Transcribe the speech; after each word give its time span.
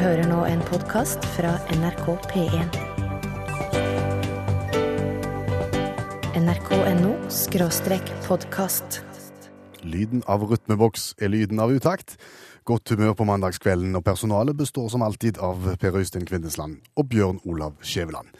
hører 0.00 0.24
nå 0.28 0.44
en 0.48 0.60
podkast 0.64 1.24
fra 1.34 1.52
NRK 1.74 2.06
P1. 2.30 2.76
nrk.no 6.38 7.10
skråstrek 7.28 8.12
podkast. 8.24 9.02
Lyden 9.82 10.22
av 10.30 10.46
rytmeboks 10.48 11.12
er 11.20 11.32
lyden 11.34 11.60
av 11.60 11.74
utakt. 11.74 12.16
Godt 12.64 12.94
humør 12.94 13.16
på 13.18 13.26
mandagskvelden, 13.28 13.96
og 13.98 14.04
personalet 14.06 14.56
består 14.56 14.88
som 14.88 15.02
alltid 15.02 15.40
av 15.42 15.66
Per 15.82 15.98
Øystein 15.98 16.24
Kvindesland 16.26 16.78
og 16.96 17.08
Bjørn 17.10 17.42
Olav 17.44 17.74
Skjæveland. 17.82 18.30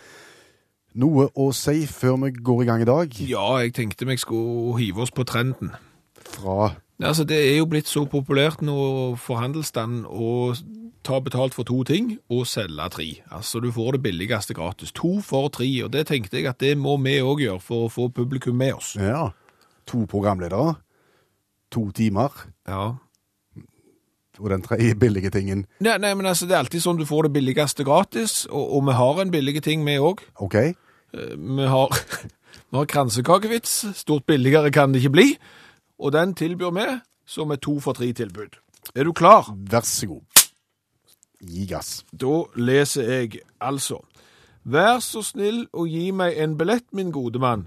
Noe 0.95 1.27
å 1.35 1.51
si 1.57 1.87
før 1.89 2.21
vi 2.27 2.33
går 2.39 2.63
i 2.63 2.71
gang 2.71 2.87
i 2.87 2.89
dag? 2.89 3.21
Ja, 3.29 3.49
jeg 3.65 3.75
tenkte 3.77 4.09
vi 4.09 4.17
skulle 4.17 4.79
hive 4.81 5.05
oss 5.05 5.13
på 5.13 5.27
trenden. 5.29 5.75
Fra 6.23 6.75
Altså, 7.03 7.25
Det 7.25 7.53
er 7.53 7.57
jo 7.59 7.67
blitt 7.67 7.89
så 7.91 8.05
populært 8.07 8.63
nå 8.63 9.17
for 9.19 9.41
handelsstanden 9.43 10.05
å 10.07 10.55
ta 11.03 11.19
betalt 11.21 11.55
for 11.55 11.65
to 11.65 11.83
ting 11.85 12.19
og 12.31 12.47
selge 12.47 12.89
tre. 12.91 13.07
Altså, 13.31 13.61
Du 13.61 13.71
får 13.73 13.93
det 13.93 14.03
billigste 14.03 14.55
gratis. 14.55 14.93
To 14.93 15.21
for 15.21 15.49
tre. 15.49 15.67
Og 15.85 15.91
det 15.93 16.07
tenkte 16.07 16.37
jeg 16.39 16.47
at 16.47 16.59
det 16.59 16.77
må 16.79 16.97
vi 17.03 17.19
òg 17.21 17.41
gjøre 17.41 17.61
for 17.61 17.87
å 17.89 17.93
få 17.93 18.09
publikum 18.13 18.55
med 18.57 18.75
oss. 18.75 18.97
ja, 18.97 19.31
to 19.87 20.07
programledere, 20.07 20.77
to 21.71 21.91
timer, 21.91 22.29
Ja. 22.69 22.95
og 24.39 24.51
den 24.51 24.63
tredje 24.63 24.95
billige 24.99 25.31
tingen. 25.31 25.67
Nei, 25.81 25.99
nei, 25.99 26.15
men 26.15 26.27
altså, 26.27 26.47
Det 26.47 26.55
er 26.55 26.59
alltid 26.65 26.81
sånn 26.83 26.99
du 26.99 27.05
får 27.05 27.25
det 27.29 27.33
billigste 27.35 27.85
gratis, 27.85 28.47
og, 28.51 28.75
og 28.77 28.87
vi 28.87 28.93
har 28.93 29.21
en 29.21 29.31
billig 29.31 29.63
ting, 29.63 29.85
vi 29.85 29.99
òg. 29.99 30.23
OK? 30.41 30.57
Vi 31.13 31.67
har, 31.69 31.89
vi 32.71 32.77
har 32.79 32.87
kransekakevits. 32.87 33.95
Stort 33.95 34.27
billigere 34.27 34.71
kan 34.73 34.93
det 34.93 35.03
ikke 35.03 35.13
bli. 35.13 35.29
Og 36.01 36.13
den 36.13 36.35
tilbyr 36.35 36.73
vi 36.75 36.87
som 37.27 37.51
et 37.53 37.61
to 37.63 37.79
for 37.81 37.93
tre-tilbud. 37.93 38.57
Er 38.97 39.05
du 39.05 39.13
klar? 39.13 39.53
Vær 39.71 39.85
så 39.87 40.07
god. 40.09 40.23
Gi 41.43 41.67
gass. 41.67 42.03
Da 42.13 42.45
leser 42.55 43.09
jeg 43.11 43.43
altså. 43.61 44.01
Vær 44.63 45.01
så 45.03 45.25
snill 45.27 45.65
å 45.75 45.87
gi 45.91 46.13
meg 46.15 46.39
en 46.39 46.55
billett, 46.59 46.87
min 46.95 47.11
gode 47.11 47.43
mann. 47.43 47.67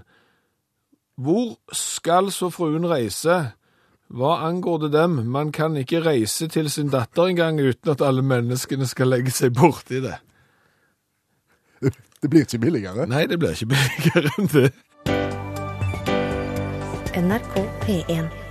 Hvor 1.20 1.56
skal 1.72 2.30
så 2.32 2.48
fruen 2.52 2.88
reise? 2.88 3.52
Hva 4.12 4.36
angår 4.46 4.86
det 4.86 4.92
dem? 4.94 5.18
Man 5.32 5.52
kan 5.52 5.76
ikke 5.76 6.04
reise 6.04 6.48
til 6.48 6.70
sin 6.70 6.92
datter 6.92 7.32
engang 7.32 7.60
uten 7.60 7.92
at 7.92 8.04
alle 8.04 8.22
menneskene 8.22 8.86
skal 8.86 9.10
legge 9.12 9.34
seg 9.34 9.56
borti 9.56 10.00
det. 10.04 10.16
Det 12.22 12.30
blir 12.30 12.46
ikke 12.46 12.62
billigere. 12.62 13.06
Nei, 13.06 13.26
det 13.28 13.38
blir 13.38 13.52
ikke 13.52 13.68
billigere 13.74 14.32
enn 14.38 14.50
det. 14.54 14.72
NRK 17.16 17.54
P1. 17.84 18.45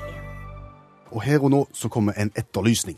Og 1.16 1.23
her 1.23 1.44
og 1.44 1.52
nå 1.53 1.61
så 1.75 1.88
kommer 1.91 2.17
en 2.19 2.31
etterlysning. 2.35 2.97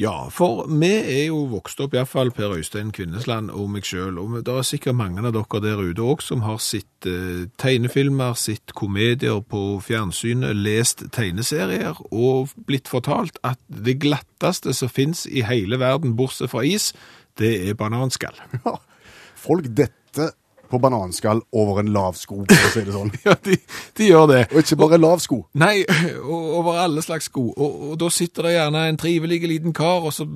Ja, 0.00 0.28
for 0.34 0.66
vi 0.68 0.90
er 0.90 1.22
jo 1.30 1.44
vokst 1.52 1.80
opp, 1.80 1.94
iallfall 1.96 2.32
Per 2.34 2.52
Øystein 2.58 2.90
Kvinnesland 2.92 3.52
og 3.54 3.70
meg 3.72 3.86
sjøl, 3.88 4.18
og 4.20 4.36
det 4.44 4.52
er 4.52 4.66
sikkert 4.66 4.98
mange 4.98 5.22
av 5.24 5.32
dere 5.32 5.62
der 5.64 5.80
ute 5.80 6.04
òg 6.04 6.24
som 6.24 6.44
har 6.44 6.60
sett 6.62 7.08
eh, 7.08 7.46
tegnefilmer, 7.62 8.36
sett 8.36 8.74
komedier 8.76 9.40
på 9.48 9.62
fjernsynet, 9.86 10.56
lest 10.58 11.06
tegneserier 11.14 12.00
og 12.10 12.52
blitt 12.68 12.90
fortalt 12.90 13.40
at 13.46 13.60
det 13.68 14.00
glatteste 14.04 14.74
som 14.76 14.92
fins 14.92 15.24
i 15.30 15.46
hele 15.46 15.80
verden, 15.80 16.18
bortsett 16.18 16.52
fra 16.52 16.66
is, 16.66 16.92
det 17.40 17.56
er 17.70 17.78
bananskall. 17.78 18.36
Ja. 18.64 18.78
Folk 19.44 19.66
detter 19.76 20.03
på 20.74 20.82
bananskall 20.82 21.40
over 21.54 21.80
en 21.82 21.92
lav 21.94 22.18
sko, 22.18 22.42
for 22.50 22.66
å 22.68 22.72
si 22.74 22.84
det 22.86 22.96
sånn. 22.96 23.14
Ja, 23.26 23.36
de, 23.46 23.56
de 23.98 24.10
gjør 24.10 24.28
det. 24.30 24.42
Og 24.52 24.60
ikke 24.64 24.80
bare 24.82 25.00
lav 25.00 25.22
sko. 25.24 25.44
Nei, 25.60 25.86
over 26.24 26.82
alle 26.84 27.04
slags 27.04 27.30
sko. 27.30 27.48
Og, 27.54 27.80
og 27.90 27.96
da 28.02 28.10
sitter 28.12 28.48
det 28.48 28.56
gjerne 28.58 28.84
en 28.90 29.00
trivelig 29.00 29.40
liten 29.48 29.74
kar, 29.76 30.04
og 30.04 30.14
så 30.16 30.28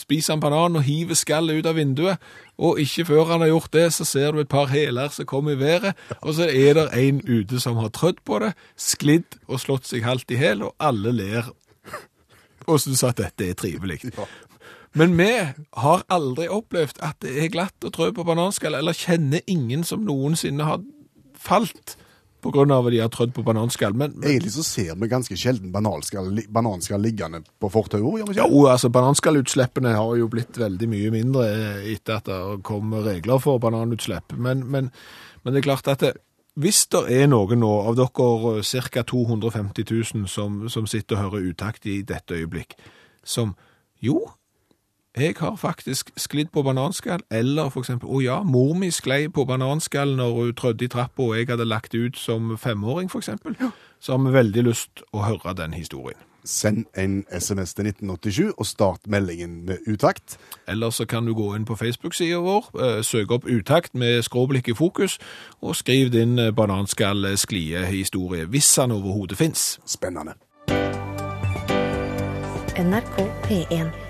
spiser 0.00 0.34
han 0.34 0.42
banan 0.42 0.78
og 0.80 0.86
hiver 0.86 1.18
skallet 1.18 1.60
ut 1.60 1.68
av 1.68 1.76
vinduet. 1.76 2.20
Og 2.60 2.80
ikke 2.82 3.06
før 3.08 3.32
han 3.32 3.44
har 3.44 3.52
gjort 3.52 3.72
det, 3.76 3.86
så 3.96 4.06
ser 4.08 4.32
du 4.32 4.42
et 4.42 4.52
par 4.52 4.70
hæler 4.72 5.12
som 5.14 5.28
kommer 5.28 5.56
i 5.56 5.60
været, 5.60 5.96
og 6.20 6.34
så 6.36 6.48
er 6.48 6.76
det 6.76 6.86
en 7.00 7.22
ute 7.28 7.60
som 7.60 7.80
har 7.80 7.92
trødd 7.96 8.20
på 8.24 8.40
det, 8.44 8.52
sklidd 8.76 9.40
og 9.48 9.62
slått 9.62 9.88
seg 9.88 10.04
halvt 10.04 10.36
i 10.36 10.40
hæl, 10.40 10.66
og 10.68 10.74
alle 10.80 11.14
ler 11.16 11.50
og 12.70 12.78
syns 12.80 13.02
at 13.08 13.18
dette 13.18 13.48
er 13.50 13.58
trivelig. 13.58 14.02
Ja. 14.12 14.28
Men 14.98 15.14
vi 15.18 15.30
har 15.84 16.04
aldri 16.10 16.48
opplevd 16.50 16.98
at 17.06 17.20
det 17.22 17.36
er 17.38 17.52
glatt 17.54 17.86
å 17.86 17.92
trø 17.94 18.10
på 18.14 18.26
bananskall, 18.26 18.74
eller 18.74 18.96
kjenner 18.96 19.44
ingen 19.46 19.84
som 19.86 20.02
noensinne 20.06 20.66
har 20.66 20.82
falt 21.38 21.96
av 22.40 22.86
at 22.86 22.92
de 22.92 23.00
har 23.00 23.10
trødd 23.12 23.34
på 23.34 23.42
bananskall. 23.44 23.92
Men, 23.94 24.14
men 24.16 24.30
Egentlig 24.30 24.54
så 24.54 24.62
ser 24.64 24.94
vi 24.96 25.08
ganske 25.08 25.36
sjelden 25.36 25.72
bananskall, 25.72 26.32
bananskall 26.48 27.02
liggende 27.02 27.42
på 27.60 27.68
fortauet, 27.68 28.32
gjør 28.32 28.48
jo, 28.48 28.66
altså 28.66 28.88
bananskallutslippene 28.88 29.92
har 29.96 30.16
jo 30.16 30.28
blitt 30.32 30.58
veldig 30.58 30.88
mye 30.88 31.12
mindre 31.12 31.46
etter 31.92 32.16
at 32.16 32.30
det 32.30 32.62
kom 32.66 32.94
regler 33.04 33.38
for 33.38 33.60
bananutslipp. 33.60 34.32
Men, 34.36 34.64
men, 34.70 34.90
men 35.42 35.54
det 35.54 35.60
er 35.62 35.68
klart 35.68 35.92
at 35.92 36.00
det, 36.00 36.14
hvis 36.60 36.86
det 36.92 37.04
er 37.14 37.28
noen 37.30 37.60
nå 37.62 37.70
av 37.86 37.96
dere 38.00 38.88
ca. 38.90 39.04
250 39.06 39.84
000 39.86 40.28
som, 40.28 40.64
som 40.68 40.88
sitter 40.88 41.16
og 41.16 41.22
hører 41.28 41.52
utakt 41.52 41.86
i 41.86 42.00
dette 42.02 42.40
øyeblikk, 42.40 42.74
som 43.24 43.54
jo, 44.00 44.24
jeg 45.16 45.34
har 45.38 45.56
faktisk 45.56 46.10
sklidd 46.16 46.48
på 46.52 46.62
bananskall, 46.62 47.20
eller 47.30 47.68
for 47.68 47.82
eksempel, 47.82 48.08
å 48.08 48.20
ja, 48.22 48.42
mor 48.42 48.74
mi 48.78 48.90
sklei 48.94 49.28
på 49.28 49.44
bananskall 49.44 50.14
når 50.16 50.34
hun 50.36 50.54
trødde 50.54 50.86
i 50.86 50.88
trappa 50.88 51.22
og 51.22 51.36
jeg 51.36 51.48
hadde 51.50 51.66
lagt 51.66 51.94
ut 51.94 52.18
som 52.18 52.56
femåring, 52.58 53.10
for 53.10 53.18
eksempel, 53.18 53.56
så 54.00 54.16
har 54.16 54.24
vi 54.24 54.34
veldig 54.38 54.66
lyst 54.70 55.02
å 55.12 55.24
høre 55.26 55.54
den 55.58 55.74
historien. 55.74 56.18
Send 56.44 56.86
en 56.96 57.24
SMS 57.28 57.74
til 57.74 57.86
1987 57.86 58.52
og 58.56 58.66
start 58.66 59.00
meldingen 59.06 59.66
med 59.66 59.78
utakt. 59.86 60.38
Eller 60.68 60.90
så 60.90 61.04
kan 61.04 61.26
du 61.26 61.34
gå 61.34 61.54
inn 61.56 61.66
på 61.68 61.76
Facebook-sida 61.76 62.38
vår, 62.40 62.70
eh, 62.80 63.02
søke 63.02 63.34
opp 63.34 63.44
Utakt 63.44 63.94
med 63.94 64.22
skråblikk 64.22 64.68
i 64.68 64.74
fokus, 64.74 65.18
og 65.60 65.76
skriv 65.76 66.10
din 66.12 66.38
eh, 66.38 66.52
bananskall-sklie-historie, 66.52 68.44
hvis 68.44 68.76
han 68.76 68.90
overhodet 68.90 69.36
fins. 69.36 69.80
Spennende. 69.86 70.32
NRK 72.78 73.18
P1. 73.44 74.09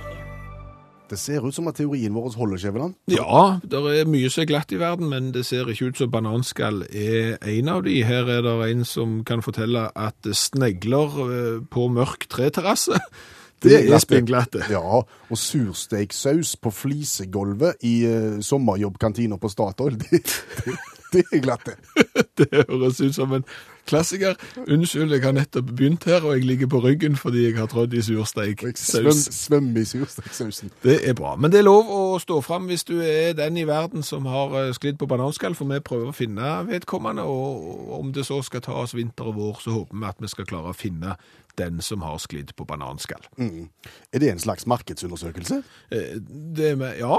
Det 1.11 1.19
ser 1.19 1.43
ut 1.43 1.55
som 1.55 1.67
at 1.67 1.75
teorien 1.81 2.15
vår 2.15 2.37
holder, 2.39 2.61
Skjæveland. 2.63 2.95
Ja, 3.11 3.59
det 3.67 3.81
er 3.81 4.07
mye 4.11 4.31
som 4.31 4.45
er 4.45 4.51
glatt 4.53 4.71
i 4.71 4.79
verden, 4.79 5.11
men 5.11 5.33
det 5.35 5.43
ser 5.49 5.69
ikke 5.71 5.91
ut 5.91 5.99
som 5.99 6.13
bananskall 6.13 6.85
er 6.87 7.41
en 7.51 7.73
av 7.73 7.83
de. 7.87 7.97
Her 8.07 8.31
er 8.31 8.47
det 8.47 8.55
en 8.69 8.87
som 8.87 9.19
kan 9.27 9.43
fortelle 9.43 9.89
at 9.99 10.31
snegler 10.37 11.19
eh, 11.27 11.59
på 11.67 11.89
mørk 11.91 12.29
treterrasse, 12.31 13.01
det 13.65 13.75
er 13.75 13.89
glatte. 13.89 14.07
spinnglatte. 14.07 14.63
Ja, 14.71 15.03
og 15.03 15.37
sursteiksaus 15.39 16.55
på 16.63 16.73
flisegulvet 16.73 17.83
i 17.85 17.97
uh, 18.07 18.39
sommerjobbkantina 18.45 19.37
på 19.41 19.51
Statoil, 19.53 19.99
det, 20.05 20.23
det, 20.63 20.79
det 21.13 21.25
er 21.33 21.45
glatte. 21.45 21.77
Det 22.41 22.47
høres 22.53 23.01
ut 23.05 23.15
som 23.15 23.33
en 23.37 23.43
klassiker. 23.89 24.37
Unnskyld, 24.71 25.13
jeg 25.13 25.23
har 25.25 25.35
nettopp 25.37 25.67
begynt 25.77 26.07
her, 26.09 26.23
og 26.25 26.39
jeg 26.39 26.47
ligger 26.49 26.71
på 26.73 26.81
ryggen 26.85 27.19
fordi 27.21 27.43
jeg 27.51 27.57
har 27.59 27.69
trådd 27.69 27.93
i 27.99 28.01
sursteik. 28.07 28.63
Og 28.65 28.71
jeg 28.73 28.79
svøm, 29.21 29.69
i 29.77 29.85
sursteiksausen. 29.85 30.71
Det 30.85 30.97
er 31.09 31.17
bra. 31.19 31.35
Men 31.37 31.53
det 31.53 31.61
er 31.61 31.67
lov 31.69 31.91
å 31.93 32.01
stå 32.23 32.39
fram 32.47 32.71
hvis 32.71 32.87
du 32.89 32.95
er 33.05 33.35
den 33.37 33.59
i 33.61 33.67
verden 33.69 34.07
som 34.07 34.25
har 34.31 34.57
eh, 34.63 34.71
sklidd 34.77 34.97
på 35.01 35.09
bananskall, 35.11 35.57
for 35.59 35.69
vi 35.69 35.83
prøver 35.85 36.13
å 36.13 36.17
finne 36.17 36.55
vedkommende, 36.71 37.27
og 37.29 37.93
om 38.01 38.15
det 38.17 38.25
så 38.29 38.41
skal 38.47 38.65
ta 38.65 38.79
oss 38.85 38.97
vinter 38.97 39.29
og 39.33 39.37
vår, 39.41 39.61
så 39.67 39.77
håper 39.77 40.01
vi 40.01 40.11
at 40.15 40.25
vi 40.25 40.33
skal 40.33 40.49
klare 40.49 40.73
å 40.73 40.77
finne 40.81 41.19
den 41.59 41.83
som 41.85 42.01
har 42.07 42.17
sklidd 42.23 42.55
på 42.57 42.65
bananskall. 42.65 43.21
Er 43.37 44.23
det 44.23 44.31
en 44.33 44.41
slags 44.41 44.65
markedsundersøkelse? 44.71 45.61
Eh, 45.93 46.17
Det 46.57 46.73
med, 46.79 46.97
ja, 47.03 47.19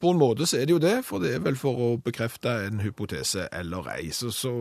på 0.00 0.12
en 0.12 0.20
måte 0.20 0.46
så 0.48 0.60
er 0.60 0.68
det 0.68 0.76
jo 0.76 0.82
det, 0.82 0.94
for 1.06 1.22
det 1.22 1.34
er 1.36 1.42
vel 1.44 1.56
for 1.58 1.80
å 1.80 1.88
bekrefte 2.02 2.52
en 2.68 2.80
hypotese 2.84 3.48
eller 3.52 3.88
ei. 3.96 4.12
Så, 4.14 4.30
så 4.34 4.52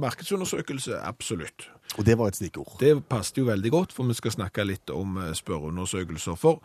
markedsundersøkelse, 0.00 0.98
absolutt. 1.02 1.68
Og 1.98 2.06
det 2.06 2.18
var 2.18 2.30
et 2.30 2.38
stikkord. 2.38 2.76
Det 2.80 2.96
passet 3.10 3.38
jo 3.38 3.48
veldig 3.50 3.70
godt, 3.74 3.94
for 3.94 4.08
vi 4.08 4.18
skal 4.18 4.36
snakke 4.38 4.66
litt 4.66 4.90
om 4.94 5.18
eh, 5.20 5.32
spørreundersøkelser. 5.36 6.38
For 6.38 6.62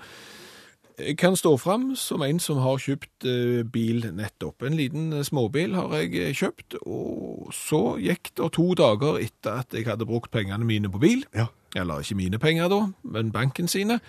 jeg 0.99 1.17
kan 1.17 1.35
stå 1.35 1.57
fram 1.57 1.89
som 1.99 2.23
en 2.23 2.37
som 2.39 2.61
har 2.63 2.79
kjøpt 2.79 3.27
eh, 3.27 3.63
bil 3.67 4.05
nettopp. 4.15 4.63
En 4.63 4.77
liten 4.79 5.11
eh, 5.13 5.25
småbil 5.27 5.75
har 5.75 5.91
jeg 5.97 6.13
eh, 6.15 6.35
kjøpt, 6.35 6.77
og 6.87 7.51
så 7.55 7.97
gikk 7.99 8.31
det 8.37 8.47
to 8.55 8.69
dager 8.79 9.19
etter 9.19 9.59
at 9.59 9.75
jeg 9.75 9.89
hadde 9.89 10.07
brukt 10.07 10.31
pengene 10.31 10.65
mine 10.67 10.91
på 10.91 11.01
bil. 11.03 11.25
Ja. 11.35 11.49
Eller 11.75 11.99
ikke 11.99 12.15
mine 12.15 12.39
penger 12.39 12.71
da, 12.71 12.79
men 13.03 13.33
banken 13.35 13.67
sine. 13.67 13.99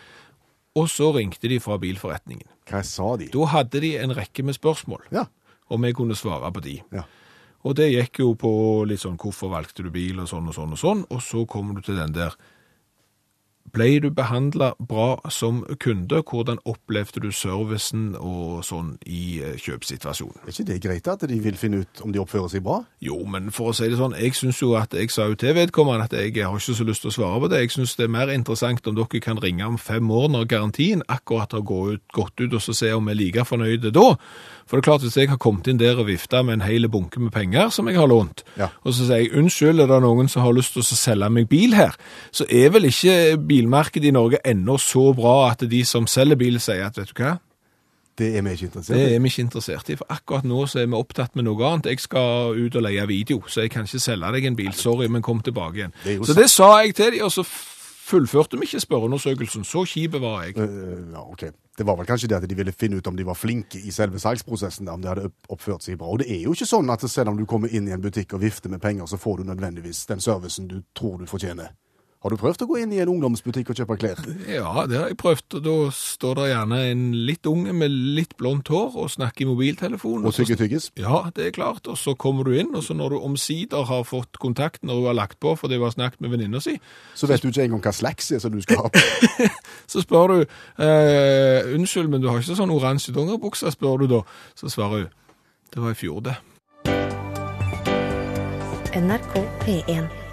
Og 0.76 0.88
så 0.92 1.08
ringte 1.16 1.48
de 1.48 1.56
fra 1.62 1.78
bilforretningen. 1.80 2.46
Hva 2.68 2.82
sa 2.84 3.14
de? 3.16 3.30
Da 3.32 3.46
hadde 3.48 3.80
de 3.80 3.94
en 3.96 4.12
rekke 4.16 4.44
med 4.44 4.54
spørsmål, 4.58 5.06
Ja. 5.12 5.24
og 5.70 5.80
vi 5.82 5.92
kunne 5.96 6.14
svare 6.14 6.52
på 6.52 6.60
de. 6.62 6.82
Ja. 6.92 7.02
Og 7.64 7.74
det 7.76 7.88
gikk 7.92 8.20
jo 8.20 8.34
på 8.34 8.84
litt 8.86 9.00
sånn 9.00 9.16
hvorfor 9.18 9.50
valgte 9.50 9.82
du 9.82 9.90
bil 9.90 10.20
og 10.20 10.28
sånn 10.28 10.46
og 10.48 10.54
sånn 10.54 10.72
og 10.72 10.78
sånn, 10.78 11.06
og 11.10 11.20
så 11.24 11.46
kommer 11.48 11.74
du 11.74 11.80
til 11.82 11.96
den 11.96 12.12
der 12.12 12.36
ble 13.72 13.88
du 14.02 14.10
behandla 14.14 14.72
bra 14.78 15.16
som 15.32 15.62
kunde? 15.82 16.22
Hvordan 16.22 16.58
opplevde 16.68 17.22
du 17.24 17.30
servicen 17.34 18.14
og 18.18 18.64
sånn 18.66 18.94
i 19.06 19.40
eh, 19.42 19.56
kjøpsituasjonen? 19.60 20.44
Er 20.44 20.52
ikke 20.52 20.68
det 20.70 20.78
greit 20.84 21.10
at 21.10 21.26
de 21.28 21.38
vil 21.42 21.58
finne 21.60 21.82
ut 21.84 22.02
om 22.04 22.14
de 22.14 22.22
oppfører 22.22 22.52
seg 22.52 22.64
bra? 22.66 22.80
Jo, 23.02 23.18
men 23.28 23.50
for 23.54 23.72
å 23.72 23.76
si 23.76 23.88
det 23.90 24.00
sånn, 24.00 24.16
jeg 24.18 24.36
syns 24.38 24.62
jo 24.62 24.74
at 24.78 24.96
jeg 24.96 25.12
sa 25.14 25.28
jo 25.30 25.38
til 25.40 25.56
vedkommende 25.56 26.08
at 26.08 26.16
jeg 26.16 26.34
har 26.38 26.56
ikke 26.56 26.78
så 26.78 26.88
lyst 26.88 27.04
til 27.04 27.12
å 27.12 27.16
svare 27.18 27.42
på 27.42 27.52
det. 27.52 27.62
Jeg 27.64 27.76
syns 27.76 27.96
det 27.98 28.06
er 28.08 28.14
mer 28.16 28.32
interessant 28.34 28.86
om 28.86 28.98
dere 28.98 29.22
kan 29.22 29.40
ringe 29.42 29.66
om 29.66 29.80
fem 29.80 30.10
år 30.10 30.28
når 30.34 30.50
garantien 30.50 31.04
akkurat 31.08 31.56
har 31.56 31.64
gått 31.66 31.96
ut, 31.96 32.06
gått 32.16 32.44
ut 32.44 32.58
og 32.58 32.62
så 32.62 32.76
se 32.76 32.92
om 32.94 33.06
vi 33.06 33.14
er 33.14 33.20
like 33.20 33.48
fornøyde 33.48 33.94
da. 33.94 34.08
For 34.66 34.76
det 34.76 34.82
er 34.82 34.90
klart, 34.90 35.02
hvis 35.06 35.14
jeg 35.16 35.28
har 35.30 35.36
kommet 35.38 35.68
inn 35.70 35.78
der 35.78 35.94
og 36.02 36.08
vifta 36.08 36.40
med 36.42 36.54
en 36.54 36.60
hel 36.66 36.88
bunke 36.90 37.20
med 37.22 37.30
penger 37.32 37.68
som 37.70 37.86
jeg 37.86 37.96
har 38.00 38.08
lånt, 38.10 38.42
Ja. 38.58 38.68
og 38.84 38.92
så 38.92 39.06
sier 39.06 39.16
jeg 39.22 39.32
unnskyld, 39.38 39.80
er 39.80 39.86
det 39.86 40.00
noen 40.02 40.28
som 40.28 40.42
har 40.42 40.52
lyst 40.52 40.72
til 40.74 40.82
å 40.82 40.84
selge 40.96 41.30
meg 41.30 41.48
bil 41.48 41.74
her, 41.74 41.94
så 42.32 42.44
er 42.50 42.70
vel 42.74 42.84
ikke 42.90 43.36
bilmarkedet 43.46 44.08
i 44.08 44.10
Norge 44.10 44.38
ennå 44.44 44.74
så 44.82 45.14
bra 45.14 45.50
at 45.52 45.62
de 45.70 45.84
som 45.84 46.06
selger 46.06 46.36
bil 46.36 46.58
sier 46.58 46.86
at 46.86 46.96
vet 46.98 47.14
du 47.14 47.22
hva, 47.22 47.38
Det 48.18 48.34
er 48.34 48.42
vi 48.42 48.50
ikke 48.56 48.64
interessert 48.72 48.96
det 48.96 49.10
i. 49.10 49.14
er 49.14 49.20
vi 49.20 49.28
ikke 49.28 49.42
interessert 49.44 49.88
i, 49.90 49.94
for 49.96 50.06
akkurat 50.08 50.44
nå 50.44 50.66
så 50.66 50.78
er 50.80 50.86
vi 50.86 50.94
opptatt 50.96 51.36
med 51.36 51.44
noe 51.44 51.62
annet. 51.68 51.84
Jeg 51.86 52.00
skal 52.00 52.56
ut 52.56 52.74
og 52.76 52.82
leie 52.82 53.06
video, 53.06 53.42
så 53.46 53.60
jeg 53.60 53.70
kan 53.70 53.84
ikke 53.84 54.00
selge 54.00 54.32
deg 54.32 54.44
en 54.46 54.56
bil. 54.56 54.72
Sorry, 54.72 55.06
men 55.06 55.20
kom 55.22 55.42
tilbake 55.42 55.74
igjen. 55.76 55.92
Det 56.02 56.18
Så 56.24 56.32
sant. 56.32 56.38
det 56.38 56.50
sa 56.50 56.78
jeg 56.80 56.94
til 56.94 57.10
dem, 57.12 57.24
og 57.24 57.30
så 57.30 57.44
fullførte 58.06 58.58
vi 58.60 58.68
ikke 58.68 58.82
spørreundersøkelsen. 58.84 59.64
Så 59.66 59.84
kjip 59.88 60.18
var 60.22 60.44
jeg. 60.46 60.56
Uh, 60.58 61.12
ja, 61.12 61.22
ok. 61.22 61.48
Det 61.76 61.84
var 61.86 61.98
vel 61.98 62.08
kanskje 62.08 62.30
det 62.32 62.38
at 62.38 62.48
de 62.48 62.56
ville 62.56 62.72
finne 62.72 63.00
ut 63.00 63.06
om 63.10 63.16
de 63.16 63.26
var 63.26 63.36
flinke 63.36 63.80
i 63.82 63.92
selve 63.92 64.20
salgsprosessen, 64.22 64.88
om 64.88 65.02
de 65.02 65.10
hadde 65.10 65.30
oppført 65.52 65.84
seg 65.84 65.98
bra. 66.00 66.08
Og 66.08 66.22
det 66.22 66.30
er 66.32 66.46
jo 66.46 66.54
ikke 66.56 66.68
sånn 66.68 66.92
at 66.92 67.04
selv 67.10 67.34
om 67.34 67.40
du 67.40 67.44
kommer 67.48 67.72
inn 67.72 67.88
i 67.90 67.94
en 67.96 68.04
butikk 68.04 68.32
og 68.36 68.44
vifter 68.46 68.72
med 68.72 68.80
penger, 68.80 69.10
så 69.10 69.20
får 69.20 69.42
du 69.42 69.50
nødvendigvis 69.50 70.06
den 70.08 70.22
servicen 70.24 70.70
du 70.70 70.80
tror 70.96 71.18
du 71.20 71.28
fortjener. 71.28 71.74
Har 72.24 72.32
du 72.32 72.36
prøvd 72.40 72.62
å 72.64 72.66
gå 72.66 72.78
inn 72.80 72.92
i 72.96 72.98
en 73.02 73.10
ungdomsbutikk 73.12 73.68
og 73.70 73.76
kjøpe 73.78 73.96
klær? 74.00 74.20
Ja, 74.48 74.86
det 74.88 74.96
har 74.98 75.10
jeg 75.10 75.18
prøvd. 75.20 75.58
og 75.58 75.62
Da 75.66 75.74
står 75.94 76.38
det 76.38 76.46
gjerne 76.48 76.78
en 76.90 77.02
litt 77.28 77.46
unge 77.46 77.74
med 77.76 77.92
litt 77.92 78.32
blondt 78.40 78.68
hår 78.72 78.96
og 78.96 79.10
snakker 79.12 79.44
i 79.44 79.48
mobiltelefon. 79.50 80.24
Og 80.24 80.32
så- 80.32 80.42
tygge 80.44 80.56
tyggis? 80.56 80.90
Ja, 80.96 81.30
det 81.36 81.46
er 81.46 81.50
klart. 81.52 81.86
Og 81.86 81.96
så 81.96 82.16
kommer 82.16 82.42
du 82.44 82.52
inn, 82.52 82.74
og 82.74 82.82
så 82.82 82.94
når 82.96 83.10
du 83.10 83.18
omsider 83.20 83.84
har 83.84 84.02
fått 84.02 84.40
kontakt 84.40 84.82
når 84.82 85.00
du 85.00 85.06
har 85.06 85.14
lagt 85.14 85.38
på 85.40 85.54
fordi 85.56 85.76
du 85.76 85.84
har 85.84 85.90
snakket 85.92 86.20
med 86.20 86.30
venninna 86.30 86.60
si, 86.60 86.80
Så 87.14 87.26
vet 87.28 87.42
du 87.42 87.48
ikke 87.48 87.62
engang 87.64 87.82
hva 87.82 87.92
slags 87.92 88.32
er 88.32 88.38
som 88.40 88.50
du 88.50 88.60
skal 88.62 88.76
ha. 88.76 88.88
så 89.86 90.00
spør 90.02 90.26
du 90.26 90.40
eh, 90.82 91.74
unnskyld, 91.74 92.08
men 92.08 92.22
du 92.22 92.28
har 92.28 92.38
ikke 92.40 92.56
sånn 92.56 92.70
oransje 92.70 93.12
dongeribukse, 93.12 93.70
spør 93.70 93.98
du 93.98 94.06
da. 94.06 94.22
Så 94.54 94.68
svarer 94.72 95.04
hun 95.04 95.08
det 95.74 95.82
var 95.82 95.90
i 95.90 95.94
fjor, 95.94 96.20
det. 96.22 96.36
NRK 98.96 99.34
P1. 99.60 100.25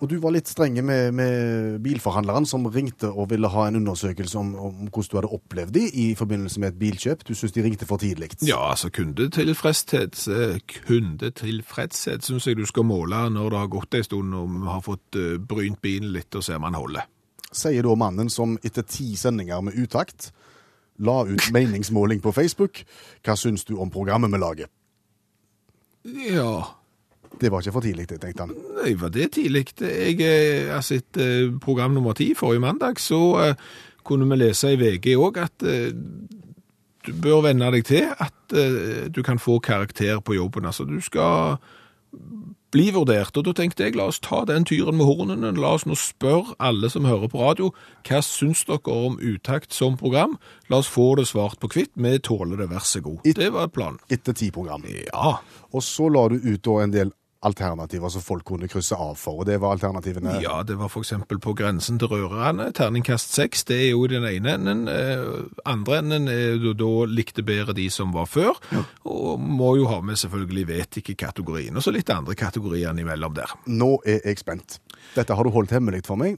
Og 0.00 0.08
du 0.08 0.16
var 0.22 0.32
litt 0.32 0.48
strenge 0.48 0.80
med, 0.80 1.12
med 1.12 1.80
bilforhandleren 1.84 2.46
som 2.48 2.64
ringte 2.72 3.10
og 3.10 3.28
ville 3.34 3.50
ha 3.52 3.66
en 3.68 3.76
undersøkelse 3.82 4.38
om, 4.40 4.54
om 4.56 4.78
hvordan 4.86 5.10
du 5.10 5.16
hadde 5.18 5.32
opplevd 5.36 5.74
dem 5.76 5.90
i 5.92 6.06
forbindelse 6.16 6.62
med 6.62 6.72
et 6.72 6.78
bilkjøp. 6.80 7.26
Du 7.28 7.34
syns 7.36 7.52
de 7.52 7.64
ringte 7.66 7.88
for 7.88 8.00
tidlig. 8.00 8.30
Ja, 8.48 8.62
altså 8.70 8.88
kundetilfredshet, 8.96 10.22
eh, 10.32 10.56
kundetilfredshet 10.88 12.24
syns 12.24 12.48
jeg 12.48 12.56
du 12.56 12.64
skal 12.68 12.88
måle 12.88 13.26
når 13.34 13.52
det 13.52 13.60
har 13.60 13.72
gått 13.76 13.98
en 13.98 14.08
stund 14.08 14.40
og 14.40 14.48
vi 14.56 14.72
har 14.72 14.84
fått 14.88 15.20
eh, 15.20 15.36
brynt 15.36 15.82
bilen 15.84 16.14
litt 16.16 16.32
og 16.32 16.48
ser 16.48 16.56
om 16.56 16.68
den 16.70 16.80
holder. 16.80 17.04
Sier 17.52 17.84
da 17.84 17.98
mannen 17.98 18.32
som 18.32 18.56
etter 18.64 18.86
ti 18.88 19.12
sendinger 19.20 19.60
med 19.66 19.76
utakt 19.76 20.30
la 21.00 21.22
ut 21.28 21.52
meningsmåling 21.52 22.20
på 22.24 22.32
Facebook. 22.32 22.84
Hva 23.24 23.36
syns 23.36 23.64
du 23.68 23.76
om 23.76 23.92
programmet 23.92 24.32
vi 24.32 24.40
lager? 24.40 24.72
Ja, 26.30 26.79
Det 27.40 27.50
var 27.52 27.62
ikke 27.62 27.72
for 27.72 27.84
tidlig, 27.84 28.08
det, 28.10 28.20
tenkte 28.20 28.46
han. 28.46 28.56
Nei, 28.80 28.94
var 29.00 29.12
det 29.14 29.30
tidlig? 29.38 29.70
Jeg, 29.80 30.18
har 30.68 30.84
sett 30.84 31.16
program 31.64 31.96
nummer 31.96 32.16
ti 32.18 32.34
forrige 32.36 32.64
mandag, 32.66 33.00
så 33.00 33.20
eh, 33.44 33.70
kunne 34.04 34.28
vi 34.28 34.40
lese 34.42 34.74
i 34.74 34.78
VG 34.80 35.14
òg 35.16 35.40
at 35.40 35.64
eh, 35.64 35.90
du 37.06 37.12
bør 37.16 37.44
venne 37.48 37.70
deg 37.72 37.86
til 37.88 38.10
at 38.12 38.56
eh, 38.56 39.08
du 39.08 39.22
kan 39.24 39.40
få 39.40 39.58
karakter 39.64 40.20
på 40.20 40.36
jobben. 40.36 40.66
Altså, 40.68 40.84
du 40.84 41.00
skal 41.00 41.56
bli 42.70 42.90
vurdert. 42.94 43.36
Og 43.36 43.46
da 43.46 43.54
tenkte 43.56 43.86
jeg, 43.86 43.96
la 43.98 44.08
oss 44.10 44.20
ta 44.22 44.42
den 44.48 44.66
tyren 44.68 44.98
med 44.98 45.08
hornene. 45.08 45.52
La 45.58 45.74
oss 45.76 45.86
nå 45.88 45.96
spørre 45.98 46.54
alle 46.62 46.90
som 46.92 47.08
hører 47.08 47.30
på 47.32 47.40
radio, 47.40 47.70
hva 48.06 48.20
syns 48.24 48.64
dere 48.68 48.94
om 48.94 49.18
utakt 49.18 49.74
som 49.76 49.98
program? 50.00 50.36
La 50.70 50.82
oss 50.82 50.90
få 50.90 51.14
det 51.18 51.28
svart 51.30 51.60
på 51.62 51.70
hvitt. 51.72 51.94
Vi 51.96 52.18
tåler 52.26 52.60
det, 52.60 52.70
vær 52.70 52.84
så 52.86 53.02
god. 53.04 53.24
Det 53.24 53.50
var 53.54 53.72
planen. 53.74 54.00
Etter 54.12 54.36
ti 54.36 54.50
program. 54.54 54.84
Ja. 54.86 55.38
Og 55.70 55.86
så 55.86 56.10
la 56.12 56.28
du 56.30 56.38
ut 56.38 56.62
da 56.66 56.78
en 56.84 56.94
del 56.94 57.14
alternativer 57.46 58.08
som 58.12 58.22
folk 58.22 58.44
kunne 58.50 58.68
krysse 58.68 58.96
av 58.96 59.14
for, 59.18 59.40
og 59.40 59.48
det 59.48 59.56
var 59.62 59.76
alternativene 59.76 60.38
Ja, 60.44 60.60
det 60.66 60.76
var 60.80 60.92
eksempel 61.00 61.40
på 61.40 61.54
grensen 61.56 61.98
til 61.98 62.10
rørerne. 62.12 62.70
terningkast 62.76 63.32
6, 63.34 63.64
det 63.70 63.78
er 63.86 63.90
jo 63.90 64.06
den 64.10 64.26
ene 64.28 64.54
enden. 64.58 64.82
Eh, 64.88 65.24
andre 65.64 65.98
enden 66.02 66.28
er 66.28 66.58
jo 66.60 66.74
da 66.76 66.90
likte 67.08 67.42
bedre 67.46 67.72
de 67.76 67.88
som 67.90 68.12
var 68.12 68.28
før, 68.28 68.60
og 69.04 69.40
må 69.40 69.76
jo 69.80 69.88
ha 69.88 70.00
med 70.04 70.20
selvfølgelig 70.20 70.66
vet 70.68 71.00
ikke 71.00 71.16
kategorien, 71.26 71.76
og 71.76 71.82
så 71.82 71.94
litt 71.94 72.10
andre 72.10 72.34
kategorier 72.34 72.92
imellom 72.92 73.34
der. 73.34 73.56
Nå 73.66 73.96
er 74.04 74.20
jeg 74.24 74.38
spent. 74.42 74.80
Dette 75.16 75.34
har 75.34 75.44
du 75.44 75.50
holdt 75.50 75.72
hemmelig 75.72 76.04
for 76.06 76.20
meg. 76.20 76.36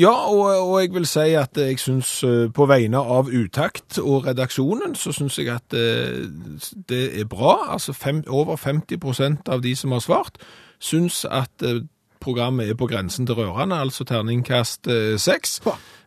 Ja, 0.00 0.12
og, 0.32 0.70
og 0.70 0.80
jeg 0.80 0.94
vil 0.94 1.04
si 1.04 1.32
at 1.36 1.58
jeg 1.60 1.76
syns 1.82 2.22
eh, 2.24 2.46
på 2.56 2.64
vegne 2.70 3.02
av 3.02 3.28
Utakt 3.28 3.98
og 4.00 4.24
redaksjonen, 4.30 4.94
så 4.96 5.12
syns 5.12 5.36
jeg 5.36 5.50
at 5.52 5.76
eh, 5.76 6.22
det 6.88 7.02
er 7.20 7.26
bra. 7.28 7.58
Altså 7.74 7.92
fem, 7.92 8.22
over 8.28 8.56
50% 8.56 9.50
av 9.52 9.60
de 9.60 9.74
som 9.76 9.92
har 9.92 10.00
svart, 10.00 10.40
syns 10.80 11.26
at 11.28 11.66
eh, 11.66 11.82
programmet 12.20 12.70
er 12.70 12.76
på 12.78 12.88
grensen 12.90 13.26
til 13.28 13.38
rørende, 13.38 13.78
altså 13.80 14.04
terningkast 14.08 14.88
eh, 14.90 15.16
seks. 15.20 15.58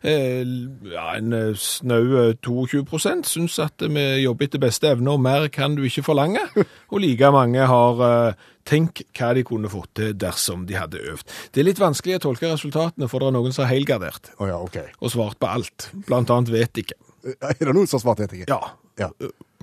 Eh, 0.04 0.44
ja, 0.92 1.06
en 1.18 1.34
snau 1.56 2.04
snaue 2.04 2.34
22 2.44 3.24
syns 3.28 3.60
at 3.64 3.84
vi 3.84 4.04
jobber 4.24 4.48
etter 4.48 4.62
beste 4.62 4.92
evne, 4.92 5.16
og 5.16 5.24
mer 5.24 5.48
kan 5.54 5.78
du 5.78 5.84
ikke 5.88 6.06
forlange. 6.06 6.44
Og 6.94 7.00
like 7.02 7.32
mange 7.34 7.66
har 7.70 8.04
eh, 8.08 8.44
tenkt 8.70 9.04
hva 9.18 9.34
de 9.34 9.46
kunne 9.48 9.72
fått 9.72 9.96
til 10.00 10.14
dersom 10.20 10.68
de 10.70 10.78
hadde 10.78 11.02
øvd. 11.02 11.26
Det 11.54 11.64
er 11.64 11.70
litt 11.70 11.82
vanskelig 11.82 12.20
å 12.20 12.26
tolke 12.28 12.52
resultatene, 12.52 13.10
for 13.12 13.24
det 13.24 13.32
er 13.32 13.38
noen 13.40 13.56
som 13.56 13.66
har 13.66 13.74
helgardert 13.74 14.34
oh 14.38 14.48
ja, 14.50 14.60
okay. 14.62 14.94
og 15.00 15.14
svart 15.16 15.40
på 15.42 15.50
alt. 15.50 15.90
Blant 16.08 16.32
annet 16.34 16.54
vet 16.54 16.84
ikke. 16.86 17.00
Er 17.40 17.58
det 17.60 17.74
noen 17.74 17.88
som 17.88 18.00
har 18.00 18.08
svart 18.08 18.24
vet 18.26 18.40
ikke? 18.42 18.52
Ja, 18.52 18.78
Ja. 19.00 19.10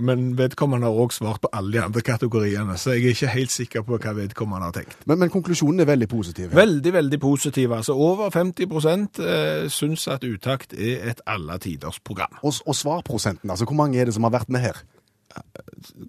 Men 0.00 0.38
vedkommende 0.38 0.86
har 0.88 0.92
også 1.04 1.18
svart 1.22 1.40
på 1.44 1.50
alle 1.52 1.72
de 1.72 1.82
andre 1.84 2.00
kategoriene, 2.06 2.76
så 2.78 2.94
jeg 2.96 3.04
er 3.04 3.14
ikke 3.16 3.32
helt 3.34 3.54
sikker 3.54 3.82
på 3.86 3.98
hva 3.98 4.14
vedkommende 4.16 4.68
har 4.70 4.76
tenkt. 4.76 4.96
Men, 5.06 5.18
men 5.22 5.30
konklusjonen 5.32 5.80
er 5.84 5.90
veldig 5.90 6.08
positiv. 6.08 6.54
Veldig, 6.56 6.92
veldig 6.92 7.20
positiv. 7.20 7.72
Altså 7.76 7.94
over 7.96 8.30
50 8.30 9.20
eh, 9.20 9.68
syns 9.72 10.08
at 10.08 10.24
Utakt 10.24 10.72
er 10.74 11.10
et 11.10 11.20
alle 11.26 11.58
tiders 11.58 12.00
program. 12.00 12.38
Og, 12.42 12.54
og 12.66 12.76
svarprosenten, 12.76 13.50
altså 13.50 13.64
hvor 13.68 13.78
mange 13.78 14.00
er 14.00 14.04
det 14.10 14.14
som 14.14 14.24
har 14.28 14.34
vært 14.38 14.48
med 14.48 14.60
her? 14.60 14.82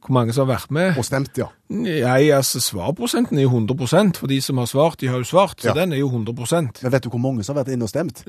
Hvor 0.02 0.14
mange 0.16 0.34
som 0.34 0.48
har 0.48 0.56
vært 0.58 0.72
med? 0.74 0.96
Og 0.98 1.06
stemt, 1.06 1.38
ja. 1.38 1.46
Nei, 1.70 2.32
altså 2.34 2.60
svarprosenten 2.64 3.38
er 3.38 3.46
jo 3.46 3.54
100% 3.60 4.18
for 4.18 4.32
de 4.32 4.40
som 4.42 4.58
har 4.58 4.66
svart, 4.72 4.98
de 5.02 5.12
har 5.12 5.22
jo 5.22 5.28
svart, 5.30 5.62
så 5.62 5.70
Ja. 5.72 5.74
den 5.78 5.94
er 5.94 6.02
jo 6.02 6.10
100% 6.10 6.82
Men 6.84 6.92
vet 6.92 7.04
du 7.04 7.10
hvor 7.10 7.22
mange 7.22 7.44
som 7.44 7.56
har 7.56 7.64
vært 7.64 7.74
inne 7.76 7.86
og 7.86 7.90
stemt? 7.94 8.24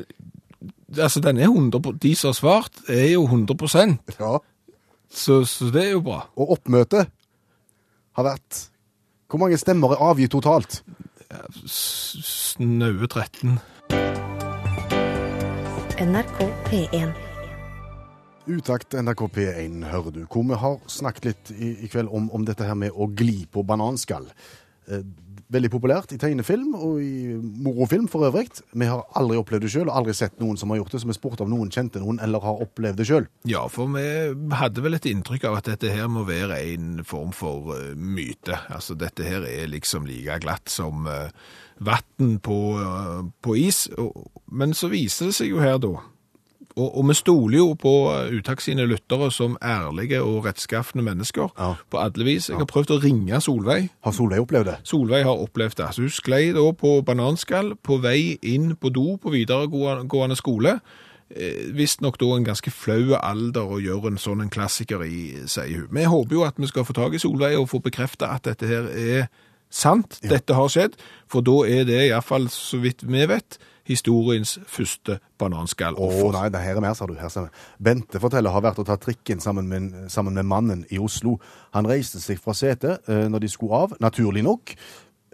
Altså 0.98 1.20
den 1.24 1.38
er 1.38 1.48
100 1.48 1.96
De 2.02 2.14
som 2.14 2.28
har 2.28 2.36
svart, 2.36 2.72
er 2.88 3.12
jo 3.14 3.24
100% 3.26 3.98
Ja. 4.20 4.38
Så, 5.12 5.42
så 5.44 5.70
det 5.72 5.86
er 5.86 5.94
jo 5.96 6.04
bra. 6.04 6.22
Og 6.36 6.56
oppmøtet 6.56 7.10
har 8.16 8.26
vært 8.26 8.68
Hvor 9.32 9.40
mange 9.40 9.56
stemmer 9.56 9.94
er 9.94 10.02
avgitt 10.04 10.34
totalt? 10.34 10.82
Snaue 11.64 13.06
13. 13.08 13.56
NRK 16.02 16.40
P1. 16.66 17.14
Utakt 18.52 18.92
NRK 18.98 19.22
P1 19.32 19.84
hører 19.88 20.12
du, 20.12 20.20
hvor 20.26 20.44
vi 20.48 20.58
har 20.58 20.76
snakket 20.90 21.28
litt 21.30 21.52
i, 21.54 21.70
i 21.86 21.88
kveld 21.88 22.10
om, 22.12 22.26
om 22.34 22.44
dette 22.44 22.66
her 22.66 22.76
med 22.76 22.92
å 22.92 23.06
gli 23.08 23.46
på 23.48 23.64
bananskall. 23.64 24.26
Eh, 25.52 25.56
veldig 25.56 25.70
populært 25.72 26.12
i 26.12 26.18
tegnefilm 26.20 26.74
og 26.74 27.00
i 27.02 27.36
morofilm 27.36 28.08
for 28.08 28.26
øvrig. 28.28 28.48
Vi 28.72 28.86
har 28.86 29.04
aldri 29.14 29.36
opplevd 29.36 29.62
det 29.62 29.72
sjøl, 29.72 29.88
og 29.88 29.96
aldri 29.96 30.14
sett 30.14 30.38
noen 30.40 30.56
som 30.56 30.70
har 30.70 30.80
gjort 30.80 30.92
det, 30.92 31.00
så 31.02 31.08
vi 31.08 31.16
spurte 31.16 31.44
om 31.44 31.50
noen 31.50 31.70
kjente 31.70 32.00
noen 32.00 32.20
eller 32.22 32.40
har 32.40 32.62
opplevd 32.64 32.98
det 32.98 33.06
sjøl. 33.08 33.26
Ja, 33.48 33.66
for 33.68 33.90
vi 33.92 34.54
hadde 34.56 34.82
vel 34.82 34.94
et 34.94 35.06
inntrykk 35.06 35.44
av 35.50 35.60
at 35.60 35.68
dette 35.70 35.92
her 35.92 36.08
må 36.08 36.24
være 36.28 36.60
en 36.72 37.02
form 37.04 37.32
for 37.32 37.74
eh, 37.76 37.92
myte. 37.96 38.58
Altså 38.72 38.96
dette 38.98 39.26
her 39.26 39.46
er 39.48 39.70
liksom 39.70 40.06
like 40.08 40.40
glatt 40.42 40.72
som 40.72 41.06
uh, 41.06 41.28
vann 41.84 42.38
på, 42.42 42.58
eh, 42.80 43.20
på 43.42 43.58
is. 43.60 43.86
Men 44.50 44.74
så 44.74 44.90
viser 44.92 45.30
det 45.30 45.36
seg 45.36 45.52
jo 45.52 45.62
her 45.62 45.78
da, 45.82 45.96
og, 46.76 46.88
og 46.98 47.08
vi 47.08 47.14
stoler 47.14 47.58
jo 47.58 47.74
på 47.78 47.92
Utakt 48.38 48.62
sine 48.64 48.86
lyttere 48.88 49.30
som 49.34 49.56
ærlige 49.62 50.22
og 50.22 50.44
rettskaffende 50.46 51.04
mennesker 51.04 51.50
Ja. 51.58 51.74
på 51.90 51.98
alle 52.00 52.24
vis. 52.24 52.48
Jeg 52.48 52.56
har 52.58 52.66
prøvd 52.70 52.94
å 52.96 53.00
ringe 53.02 53.40
Solveig. 53.40 53.90
Har 54.04 54.12
Solveig 54.16 54.40
opplevd 54.40 54.64
det? 54.70 54.76
Solveig 54.88 55.24
har 55.24 55.36
opplevd 55.44 55.76
det. 55.82 55.88
Så 55.94 56.02
hun 56.06 56.10
sklei 56.10 56.52
da 56.56 56.64
på 56.72 57.02
bananskall 57.04 57.74
på 57.82 58.00
vei 58.02 58.38
inn 58.42 58.74
på 58.76 58.92
do 58.92 59.16
på 59.22 59.30
videregående 59.34 60.36
skole. 60.36 60.78
Eh, 61.32 61.70
Visstnok 61.72 62.18
da 62.20 62.26
en 62.36 62.44
ganske 62.44 62.70
flau 62.70 63.14
alder 63.16 63.64
å 63.64 63.80
gjøre 63.80 64.12
en 64.12 64.18
sånn 64.20 64.42
en 64.44 64.50
klassiker 64.52 65.00
i, 65.06 65.46
sier 65.48 65.84
hun. 65.86 65.88
Vi 65.92 66.04
håper 66.04 66.36
jo 66.36 66.44
at 66.44 66.58
vi 66.60 66.66
skal 66.68 66.84
få 66.84 66.92
tak 66.96 67.14
i 67.16 67.20
Solveig 67.22 67.56
og 67.58 67.70
få 67.72 67.80
bekrefta 67.84 68.28
at 68.34 68.44
dette 68.50 68.68
her 68.68 68.88
er 68.92 69.28
sant, 69.72 70.18
dette 70.28 70.52
har 70.52 70.68
skjedd. 70.68 70.98
For 71.32 71.40
da 71.40 71.62
er 71.64 71.86
det 71.88 72.02
iallfall, 72.10 72.50
så 72.52 72.80
vidt 72.82 73.00
vi 73.08 73.24
vet, 73.30 73.56
historiens 73.88 74.58
første 74.70 75.18
Å 75.98 76.06
oh, 76.06 76.30
nei, 76.34 76.46
det 76.54 76.62
her 76.62 76.78
er 76.78 76.84
mer, 76.84 76.94
sa 76.94 77.08
du. 77.08 77.16
Her 77.18 77.32
ser 77.32 77.48
vi. 77.48 77.62
Bente 77.82 78.20
forteller 78.22 78.54
har 78.54 78.64
vært 78.64 78.80
og 78.82 78.86
tatt 78.88 79.02
trikken 79.02 79.42
sammen 79.42 79.68
med, 79.70 79.88
sammen 80.12 80.34
med 80.38 80.46
mannen 80.46 80.84
i 80.90 81.00
Oslo. 81.02 81.38
Han 81.74 81.88
reiste 81.88 82.20
seg 82.22 82.40
fra 82.42 82.54
setet 82.56 83.08
eh, 83.10 83.26
når 83.30 83.46
de 83.46 83.50
skulle 83.50 83.84
av, 83.86 83.96
naturlig 84.02 84.44
nok. 84.46 84.76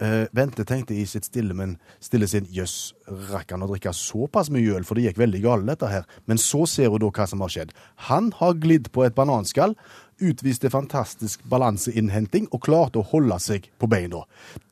Eh, 0.01 0.25
Vente 0.31 0.63
tenkte 0.63 0.95
i 0.95 1.05
sitt 1.07 1.27
stille, 1.27 1.53
men 1.53 1.75
stille 1.99 2.27
sin 2.31 2.47
jøss, 2.55 2.93
rakk 3.33 3.51
han 3.51 3.65
å 3.65 3.67
drikke 3.67 3.91
såpass 3.95 4.47
mye 4.53 4.77
øl, 4.77 4.85
for 4.87 4.95
det 4.95 5.09
gikk 5.09 5.19
veldig 5.19 5.41
galt 5.43 5.67
dette 5.67 5.89
her. 5.91 6.07
Men 6.29 6.39
så 6.39 6.63
ser 6.69 6.93
hun 6.93 7.03
da 7.03 7.11
hva 7.11 7.27
som 7.27 7.43
har 7.43 7.51
skjedd. 7.51 7.73
Han 8.07 8.31
har 8.39 8.55
glidd 8.63 8.87
på 8.95 9.03
et 9.03 9.17
bananskall, 9.17 9.75
utviste 10.23 10.71
fantastisk 10.71 11.43
balanseinnhenting 11.51 12.47
og 12.51 12.63
klarte 12.63 13.01
å 13.01 13.07
holde 13.11 13.39
seg 13.43 13.67
på 13.79 13.91
beina. 13.91 14.23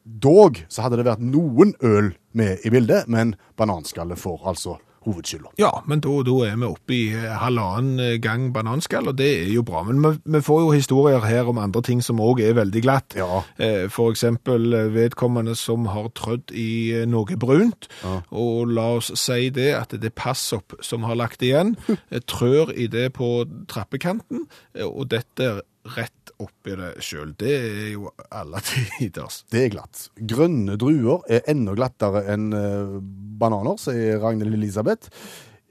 Dog 0.03 0.63
så 0.72 0.86
hadde 0.86 1.01
det 1.01 1.10
vært 1.10 1.24
noen 1.24 1.75
øl 1.84 2.13
med 2.31 2.63
i 2.63 2.72
bildet, 2.72 3.12
men 3.12 3.36
bananskallet 3.60 4.19
får 4.19 4.48
altså 4.48 4.77
hovedskylda. 5.08 5.54
Ja, 5.62 5.72
men 5.88 6.02
da, 6.04 6.12
da 6.28 6.36
er 6.48 6.58
vi 6.60 6.68
oppe 6.70 6.94
i 6.96 7.02
eh, 7.16 7.32
halvannen 7.42 8.00
eh, 8.04 8.18
gang 8.24 8.50
bananskall, 8.56 9.08
og 9.12 9.18
det 9.20 9.30
er 9.46 9.52
jo 9.54 9.64
bra. 9.68 9.82
Men 9.88 10.02
vi, 10.04 10.12
vi 10.38 10.42
får 10.46 10.62
jo 10.66 10.72
historier 10.76 11.24
her 11.26 11.50
om 11.50 11.58
andre 11.64 11.82
ting 11.88 12.04
som 12.06 12.20
òg 12.24 12.42
er 12.46 12.54
veldig 12.60 12.84
glatt. 12.86 13.16
Ja. 13.18 13.42
Eh, 13.58 13.88
For 13.94 14.12
eksempel 14.14 14.70
vedkommende 14.94 15.56
som 15.58 15.86
har 15.94 16.10
trødd 16.18 16.52
i 16.54 16.68
noe 17.08 17.38
brunt, 17.40 17.88
Ja. 18.04 18.20
og 18.32 18.68
la 18.76 18.90
oss 19.00 19.12
si 19.20 19.50
det 19.54 19.72
at 19.78 19.96
det 19.96 20.12
er 20.12 20.16
passopp 20.18 20.76
som 20.86 21.04
har 21.08 21.16
lagt 21.20 21.42
igjen, 21.46 21.76
trør 22.32 22.72
i 22.76 22.88
det 22.92 23.10
på 23.18 23.32
trappekanten, 23.72 24.46
og 24.86 25.08
dette 25.12 25.62
rett 25.96 26.32
oppi 26.44 26.75
det 26.77 26.91
sjøl. 27.01 27.32
Det 27.39 27.53
er 27.58 27.91
jo 27.96 28.12
alle 28.29 28.60
tiders. 28.98 29.41
Det 29.51 29.63
er 29.65 29.72
glatt. 29.74 30.08
Grønne 30.29 30.75
druer 30.77 31.24
er 31.32 31.46
enda 31.50 31.74
glattere 31.77 32.25
enn 32.34 32.50
eh, 32.53 32.98
bananer, 33.41 33.79
sier 33.82 34.20
Ragnhild 34.22 34.53
Elisabeth. 34.60 35.10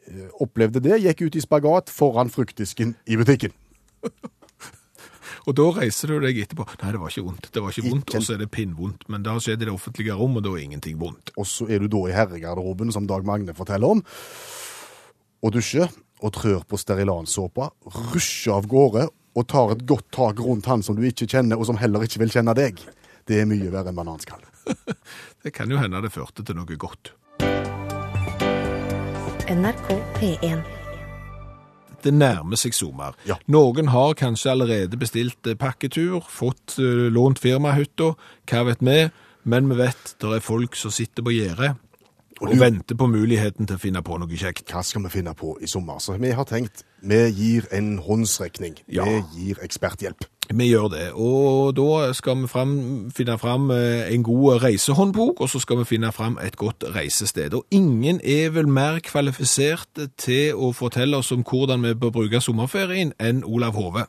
Eh, 0.09 0.27
Opplevde 0.43 0.83
det, 0.85 0.99
gikk 1.05 1.27
ut 1.29 1.37
i 1.39 1.45
spagat 1.45 1.93
foran 1.93 2.33
fruktdisken 2.33 2.97
i 3.07 3.19
butikken. 3.21 3.55
Og 5.47 5.55
da 5.55 5.65
reiser 5.77 6.11
du 6.11 6.17
deg 6.25 6.41
etterpå. 6.43 6.65
Nei, 6.81 6.89
det 6.91 6.99
var 6.99 7.13
ikke 7.13 7.23
vondt. 7.29 7.45
Det 7.55 7.61
var 7.63 7.71
ikke 7.71 7.85
vondt, 7.87 8.09
Ikke- 8.09 8.19
og 8.19 8.25
så 8.27 8.33
er 8.35 8.41
det 8.41 8.49
pinnvondt. 8.51 9.05
Men 9.13 9.23
det 9.23 9.31
har 9.31 9.39
skjedd 9.45 9.63
i 9.63 9.69
det 9.69 9.75
offentlige 9.77 10.17
rom, 10.19 10.35
og 10.37 10.43
da 10.43 10.51
er 10.57 10.65
ingenting 10.65 10.97
vondt. 10.99 11.31
Og 11.39 11.47
så 11.47 11.69
er 11.71 11.79
du 11.79 11.87
da 11.93 12.01
i 12.09 12.15
herregarderoben, 12.17 12.91
som 12.91 13.07
Dag 13.07 13.23
Magne 13.25 13.55
forteller 13.55 13.95
om, 13.95 14.03
og 15.47 15.53
dusjer 15.55 15.87
og 16.25 16.33
trør 16.35 16.65
på 16.67 16.81
sterilansåpa, 16.81 17.69
rusjer 18.11 18.57
av 18.57 18.67
gårde 18.67 19.07
og 19.37 19.49
tar 19.53 19.75
et 19.75 19.85
godt 19.89 20.09
tak 20.17 20.41
rundt 20.41 20.69
han 20.71 20.83
som 20.85 20.97
du 20.97 21.05
ikke 21.07 21.29
kjenner, 21.29 21.61
og 21.61 21.69
som 21.69 21.79
heller 21.81 22.07
ikke 22.07 22.23
vil 22.25 22.33
kjenne 22.33 22.57
deg. 22.57 22.81
Det 23.29 23.43
er 23.43 23.49
mye 23.49 23.71
verre 23.73 23.93
enn 23.93 23.99
bananskall. 23.99 24.43
Det 25.47 25.53
kan 25.55 25.71
jo 25.71 25.79
hende 25.79 26.01
det 26.03 26.11
førte 26.11 26.43
til 26.43 26.57
noe 26.59 26.75
godt. 26.81 27.13
NRK 29.47 29.93
P1. 30.17 30.65
Det 32.03 32.11
nærmer 32.11 32.59
seg 32.59 32.75
sommer. 32.75 33.15
Ja. 33.29 33.37
Noen 33.47 33.93
har 33.95 34.17
kanskje 34.19 34.51
allerede 34.57 34.99
bestilt 34.99 35.47
eh, 35.47 35.55
pakketur, 35.59 36.19
fått 36.27 36.75
uh, 36.83 37.07
lånt 37.15 37.39
firmahytta, 37.43 38.13
hva 38.51 38.65
vet 38.67 38.83
vi, 38.83 38.99
men 39.47 39.71
vi 39.71 39.79
vet 39.79 40.17
det 40.19 40.33
er 40.35 40.43
folk 40.43 40.75
som 40.75 40.91
sitter 40.95 41.23
på 41.23 41.37
gjerdet 41.37 41.77
og, 42.41 42.51
og 42.51 42.61
venter 42.61 42.99
på 42.99 43.09
muligheten 43.09 43.69
til 43.69 43.79
å 43.79 43.81
finne 43.81 44.03
på 44.05 44.19
noe 44.21 44.39
kjekt. 44.39 44.69
Hva 44.73 44.83
skal 44.85 45.05
vi 45.07 45.13
finne 45.19 45.35
på 45.37 45.57
i 45.63 45.69
sommer? 45.71 46.01
Så 46.03 46.19
vi 46.21 46.33
har 46.37 46.49
tenkt, 46.49 46.85
vi 47.01 47.23
gir 47.33 47.69
en 47.73 47.97
håndsrekning. 48.03 48.81
Ja. 48.93 49.07
Vi 49.09 49.47
gir 49.47 49.63
eksperthjelp. 49.65 50.27
Vi 50.47 50.69
gjør 50.69 50.89
det, 50.93 51.07
og 51.19 51.73
da 51.75 52.13
skal 52.15 52.37
vi 52.45 52.47
fram, 52.47 52.75
finne 53.11 53.35
fram 53.39 53.71
eh, 53.75 54.13
en 54.15 54.23
god 54.23 54.63
reisehåndbok, 54.63 55.41
og 55.43 55.49
så 55.51 55.59
skal 55.59 55.81
vi 55.81 55.89
finne 55.89 56.13
fram 56.15 56.39
et 56.39 56.55
godt 56.57 56.85
reisested. 56.95 57.57
Og 57.59 57.67
ingen 57.75 58.21
er 58.23 58.53
vel 58.55 58.69
mer 58.71 59.01
kvalifisert 59.03 60.05
til 60.17 60.55
å 60.55 60.71
fortelle 60.71 61.19
oss 61.19 61.33
om 61.35 61.43
hvordan 61.43 61.83
vi 61.83 61.97
bør 61.99 62.15
bruke 62.21 62.41
sommerferien 62.41 63.11
enn 63.19 63.43
Olav 63.43 63.75
Hove. 63.75 64.07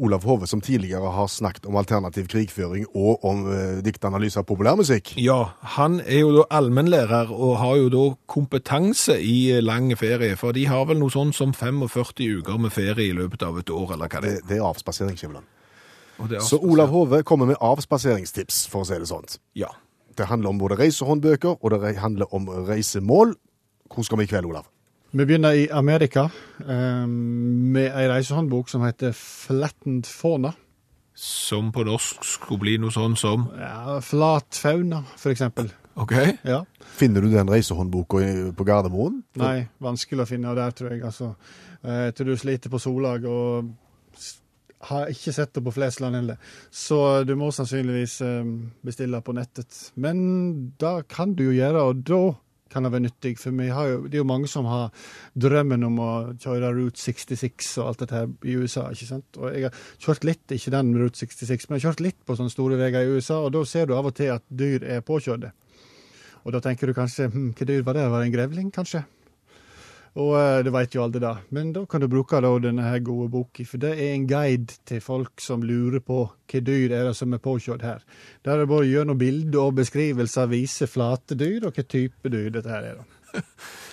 Olav 0.00 0.24
Hove, 0.24 0.46
som 0.48 0.62
tidligere 0.64 1.12
har 1.12 1.28
snakket 1.28 1.66
om 1.68 1.76
alternativ 1.76 2.26
krigføring 2.32 2.86
og 2.96 3.24
om 3.26 3.44
eh, 3.52 3.80
diktanalyse 3.84 4.40
av 4.40 4.46
populærmusikk. 4.48 5.12
Ja, 5.20 5.52
han 5.76 6.00
er 6.00 6.22
jo 6.22 6.32
da 6.38 6.46
allmennlærer 6.56 7.32
og 7.34 7.58
har 7.60 7.76
jo 7.82 7.90
da 7.92 8.04
kompetanse 8.30 9.18
i 9.20 9.50
eh, 9.52 9.62
lang 9.64 9.92
ferie, 10.00 10.38
for 10.40 10.56
de 10.56 10.64
har 10.70 10.88
vel 10.88 11.00
noe 11.02 11.12
sånn 11.12 11.34
som 11.36 11.52
45 11.56 12.40
uker 12.40 12.58
med 12.64 12.72
ferie 12.74 13.10
i 13.10 13.16
løpet 13.16 13.44
av 13.46 13.60
et 13.60 13.70
år, 13.70 13.94
eller 13.96 14.08
hva 14.08 14.24
det 14.24 14.30
Det, 14.30 14.38
er. 14.40 14.48
det 14.48 14.58
er 14.58 14.66
avspasering, 14.70 15.20
det 15.20 16.40
er 16.40 16.40
Så 16.44 16.58
Olav 16.58 16.90
Hove 16.92 17.22
kommer 17.22 17.46
med 17.46 17.60
avspaseringstips, 17.60 18.66
for 18.68 18.82
å 18.82 18.88
si 18.88 18.98
det 18.98 19.08
sånn. 19.08 19.28
Ja. 19.54 19.70
Det 20.16 20.26
handler 20.28 20.50
om 20.50 20.58
både 20.60 20.76
reisehåndbøker, 20.80 21.60
og 21.60 21.70
det 21.70 21.96
handler 21.98 22.34
om 22.34 22.48
reisemål. 22.68 23.36
Hvor 23.90 24.04
skal 24.04 24.20
vi 24.20 24.24
i 24.24 24.30
kveld, 24.30 24.46
Olav? 24.46 24.68
Vi 25.10 25.24
begynner 25.26 25.52
i 25.52 25.70
Amerika 25.70 26.30
eh, 26.68 27.06
med 27.06 27.88
ei 27.90 28.06
reisehåndbok 28.06 28.68
som 28.70 28.84
heter 28.86 29.10
Flattened 29.16 30.06
Fauna. 30.06 30.52
Som 31.18 31.72
på 31.74 31.82
norsk 31.84 32.22
skulle 32.24 32.62
bli 32.62 32.76
noe 32.78 32.94
sånn 32.94 33.16
som 33.18 33.48
Ja, 33.58 33.96
Flat 34.06 34.54
fauna, 34.54 35.02
for 35.18 35.34
eksempel. 35.34 35.72
OK? 35.98 36.14
Ja. 36.46 36.60
Finner 36.94 37.26
du 37.26 37.32
den 37.32 37.50
reisehåndboka 37.50 38.20
på 38.54 38.66
Gardermoen? 38.68 39.18
Nei, 39.40 39.64
vanskelig 39.82 40.22
å 40.22 40.28
finne 40.30 40.54
der, 40.54 40.76
tror 40.78 40.94
jeg. 40.94 41.02
Altså, 41.08 41.32
eh, 41.82 42.04
jeg 42.06 42.14
tror 42.14 42.30
du 42.30 42.36
sliter 42.38 42.72
på 42.72 42.80
Solag 42.80 43.26
og 43.26 43.72
har 44.92 45.10
ikke 45.10 45.34
sett 45.34 45.52
det 45.58 45.64
på 45.66 45.74
Flesland 45.74 46.20
heller. 46.20 46.38
Så 46.70 47.00
du 47.26 47.34
må 47.36 47.50
sannsynligvis 47.52 48.20
eh, 48.24 48.54
bestille 48.86 49.20
på 49.26 49.34
nettet. 49.34 49.90
Men 49.98 50.22
da 50.78 51.00
kan 51.02 51.34
du 51.34 51.48
jo 51.48 51.58
gjøre, 51.58 51.82
og 51.90 52.06
da 52.06 52.22
kan 52.72 52.86
være 52.86 53.04
nyttig. 53.06 53.36
For 53.40 53.50
jo, 53.52 54.06
det 54.06 54.18
er 54.18 54.22
jo 54.22 54.28
mange 54.28 54.50
som 54.50 54.68
har 54.70 54.90
drømmen 55.38 55.86
om 55.88 56.00
å 56.02 56.10
kjøre 56.40 56.72
Route 56.76 57.00
66 57.00 57.72
og 57.80 57.90
alt 57.90 58.04
dette 58.04 58.18
her 58.18 58.32
i 58.46 58.56
USA, 58.60 58.88
ikke 58.90 59.10
sant. 59.10 59.40
Og 59.40 59.54
jeg 59.54 59.68
har 59.68 59.84
kjørt 60.02 60.26
litt, 60.28 60.44
ikke 60.56 60.74
den 60.74 60.92
Route 60.98 61.18
66, 61.18 61.68
men 61.68 61.78
jeg 61.78 61.84
har 61.84 61.90
kjørt 61.90 62.04
litt 62.08 62.20
på 62.26 62.38
sånne 62.38 62.54
store 62.54 62.80
veier 62.80 63.02
i 63.02 63.16
USA, 63.16 63.40
og 63.44 63.54
da 63.56 63.64
ser 63.68 63.90
du 63.90 63.96
av 63.98 64.10
og 64.10 64.16
til 64.18 64.32
at 64.34 64.46
dyr 64.48 64.86
er 64.96 65.04
påkjørte. 65.06 65.52
Og 66.40 66.54
da 66.54 66.62
tenker 66.64 66.88
du 66.88 66.96
kanskje 66.96 67.28
hm, 67.28 67.50
hva 67.56 67.68
dyr 67.68 67.82
var 67.84 67.98
det? 67.98 68.08
Var 68.08 68.22
det 68.22 68.30
en 68.30 68.36
grevling, 68.38 68.70
kanskje? 68.74 69.04
Og 70.18 70.32
eh, 70.34 70.62
det 70.66 70.72
vet 70.74 70.94
jo 70.96 71.04
alle 71.04 71.22
da. 71.22 71.36
Men 71.54 71.70
da 71.74 71.84
kan 71.86 72.02
du 72.02 72.08
bruke 72.10 72.40
da 72.42 72.50
denne 72.62 72.86
her 72.88 72.98
gode 73.06 73.28
boka, 73.30 73.64
for 73.68 73.82
det 73.82 73.92
er 73.94 74.14
en 74.14 74.26
guide 74.30 74.80
til 74.88 75.02
folk 75.04 75.42
som 75.42 75.62
lurer 75.62 76.02
på 76.02 76.24
hva 76.30 76.62
dyr 76.66 76.90
er 76.90 77.06
det 77.06 77.14
som 77.18 77.34
er 77.36 77.42
påkjørt 77.42 77.86
her. 77.86 78.02
Der 78.42 78.56
er 78.56 78.64
det 78.64 78.72
både 78.72 78.90
gjennom 78.90 79.20
bilder 79.20 79.68
og 79.68 79.78
beskrivelser 79.78 80.50
viser 80.50 80.90
flate 80.90 81.38
dyr, 81.38 81.68
og 81.68 81.78
hva 81.78 81.86
type 81.86 82.32
dyr 82.32 82.50
dette 82.56 82.72
her 82.72 82.92
er. 82.92 83.00
da. 83.00 83.08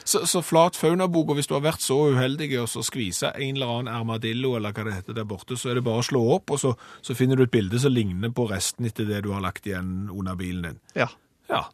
Så, 0.07 0.21
så 0.23 0.39
flat 0.39 0.77
faunabok, 0.79 1.33
og 1.33 1.35
hvis 1.35 1.49
du 1.49 1.51
har 1.57 1.65
vært 1.65 1.83
så 1.83 1.97
uheldig 2.13 2.47
å 2.61 2.67
så 2.71 2.79
skvise 2.85 3.27
en 3.35 3.57
eller 3.57 3.71
annen 3.73 3.89
armadillo, 3.91 4.53
eller 4.55 4.71
hva 4.71 4.85
det 4.87 4.93
heter 4.95 5.17
der 5.17 5.25
borte, 5.27 5.57
så 5.59 5.67
er 5.67 5.75
det 5.75 5.83
bare 5.83 5.99
å 5.99 6.05
slå 6.07 6.21
opp, 6.37 6.53
og 6.55 6.61
så, 6.61 6.71
så 7.03 7.11
finner 7.11 7.35
du 7.35 7.43
et 7.43 7.51
bilde 7.51 7.81
som 7.83 7.91
ligner 7.91 8.31
på 8.31 8.45
resten 8.47 8.87
etter 8.87 9.03
det 9.09 9.25
du 9.25 9.33
har 9.35 9.43
lagt 9.43 9.67
igjen 9.67 10.07
under 10.07 10.39
bilen 10.39 10.63
din. 10.63 10.79
Ja. 10.95 11.09
Ja. 11.51 11.65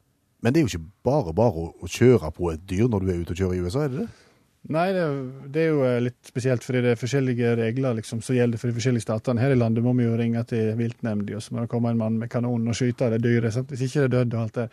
Men 0.41 0.55
det 0.55 0.63
er 0.63 0.65
jo 0.65 0.71
ikke 0.73 1.05
bare 1.05 1.35
bare 1.37 1.61
å, 1.61 1.67
å 1.77 1.91
kjøre 1.93 2.33
på 2.33 2.49
et 2.55 2.65
dyr 2.73 2.89
når 2.89 3.05
du 3.05 3.13
er 3.13 3.21
ute 3.21 3.37
og 3.37 3.43
kjører 3.43 3.59
i 3.59 3.61
USA, 3.67 3.85
er 3.85 3.93
det 3.93 4.01
det? 4.01 4.22
Nei, 4.71 4.85
det, 4.95 5.03
det 5.51 5.59
er 5.59 5.73
jo 5.73 5.81
eh, 5.83 5.97
litt 6.05 6.29
spesielt, 6.29 6.63
fordi 6.63 6.79
det 6.85 6.93
er 6.93 6.99
forskjellige 6.99 7.49
regler 7.59 7.97
liksom, 7.97 8.21
som 8.23 8.37
gjelder 8.37 8.61
for 8.61 8.71
de 8.71 8.75
forskjellige 8.77 9.03
statene. 9.03 9.41
Her 9.43 9.51
i 9.51 9.57
landet 9.59 9.83
må 9.83 9.91
vi 9.97 10.05
jo 10.05 10.13
ringe 10.15 10.39
til 10.47 10.69
viltnemnda, 10.79 11.35
og 11.35 11.43
så 11.43 11.51
må 11.51 11.65
det 11.65 11.71
komme 11.73 11.91
en 11.91 11.99
mann 11.99 12.15
med 12.21 12.31
kanon 12.31 12.69
og 12.71 12.77
skyte 12.77 13.09
det 13.11 13.19
dyret. 13.25 13.57
Hvis 13.67 13.83
ikke 13.89 14.05
det 14.05 14.07
er 14.07 14.13
dødd 14.13 14.37
og 14.37 14.43
alt 14.45 14.59
det. 14.61 14.67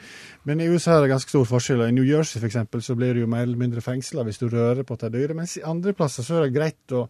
Men 0.46 0.62
i 0.62 0.68
USA 0.70 0.94
er 0.94 1.02
det 1.02 1.10
ganske 1.10 1.34
stor 1.34 1.48
forskjell. 1.50 1.82
I 1.88 1.96
New 1.96 2.06
Jersey 2.06 2.38
eksempel, 2.46 2.84
så 2.86 2.94
blir 2.94 3.18
du 3.18 3.24
jo 3.24 3.30
mer 3.32 3.42
eller 3.48 3.58
mindre 3.58 3.82
fengsla 3.82 4.22
hvis 4.28 4.38
du 4.38 4.46
rører 4.46 4.86
på 4.86 4.94
det 5.00 5.10
dyret. 5.16 5.34
Mens 5.40 5.56
i 5.58 5.64
andre 5.66 5.96
plasser 5.98 6.26
så 6.26 6.38
er 6.38 6.46
det 6.46 6.54
greit 6.54 6.94
å, 6.94 7.08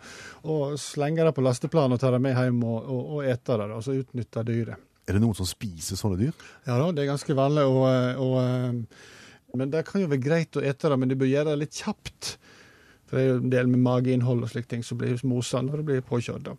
å 0.49 0.61
slenge 0.81 1.27
det 1.27 1.35
på 1.37 1.45
lasteplan 1.45 1.93
og 1.93 2.01
ta 2.01 2.15
det 2.15 2.23
med 2.25 2.33
hjem 2.39 2.63
og, 2.65 2.79
og, 2.81 3.03
og 3.19 3.29
ete 3.29 3.59
det, 3.61 3.67
og 3.77 3.85
så 3.85 3.99
utnytte 3.99 4.47
dyret. 4.49 4.87
Er 5.05 5.19
det 5.19 5.21
noen 5.21 5.37
som 5.37 5.49
spiser 5.49 6.01
sånne 6.01 6.17
dyr? 6.17 6.47
Ja 6.65 6.79
da, 6.81 6.89
det 6.97 7.05
er 7.05 7.13
ganske 7.13 7.37
vanlig. 7.37 7.67
Og, 7.69 7.85
og, 8.25 8.39
eh, 8.41 9.53
men 9.61 9.73
det 9.77 9.85
kan 9.89 10.01
jo 10.01 10.09
være 10.09 10.25
greit 10.25 10.57
å 10.57 10.65
ete 10.65 10.89
det, 10.89 10.99
men 11.03 11.13
du 11.13 11.19
bør 11.21 11.29
gjøre 11.29 11.53
det 11.53 11.67
litt 11.67 11.77
kjapt. 11.77 12.39
For 13.11 13.19
det 13.19 13.25
er 13.25 13.29
jo 13.29 13.39
en 13.41 13.53
del 13.53 13.71
med 13.73 13.83
mageinnhold 13.83 14.47
og 14.47 14.53
slike 14.53 14.71
ting 14.71 14.85
som 14.87 15.01
blir 15.01 15.19
mosa 15.27 15.61
når 15.67 15.81
det 15.81 15.87
blir 15.89 16.05
påkjørt. 16.07 16.47
da. 16.47 16.55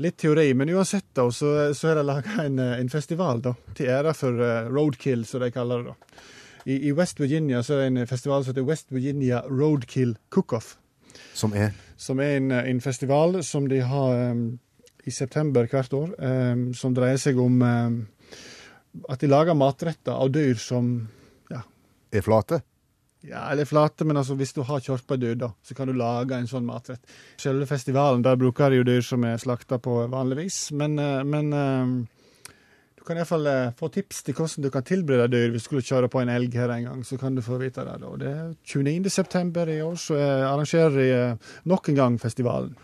Litt 0.00 0.16
teori, 0.22 0.48
men 0.56 0.72
uansett 0.72 1.10
da, 1.14 1.26
så, 1.28 1.52
så 1.76 1.92
er 1.92 2.00
det 2.00 2.06
laga 2.08 2.40
en, 2.46 2.58
en 2.58 2.92
festival 2.92 3.42
da, 3.44 3.52
til 3.76 3.92
ære 3.92 4.14
for 4.16 4.40
uh, 4.40 4.70
roadkill, 4.72 5.26
som 5.28 5.44
de 5.44 5.52
kaller 5.54 5.84
det. 5.84 5.92
da. 5.92 6.24
I, 6.64 6.88
I 6.88 6.92
West 6.96 7.20
Virginia 7.20 7.62
så 7.62 7.76
er 7.76 7.86
det 7.86 7.92
en 7.92 8.08
festival 8.08 8.44
som 8.44 8.54
heter 8.54 8.66
West 8.68 8.88
Virginia 8.92 9.42
Roadkill 9.48 10.16
Cook-Off. 10.32 10.76
Som 11.34 11.52
er 11.52 11.72
Som 11.96 12.20
er 12.20 12.36
en, 12.36 12.50
eh, 12.50 12.70
en 12.70 12.80
festival 12.80 13.42
som 13.44 13.68
de 13.68 13.80
har 13.84 14.30
um, 14.32 14.58
i 15.04 15.10
september 15.10 15.66
hvert 15.68 15.92
år, 15.92 16.14
um, 16.18 16.74
som 16.74 16.94
dreier 16.94 17.20
seg 17.20 17.38
om 17.38 17.60
um, 17.62 18.08
at 19.08 19.20
de 19.20 19.28
lager 19.28 19.54
matretter 19.54 20.12
av 20.12 20.32
dyr 20.32 20.56
som 20.56 21.08
ja. 21.50 21.60
er 22.12 22.24
flate? 22.24 22.62
Ja, 23.26 23.42
eller 23.50 23.68
flate, 23.68 24.06
men 24.08 24.16
altså 24.16 24.36
hvis 24.38 24.54
du 24.56 24.62
har 24.64 24.80
kjørt 24.80 25.04
på 25.08 25.18
dyr, 25.20 25.36
da, 25.40 25.50
så 25.62 25.76
kan 25.76 25.90
du 25.90 25.96
lage 25.96 26.38
en 26.38 26.48
sånn 26.48 26.64
matrett. 26.64 27.02
Selve 27.40 27.68
festivalen, 27.68 28.24
der 28.24 28.38
bruker 28.40 28.72
de 28.72 28.80
jo 28.80 28.86
dyr 28.88 29.04
som 29.04 29.26
er 29.28 29.40
slakta 29.40 29.80
på 29.82 29.98
vanlig 30.12 30.46
vis, 30.46 30.60
men, 30.76 30.96
eh, 30.98 31.20
men 31.28 31.52
eh, 31.52 31.92
du 33.00 33.04
kan 33.04 33.20
iallfall 33.20 33.48
uh, 33.48 33.72
få 33.76 33.88
tips 33.92 34.22
til 34.26 34.36
hvordan 34.36 34.64
du 34.66 34.70
kan 34.72 34.84
tilberede 34.84 35.32
dyr 35.32 35.52
hvis 35.52 35.64
du 35.64 35.68
skulle 35.70 35.84
kjøre 35.84 36.10
på 36.12 36.20
en 36.20 36.32
elg 36.32 36.56
her 36.56 36.72
en 36.74 36.84
gang. 36.84 37.04
Så 37.08 37.16
kan 37.20 37.34
du 37.36 37.40
få 37.40 37.56
vite 37.56 37.80
det. 37.86 37.96
da. 38.02 38.10
Det 38.20 38.28
er 38.28 38.50
29. 38.60 39.08
september 39.08 39.72
i 39.72 39.78
år, 39.80 39.96
så 39.96 40.18
arrangerer 40.20 40.98
de 40.98 41.70
nok 41.72 41.88
en 41.88 41.96
gang 41.96 42.18
festivalen. 42.20 42.74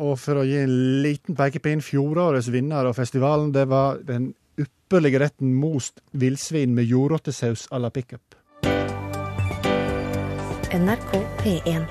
Og 0.00 0.16
for 0.16 0.40
å 0.40 0.46
gi 0.48 0.56
en 0.62 0.72
liten 1.04 1.36
pekepinn, 1.36 1.84
fjorårets 1.84 2.48
vinner 2.52 2.88
av 2.88 2.96
festivalen, 2.96 3.52
det 3.52 3.66
var 3.68 4.00
den 4.08 4.30
ypperlige 4.56 5.20
retten 5.20 5.52
most 5.52 6.00
villsvin 6.16 6.72
med 6.72 6.88
jordrottesaus 6.88 7.68
à 7.70 7.78
la 7.78 7.92
pickup. 7.92 8.41
NRK 10.72 11.18
P1. 11.38 11.82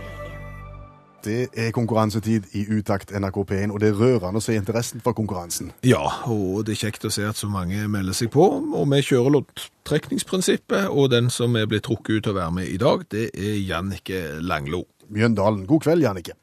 Det 1.21 1.41
er 1.53 1.67
konkurransetid 1.71 2.47
i 2.57 2.63
Utakt 2.73 3.11
NRK 3.13 3.35
P1, 3.51 3.69
og 3.69 3.77
det 3.83 3.91
er 3.91 3.99
rørende 3.99 4.41
å 4.41 4.41
se 4.41 4.55
interessen 4.57 5.03
for 5.05 5.13
konkurransen. 5.13 5.69
Ja, 5.85 6.01
og 6.25 6.63
det 6.65 6.73
er 6.73 6.79
kjekt 6.87 7.05
å 7.05 7.11
se 7.13 7.27
at 7.29 7.37
så 7.37 7.45
mange 7.45 7.83
melder 7.93 8.17
seg 8.17 8.31
på. 8.33 8.47
Og 8.49 8.87
vi 8.89 9.03
kjører 9.05 9.35
loddtrekningsprinsippet, 9.35 10.87
og 10.89 11.11
den 11.13 11.29
som 11.29 11.53
er 11.59 11.69
blitt 11.69 11.85
trukket 11.85 12.15
ut 12.15 12.25
til 12.25 12.33
å 12.33 12.39
være 12.39 12.55
med 12.57 12.71
i 12.71 12.79
dag, 12.81 13.05
det 13.13 13.27
er 13.37 13.59
Jannike 13.59 14.23
Langlo. 14.41 14.87
Mjøndalen. 15.13 15.67
God 15.69 15.85
kveld, 15.85 16.07
Jannike. 16.07 16.33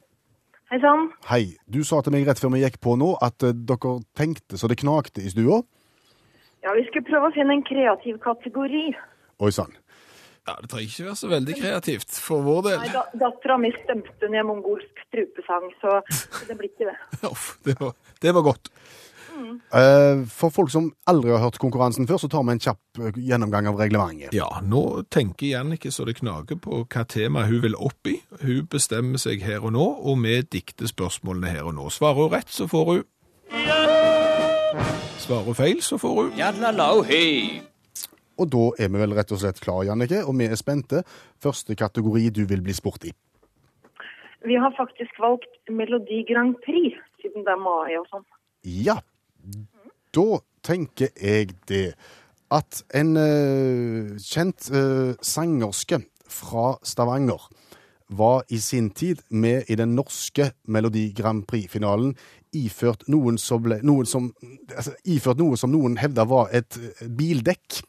Hei 0.71 0.79
sann. 0.85 1.11
Hei. 1.27 1.43
Du 1.67 1.83
sa 1.83 2.05
til 2.07 2.15
meg 2.15 2.31
rett 2.31 2.39
før 2.39 2.55
vi 2.55 2.63
gikk 2.63 2.79
på 2.85 2.95
nå 3.03 3.17
at 3.25 3.43
eh, 3.43 3.57
dere 3.67 3.97
tenkte 4.15 4.61
så 4.61 4.71
det 4.71 4.79
knakte 4.79 5.27
i 5.27 5.35
stua. 5.35 5.65
Ja, 6.63 6.79
vi 6.79 6.87
skulle 6.87 7.11
prøve 7.11 7.33
å 7.33 7.35
finne 7.35 7.59
en 7.59 7.67
kreativ 7.67 8.23
kategori. 8.23 8.93
Oi 9.43 9.55
sann. 9.55 9.75
Ja, 10.49 10.55
Det 10.63 10.71
trenger 10.73 10.89
ikke 10.89 11.09
være 11.11 11.19
så 11.21 11.29
veldig 11.33 11.59
kreativt 11.59 12.19
for 12.25 12.47
vår 12.47 12.63
del. 12.71 12.79
Nei, 12.87 12.93
da, 12.95 13.05
Dattera 13.27 13.59
mi 13.61 13.71
stemte 13.77 14.31
ned 14.33 14.47
mongolsk 14.49 15.05
strupesang, 15.09 15.69
så 15.83 15.99
det 16.49 16.57
blir 16.57 16.73
ikke 16.73 16.89
det. 16.89 16.97
Uff, 17.33 17.51
det, 17.69 17.77
var, 17.81 17.93
det 18.25 18.35
var 18.39 18.47
godt. 18.49 18.73
Eh, 19.39 20.25
For 20.35 20.51
folk 20.51 20.71
som 20.73 20.89
aldri 21.07 21.31
har 21.31 21.39
hørt 21.45 21.61
konkurransen 21.63 22.09
før, 22.11 22.19
så 22.19 22.31
tar 22.33 22.43
vi 22.49 22.57
en 22.57 22.63
kjapp 22.65 22.99
eh, 23.03 23.19
gjennomgang 23.29 23.69
av 23.71 23.79
reglementet. 23.79 24.33
Ja, 24.35 24.49
nå 24.65 25.05
tenker 25.15 25.53
Jannicke 25.53 25.93
så 25.95 26.07
det 26.09 26.17
knager 26.19 26.59
på 26.59 26.81
hva 26.83 27.05
tema 27.07 27.45
hun 27.47 27.63
vil 27.63 27.77
opp 27.79 28.11
i. 28.11 28.17
Hun 28.43 28.67
bestemmer 28.73 29.21
seg 29.23 29.45
her 29.47 29.63
og 29.69 29.77
nå, 29.77 29.85
og 30.03 30.19
vi 30.25 30.41
dikter 30.43 30.91
spørsmålene 30.91 31.53
her 31.55 31.69
og 31.71 31.77
nå. 31.79 31.87
Svarer 31.95 32.25
hun 32.25 32.35
rett, 32.35 32.51
så 32.51 32.67
får 32.71 32.93
hun 32.95 33.07
Svarer 35.19 35.45
hun 35.51 35.59
feil, 35.59 35.83
så 35.85 35.99
får 36.01 36.15
hun 36.23 36.33
Og 38.39 38.51
da 38.53 38.65
er 38.79 38.93
vi 38.93 39.01
vel 39.03 39.17
rett 39.19 39.33
og 39.35 39.41
slett 39.43 39.61
klar, 39.63 39.85
Jannike, 39.89 40.23
og 40.25 40.37
vi 40.39 40.49
er 40.49 40.59
spente. 40.59 41.03
Første 41.43 41.77
kategori 41.79 42.29
du 42.35 42.45
vil 42.51 42.63
bli 42.65 42.77
spurt 42.77 43.09
i. 43.09 43.13
Vi 44.47 44.55
har 44.55 44.75
faktisk 44.79 45.19
valgt 45.19 45.51
Melodi 45.71 46.23
Grand 46.29 46.55
Prix, 46.65 46.99
siden 47.23 47.45
det 47.47 47.55
er 47.55 47.63
mai 47.63 47.99
og 47.99 48.07
sånn. 48.13 48.27
Ja, 48.63 49.01
da 50.15 50.29
tenker 50.67 51.11
jeg 51.19 51.57
det 51.71 51.93
at 52.55 52.83
en 52.97 53.17
uh, 53.19 54.15
kjent 54.23 54.71
uh, 54.73 55.19
sangerske 55.21 56.01
fra 56.29 56.77
Stavanger 56.87 57.49
var 58.09 58.47
i 58.49 58.59
sin 58.59 58.89
tid 58.91 59.21
med 59.29 59.69
i 59.69 59.77
den 59.77 59.95
norske 59.97 60.53
Melodi 60.65 61.11
Grand 61.17 61.45
Prix-finalen 61.49 62.15
iført 62.57 63.05
noen 63.13 63.37
som 63.41 63.63
ble, 63.65 63.81
noen 63.85 64.09
som, 64.09 64.31
altså, 64.73 64.95
iført 65.05 65.41
noe 65.41 65.59
som 65.61 65.73
noen 65.75 65.99
hevda 66.01 66.25
var 66.29 66.49
et 66.57 66.79
eh, 66.81 67.05
bildekk. 67.05 67.83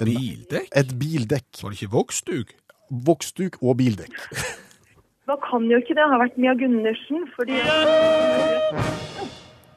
En- 0.00 0.08
bildekk. 0.08 0.68
Et 0.76 0.92
bildekk. 0.98 1.48
Var 1.62 1.70
det 1.74 1.80
ikke 1.82 1.92
voksduk? 1.92 2.54
Voksduk 2.90 3.58
og 3.62 3.76
bildekk. 3.80 4.16
Hva 5.28 5.36
kan 5.44 5.68
jo 5.70 5.78
ikke 5.78 5.94
det 5.94 6.04
ha 6.10 6.16
vært 6.18 6.38
Mia 6.40 6.52
Gundersen, 6.58 7.26
fordi 7.36 7.54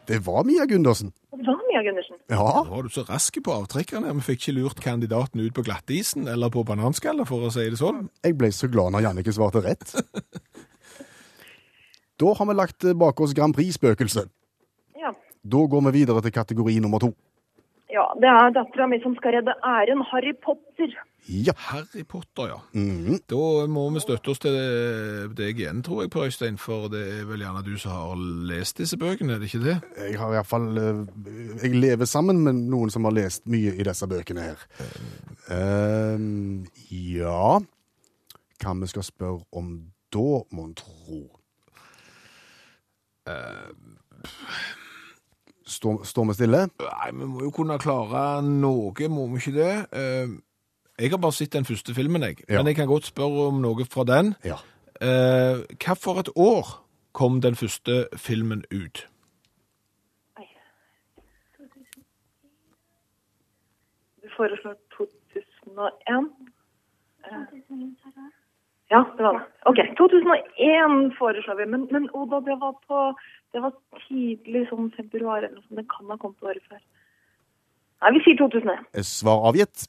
Det 0.09 0.17
var 0.25 0.43
Mia 0.45 0.65
Gundersen. 0.69 1.11
Det 1.35 1.45
var 1.47 1.59
Mia 1.69 1.81
Gundersen. 1.85 2.17
Ja. 2.29 2.37
Da 2.37 2.63
var 2.69 2.83
du 2.85 2.89
så 2.93 3.03
rask 3.09 3.37
på 3.43 3.53
avtrekkerne. 3.53 4.13
Vi 4.19 4.25
fikk 4.25 4.41
ikke 4.43 4.55
lurt 4.59 4.81
kandidaten 4.83 5.41
ut 5.41 5.53
på 5.57 5.63
glattisen 5.65 6.27
eller 6.31 6.49
på 6.53 6.63
bananskallet, 6.65 7.27
for 7.29 7.45
å 7.47 7.51
si 7.53 7.65
det 7.69 7.79
sånn. 7.81 8.07
Jeg 8.25 8.37
ble 8.39 8.49
så 8.53 8.69
glad 8.71 8.93
når 8.95 9.05
Jannike 9.09 9.33
svarte 9.35 9.63
rett. 9.65 9.95
Da 12.15 12.29
har 12.31 12.47
vi 12.47 12.53
lagt 12.55 12.85
bak 12.95 13.19
oss 13.19 13.33
Grand 13.35 13.51
Prix-spøkelset. 13.57 14.29
Ja. 14.95 15.09
Da 15.43 15.63
går 15.67 15.81
vi 15.89 15.91
videre 15.97 16.21
til 16.23 16.31
kategori 16.31 16.77
nummer 16.79 17.01
to. 17.03 17.09
Ja, 17.95 18.05
det 18.21 18.29
er 18.29 18.53
dattera 18.55 18.87
mi 18.91 18.97
som 19.03 19.15
skal 19.17 19.37
redde 19.37 19.53
æren 19.63 20.01
Harry 20.11 20.33
Potter. 20.43 20.91
Ja. 21.25 21.53
Harry 21.57 22.03
Potter, 22.03 22.47
ja. 22.51 22.57
Mhm. 22.73 23.19
Da 23.31 23.65
må 23.71 23.85
vi 23.95 24.03
støtte 24.03 24.29
oss 24.33 24.41
til 24.43 24.57
deg 25.37 25.61
igjen, 25.61 25.81
tror 25.85 26.03
jeg, 26.03 26.11
Per 26.13 26.27
Øystein, 26.27 26.59
for 26.61 26.89
det 26.93 27.01
er 27.15 27.23
vel 27.29 27.41
gjerne 27.41 27.63
du 27.65 27.73
som 27.81 27.95
har 27.95 28.25
lest 28.51 28.77
disse 28.77 28.99
bøkene, 29.01 29.33
er 29.33 29.41
det 29.41 29.49
ikke 29.49 29.63
det? 29.63 29.77
Jeg 29.97 30.19
har 30.19 30.33
i 30.33 30.37
hvert 30.37 30.51
fall 30.51 30.67
eh, 30.77 31.01
Jeg 31.63 31.79
lever 31.79 32.05
sammen 32.09 32.43
med 32.45 32.61
noen 32.69 32.93
som 32.93 33.07
har 33.07 33.15
lest 33.15 33.47
mye 33.49 33.73
i 33.73 33.87
disse 33.87 34.07
bøkene 34.11 34.45
her. 34.51 34.67
Ehm, 35.55 36.65
ja 36.89 37.59
Hva 38.61 38.77
vi 38.81 38.87
skal 38.89 39.03
spørre 39.05 39.41
om 39.53 39.75
da, 40.13 40.29
mon 40.55 40.73
tro? 40.77 41.23
Står, 43.25 44.84
står 45.65 46.25
vi 46.29 46.33
stille? 46.37 46.59
Nei, 46.79 47.11
vi 47.11 47.25
må 47.25 47.41
jo 47.47 47.51
kunne 47.51 47.77
klare 47.81 48.41
noe, 48.45 49.09
må 49.09 49.27
vi 49.33 49.41
ikke 49.41 49.55
det? 49.55 49.71
Eh, 49.91 50.27
Jeg 50.99 51.09
har 51.11 51.17
bare 51.17 51.33
sett 51.35 51.51
den 51.53 51.65
første 51.65 51.93
filmen, 51.93 52.21
jeg. 52.23 52.37
Ja. 52.49 52.57
Men 52.61 52.67
jeg 52.67 52.75
kan 52.75 52.87
godt 52.87 53.05
spørre 53.09 53.47
om 53.49 53.61
noe 53.61 53.85
fra 53.85 54.03
den. 54.07 54.35
Ja. 54.45 54.55
Eh, 55.01 55.65
Hva 55.75 55.93
for 55.99 56.19
et 56.21 56.29
år 56.35 56.81
kom 57.13 57.41
den 57.41 57.55
første 57.55 58.07
filmen 58.15 58.63
ut? 58.71 59.07
Du 64.23 64.27
foreslår 64.37 64.75
2001. 64.97 66.31
Eh, 67.25 68.34
Ja, 68.93 69.01
det 69.17 69.23
var 69.25 69.39
det. 69.39 69.45
OK. 69.71 69.79
2001 69.97 71.15
foreslår 71.17 71.57
vi. 71.61 71.65
Men, 71.73 71.87
men 71.91 72.09
Oda, 72.13 72.39
det 72.45 72.57
var 72.61 72.75
på 72.85 72.99
Det 73.55 73.61
var 73.63 73.73
tidlig 74.05 74.65
sånn 74.69 74.91
februar 74.97 75.39
eller 75.41 75.55
noe 75.55 75.63
sånt. 75.65 75.79
Den 75.79 75.87
kan 75.89 76.11
ha 76.11 76.17
kommet 76.21 76.43
året 76.43 76.65
før. 76.69 76.81
Nei, 78.03 78.11
vi 78.17 78.23
sier 78.25 78.37
2001. 78.43 78.83
Er 78.99 79.07
Svar 79.07 79.47
avgitt. 79.49 79.87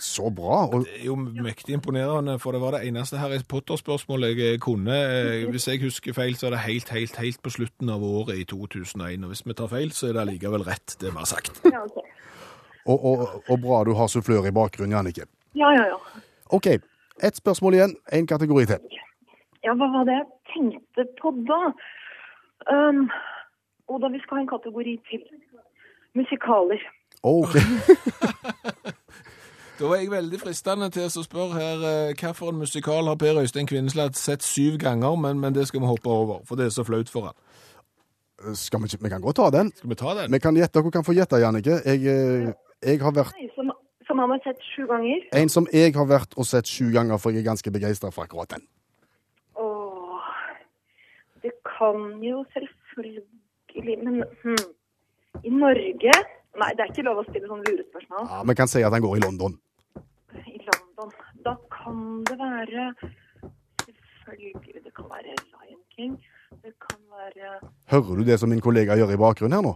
Så 0.00 0.30
bra. 0.30 0.66
Og 0.72 0.84
Det 0.84 1.00
er 1.00 1.06
jo 1.08 1.14
mektig 1.16 1.74
imponerende, 1.76 2.38
for 2.40 2.52
det 2.52 2.60
var 2.60 2.76
det 2.76 2.82
eneste 2.88 3.18
Harry 3.20 3.38
Potter-spørsmålet 3.48 4.36
jeg 4.38 4.60
kunne. 4.60 4.92
Eh, 4.92 5.46
Hvis 5.50 5.68
jeg 5.68 5.80
husker 5.82 6.12
feil, 6.16 6.36
så 6.36 6.46
er 6.46 6.56
det 6.56 6.64
helt, 6.66 6.88
helt, 6.92 7.16
helt 7.16 7.40
på 7.42 7.50
slutten 7.52 7.88
av 7.92 8.02
året 8.04 8.36
i 8.40 8.44
2001. 8.44 9.24
Og 9.24 9.32
hvis 9.32 9.44
vi 9.46 9.56
tar 9.56 9.68
feil, 9.72 9.90
så 9.92 10.08
er 10.08 10.12
det 10.16 10.22
allikevel 10.26 10.64
rett, 10.68 10.96
det 11.00 11.12
vi 11.12 11.16
har 11.16 11.28
sagt. 11.28 11.60
Ja, 11.64 11.82
ok. 11.84 12.02
Og, 12.86 13.04
og, 13.04 13.42
og 13.50 13.60
bra 13.64 13.80
du 13.84 13.94
har 13.98 14.08
sufflør 14.08 14.46
i 14.46 14.54
bakgrunnen, 14.54 14.94
Jannike. 14.94 15.26
Ja, 15.60 15.72
ja. 15.78 15.84
ja. 15.92 15.98
OK. 16.56 16.66
Ett 17.22 17.36
spørsmål 17.36 17.74
igjen. 17.78 17.96
Én 18.12 18.26
kategori 18.28 18.66
til. 18.72 18.98
Ja, 19.64 19.74
hva 19.74 19.88
var 19.94 20.04
det 20.08 20.18
jeg 20.20 20.26
tenkte 20.52 21.06
på 21.20 21.32
da? 21.48 21.62
Um, 22.70 23.06
da, 24.02 24.10
vi 24.12 24.20
skal 24.22 24.38
ha 24.38 24.44
en 24.44 24.52
kategori 24.52 24.94
til. 25.10 25.24
Musikaler. 26.14 26.82
OK. 27.22 27.56
Da 29.76 29.84
er 29.92 29.98
jeg 30.00 30.08
veldig 30.08 30.38
fristende 30.40 30.86
til 30.88 31.04
å 31.04 31.22
spørre 31.24 31.58
her 31.58 31.82
eh, 31.84 32.14
hvilken 32.16 32.56
musikal 32.56 33.10
har 33.10 33.18
Per 33.20 33.42
Øystein 33.42 33.68
Kvinnesland 33.68 34.16
sett 34.16 34.40
syv 34.40 34.78
ganger, 34.80 35.18
men, 35.20 35.36
men 35.42 35.52
det 35.52 35.66
skal 35.68 35.82
vi 35.82 35.90
hoppe 35.90 36.08
over, 36.08 36.38
for 36.48 36.56
det 36.56 36.70
er 36.70 36.72
så 36.72 36.84
flaut 36.86 37.12
for 37.12 37.28
han. 37.28 37.36
Skal 38.56 38.80
vi 38.80 38.88
ikke 38.88 39.02
Vi 39.04 39.10
kan 39.12 39.20
godt 39.20 39.36
ta 39.36 39.50
den. 39.52 39.72
Skal 39.76 39.90
vi 39.92 39.98
ta 40.00 40.14
den? 40.16 40.32
Vi 40.32 40.40
kan 40.40 40.56
gjette, 40.56 40.80
Dere 40.80 40.94
kan 40.96 41.04
få 41.04 41.12
gjette, 41.12 41.42
Jannike. 41.44 41.76
Jeg, 41.84 42.00
eh, 42.08 42.48
jeg 42.88 43.02
har 43.04 43.12
vært 43.18 43.36
Som, 44.16 44.22
han 44.24 44.30
har 44.32 44.40
sett 44.44 44.62
sju 44.64 44.86
ganger. 44.88 45.24
en 45.36 45.48
som 45.52 45.66
jeg 45.72 45.92
har 45.94 46.06
vært 46.08 46.32
og 46.40 46.46
sett 46.48 46.66
sju 46.70 46.88
ganger, 46.94 47.18
for 47.20 47.30
jeg 47.34 47.44
er 47.44 47.50
ganske 47.50 47.70
begeistra 47.74 48.08
for 48.14 48.24
akkurat 48.24 48.48
den. 48.56 48.62
Åh, 49.60 50.30
det 51.44 51.52
kan 51.68 52.06
jo 52.24 52.44
selvfølgelig 52.54 53.24
Men 53.84 54.22
hm, 54.42 54.56
i 55.44 55.50
Norge 55.52 56.12
Nei, 56.56 56.70
det 56.72 56.80
er 56.86 56.88
ikke 56.94 57.02
lov 57.04 57.18
å 57.20 57.24
stille 57.26 57.44
sånn 57.50 57.60
lurespørsmål. 57.66 58.24
Ja, 58.30 58.38
Men 58.48 58.56
kan 58.56 58.70
si 58.72 58.80
at 58.80 58.94
han 58.96 59.04
går 59.04 59.18
i 59.18 59.20
London. 59.20 59.58
I 60.48 60.56
London. 60.64 61.10
Da 61.44 61.52
kan 61.74 62.24
det 62.24 62.38
være 62.40 62.86
Selvfølgelig. 64.24 64.80
Det 64.86 64.94
kan 64.96 65.10
være 65.12 65.34
Lion 65.36 65.82
King. 65.92 66.14
Det 66.64 66.72
kan 66.80 67.02
være 67.12 67.58
Hører 67.92 68.16
du 68.16 68.24
det 68.24 68.38
som 68.40 68.48
min 68.48 68.64
kollega 68.64 68.96
gjør 68.96 69.12
i 69.12 69.20
bakgrunnen 69.20 69.58
her 69.58 69.66
nå? 69.68 69.74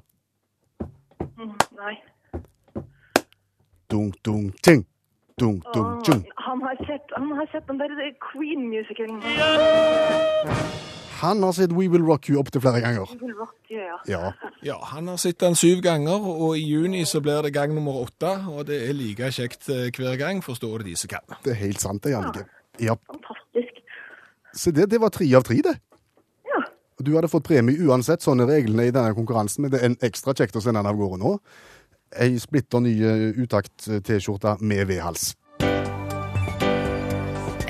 hm, 1.37 1.53
Nei. 1.77 1.95
Dung, 3.91 4.13
dung, 4.25 4.53
ting. 4.63 4.87
Dung, 5.41 5.63
dung, 5.75 5.87
Åh, 5.87 6.03
tjung. 6.05 6.25
han, 6.37 6.61
har 6.63 6.77
sett, 6.87 7.07
han 7.17 7.31
har 7.33 7.47
sett 7.53 7.67
den 7.67 7.79
der 7.79 8.13
Queen-musikalen. 8.21 9.23
Han 11.21 11.43
har 11.43 11.53
sett 11.53 11.73
We 11.73 11.89
Will 11.89 12.05
Rock 12.05 12.29
You 12.31 12.39
opptil 12.41 12.61
flere 12.61 12.81
ganger. 12.81 13.09
Will 13.21 13.35
Rock, 13.35 13.57
ja. 13.69 13.99
Ja. 14.09 14.33
Ja, 14.63 14.77
han 14.93 15.09
har 15.09 15.17
sett 15.17 15.41
den 15.41 15.55
syv 15.57 15.81
ganger, 15.85 16.21
og 16.21 16.57
i 16.59 16.63
juni 16.65 17.05
så 17.05 17.21
blir 17.25 17.43
det 17.43 17.53
gang 17.57 17.75
nummer 17.75 18.03
åtte, 18.05 18.31
og 18.53 18.67
det 18.69 18.79
er 18.89 18.93
like 18.97 19.33
kjekt 19.33 19.69
eh, 19.73 19.89
hver 19.97 20.17
gang, 20.21 20.45
forstår 20.45 20.79
det 20.85 20.91
de 20.93 20.97
som 20.97 21.13
kan. 21.17 21.25
Det 21.45 21.53
er 21.55 21.61
helt 21.65 21.81
sant, 21.81 22.03
det, 22.05 22.15
Jannike. 22.15 22.45
Ja. 22.81 22.97
Fantastisk. 23.11 23.83
Så 24.57 24.71
det, 24.77 24.91
det 24.91 25.01
var 25.01 25.13
tre 25.13 25.29
av 25.37 25.45
tre, 25.49 25.61
det. 25.65 25.77
Ja. 26.53 26.63
Du 27.01 27.13
hadde 27.17 27.33
fått 27.33 27.49
premie 27.49 27.81
uansett, 27.89 28.25
sånn 28.25 28.41
er 28.45 28.49
reglene 28.59 28.89
i 28.89 28.95
denne 28.95 29.13
konkurransen, 29.17 29.65
men 29.67 29.73
det 29.75 29.81
er 29.83 29.93
en 29.93 30.01
ekstra 30.05 30.37
kjekt 30.37 30.57
å 30.57 30.65
sende 30.65 30.81
den 30.85 30.93
av 30.93 31.01
gårde 31.01 31.21
nå. 31.25 31.37
Ei 32.19 32.39
splitter 32.43 32.81
ny 32.83 32.91
utakt-T-skjorte 33.39 34.57
med 34.67 34.89
V-hals. 34.89 35.37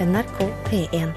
NRK 0.01 0.39
P1. 0.65 1.11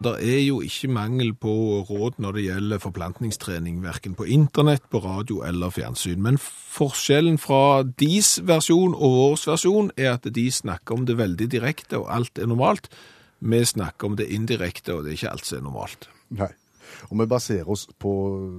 Det 0.00 0.14
er 0.18 0.40
jo 0.42 0.56
ikke 0.64 0.88
mangel 0.90 1.34
på 1.38 1.52
råd 1.86 2.16
når 2.18 2.34
det 2.34 2.44
gjelder 2.48 2.80
forplantningstrening, 2.82 3.82
verken 3.84 4.16
på 4.18 4.26
internett, 4.26 4.82
på 4.90 4.98
radio 5.04 5.44
eller 5.46 5.70
fjernsyn. 5.70 6.18
Men 6.24 6.40
forskjellen 6.40 7.38
fra 7.38 7.84
deres 7.84 8.40
versjon 8.48 8.96
og 8.96 9.14
vår 9.18 9.44
versjon 9.52 9.92
er 9.94 10.16
at 10.16 10.26
de 10.26 10.46
snakker 10.50 10.96
om 10.96 11.04
det 11.06 11.18
veldig 11.20 11.46
direkte, 11.52 12.00
og 12.00 12.10
alt 12.10 12.40
er 12.40 12.50
normalt. 12.50 12.90
Vi 13.38 13.62
snakker 13.62 14.10
om 14.10 14.16
det 14.18 14.32
indirekte, 14.34 14.96
og 14.96 15.04
det 15.04 15.12
er 15.12 15.20
ikke 15.20 15.36
alt 15.36 15.46
som 15.46 15.60
er 15.60 15.68
normalt. 15.68 16.10
Nei. 16.40 16.50
Og 17.10 17.20
vi 17.20 17.28
baserer 17.30 17.68
oss 17.70 17.86
på 18.00 18.14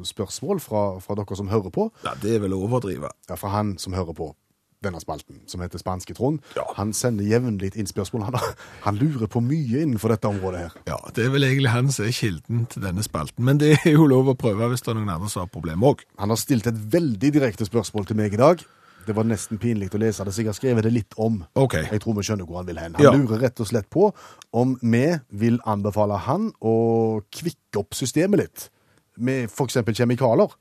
spørsmål 0.07 0.61
fra, 0.63 0.85
fra 1.03 1.17
dere 1.19 1.37
som 1.39 1.51
hører 1.51 1.73
på. 1.73 1.89
Ja, 2.05 2.15
Det 2.21 2.35
er 2.35 2.45
vel 2.45 2.55
å 2.55 2.63
overdrive. 2.67 3.11
Ja, 3.29 3.37
fra 3.39 3.53
han 3.55 3.77
som 3.81 3.93
hører 3.97 4.15
på 4.17 4.33
denne 4.81 4.97
spalten, 5.01 5.43
som 5.45 5.61
heter 5.61 5.77
Spanske 5.77 6.13
Trond. 6.17 6.39
Ja. 6.57 6.63
Han 6.79 6.93
sender 6.97 7.27
jevnlig 7.29 7.75
inn 7.77 7.89
spørsmål. 7.89 8.25
Han, 8.29 8.37
han 8.87 8.97
lurer 8.97 9.29
på 9.29 9.41
mye 9.45 9.83
innenfor 9.83 10.13
dette 10.13 10.29
området 10.29 10.63
her. 10.65 10.77
Ja, 10.89 10.97
det 11.15 11.27
er 11.27 11.33
vel 11.35 11.45
egentlig 11.45 11.73
han 11.73 11.91
som 11.93 12.07
er 12.07 12.15
kilden 12.17 12.65
til 12.71 12.85
denne 12.87 13.05
spalten, 13.05 13.45
men 13.45 13.61
det 13.61 13.75
er 13.83 13.93
jo 13.93 14.09
lov 14.09 14.33
å 14.33 14.37
prøve 14.37 14.71
hvis 14.71 14.81
det 14.85 14.93
er 14.95 14.97
noen 14.99 15.13
andre 15.13 15.29
som 15.29 15.45
har 15.45 15.53
problemer 15.53 15.93
òg. 15.93 16.05
Han 16.21 16.33
har 16.33 16.41
stilt 16.41 16.69
et 16.71 16.85
veldig 16.93 17.33
direkte 17.37 17.67
spørsmål 17.69 18.09
til 18.09 18.17
meg 18.23 18.33
i 18.33 18.41
dag. 18.41 18.65
Det 19.05 19.15
var 19.15 19.23
nesten 19.23 19.57
pinlig 19.57 19.89
å 19.95 19.97
lese 19.99 20.23
det, 20.25 20.33
så 20.33 20.41
jeg 20.43 20.47
har 20.51 20.53
skrevet 20.53 20.83
det 20.83 20.91
litt 20.93 21.13
om. 21.17 21.43
OK. 21.55 21.73
Jeg 21.73 22.01
tror 22.01 22.13
vi 22.19 22.23
skjønner 22.27 22.45
hvor 22.45 22.57
han 22.61 22.67
vil 22.67 22.77
hen. 22.79 22.93
Han 22.95 23.03
Ja. 23.05 23.11
lurer 23.11 23.39
rett 23.41 23.59
og 23.59 23.67
slett 23.67 23.89
på 23.89 24.11
om 24.53 24.77
vi 24.81 25.17
vil 25.31 25.59
anbefale 25.65 26.17
han 26.17 26.51
å 26.61 27.21
kvikke 27.31 27.79
opp 27.79 27.93
systemet 27.93 28.39
litt 28.39 28.69
med 29.17 29.49
f.eks. 29.49 29.73
kjemikalier, 29.97 30.53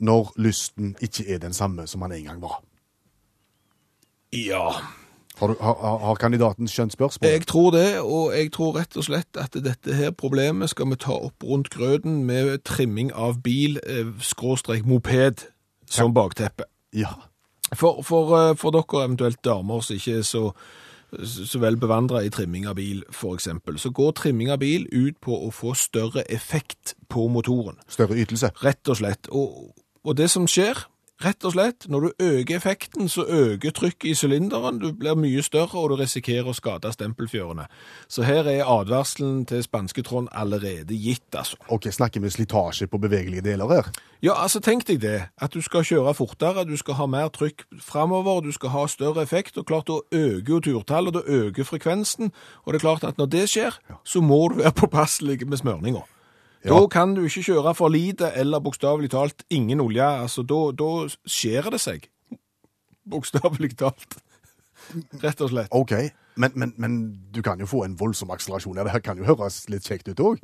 når 0.00 0.32
lysten 0.36 0.94
ikke 1.00 1.28
er 1.34 1.38
den 1.38 1.52
samme 1.52 1.86
som 1.86 2.02
han 2.02 2.12
en 2.12 2.24
gang 2.24 2.40
var. 2.40 2.62
Ja, 4.32 4.72
har, 5.38 5.54
har- 5.60 5.98
har 5.98 6.14
kandidaten 6.16 6.66
skjønt 6.68 6.92
spørsmålet? 6.96 7.32
jeg 7.32 7.46
tror 7.46 7.70
det, 7.70 8.00
og 8.00 8.32
jeg 8.34 8.52
tror 8.52 8.72
rett 8.78 8.96
og 8.96 9.04
slett 9.04 9.36
at 9.36 9.52
dette 9.52 9.94
her 9.94 10.10
problemet 10.10 10.70
skal 10.70 10.86
vi 10.90 10.96
ta 10.96 11.12
opp 11.12 11.44
rundt 11.44 11.70
grøten 11.70 12.24
med 12.26 12.58
trimming 12.64 13.12
av 13.14 13.42
bil, 13.42 13.78
eh, 13.86 14.12
skråstrek 14.20 14.84
moped, 14.86 15.44
som 15.88 16.14
bakteppe. 16.14 16.64
Ja. 16.92 17.12
For, 17.74 18.02
for, 18.06 18.34
eh, 18.38 18.56
for 18.58 18.74
dere 18.74 19.04
eventuelt 19.04 19.40
damer 19.44 19.82
som 19.82 19.96
ikke 19.96 20.20
er 20.20 20.26
så, 20.26 20.50
så 21.26 21.60
vel 21.62 21.78
bevandra 21.80 22.22
i 22.22 22.30
trimming 22.30 22.66
av 22.70 22.76
bil, 22.78 23.02
eksempel, 23.32 23.78
så 23.82 23.90
går 23.90 24.12
trimming 24.20 24.52
av 24.54 24.60
bil 24.62 24.86
ut 24.92 25.18
på 25.20 25.34
å 25.46 25.50
få 25.54 25.74
større 25.74 26.22
effekt 26.32 26.94
på 27.08 27.26
motoren. 27.32 27.78
Større 27.88 28.18
ytelse. 28.22 28.52
Rett 28.62 28.88
og 28.88 29.00
slett. 29.00 29.30
Og, 29.34 29.72
og 30.06 30.18
det 30.18 30.30
som 30.30 30.46
skjer, 30.50 30.86
rett 31.24 31.44
og 31.44 31.52
slett, 31.54 31.86
når 31.88 32.00
du 32.00 32.24
øker 32.24 32.56
effekten, 32.56 33.08
så 33.08 33.24
øker 33.24 33.70
trykket 33.70 34.10
i 34.10 34.14
sylinderen, 34.14 34.78
du 34.78 34.92
blir 34.92 35.16
mye 35.16 35.42
større, 35.42 35.80
og 35.80 35.90
du 35.90 35.96
risikerer 36.00 36.50
å 36.50 36.56
skade 36.56 36.92
stempelfjørene. 36.92 37.66
Så 38.08 38.26
her 38.26 38.48
er 38.50 38.68
advarselen 38.68 39.44
til 39.48 39.62
spanske 39.64 40.02
Trond 40.04 40.28
allerede 40.32 40.96
gitt, 40.96 41.28
altså. 41.32 41.56
Ok, 41.68 41.88
Snakker 41.92 42.20
vi 42.20 42.30
slitasje 42.30 42.86
på 42.86 43.00
bevegelige 43.00 43.44
deler 43.44 43.72
her? 43.72 43.88
Ja, 44.22 44.34
altså 44.42 44.60
tenk 44.60 44.86
deg 44.88 45.00
det, 45.00 45.28
at 45.40 45.54
du 45.54 45.62
skal 45.64 45.84
kjøre 45.84 46.14
fortere, 46.16 46.64
du 46.64 46.76
skal 46.76 46.98
ha 47.00 47.06
mer 47.06 47.28
trykk 47.32 47.64
fremover, 47.80 48.40
du 48.44 48.52
skal 48.52 48.72
ha 48.74 48.86
større 48.86 49.22
effekt, 49.22 49.58
og 49.58 49.66
klart 49.66 49.88
da 49.88 50.00
øker 50.12 50.52
jo 50.52 50.60
turtallet, 50.60 51.14
da 51.14 51.24
øker 51.26 51.64
frekvensen, 51.64 52.32
og 52.64 52.72
det 52.72 52.80
er 52.80 52.86
klart 52.88 53.04
at 53.04 53.18
når 53.18 53.32
det 53.32 53.48
skjer, 53.52 53.80
så 54.04 54.20
må 54.20 54.48
du 54.52 54.60
være 54.60 54.76
påpasselig 54.76 55.46
med 55.48 55.64
smørninga. 55.64 56.04
Da 56.64 56.78
kan 56.90 57.12
du 57.14 57.22
ikke 57.26 57.42
kjøre 57.46 57.74
for 57.78 57.88
lite, 57.92 58.30
eller 58.34 58.58
bokstavelig 58.64 59.10
talt 59.12 59.44
ingen 59.50 59.80
olje, 59.80 60.02
altså 60.02 60.42
da, 60.42 60.60
da 60.74 60.88
skjer 61.28 61.68
det 61.70 61.80
seg. 61.80 62.08
Bokstavelig 63.06 63.76
talt. 63.78 64.16
Rett 65.24 65.40
og 65.44 65.50
slett. 65.52 65.68
Ok, 65.74 65.92
men, 66.36 66.52
men, 66.54 66.72
men 66.76 66.96
du 67.34 67.42
kan 67.42 67.60
jo 67.62 67.66
få 67.70 67.84
en 67.86 67.94
voldsom 68.00 68.30
akselerasjon. 68.34 68.76
Ja, 68.80 68.84
Det 68.88 68.92
her 68.96 69.04
kan 69.04 69.18
jo 69.20 69.28
høres 69.28 69.62
litt 69.72 69.86
kjekt 69.86 70.08
ut 70.10 70.20
òg. 70.20 70.42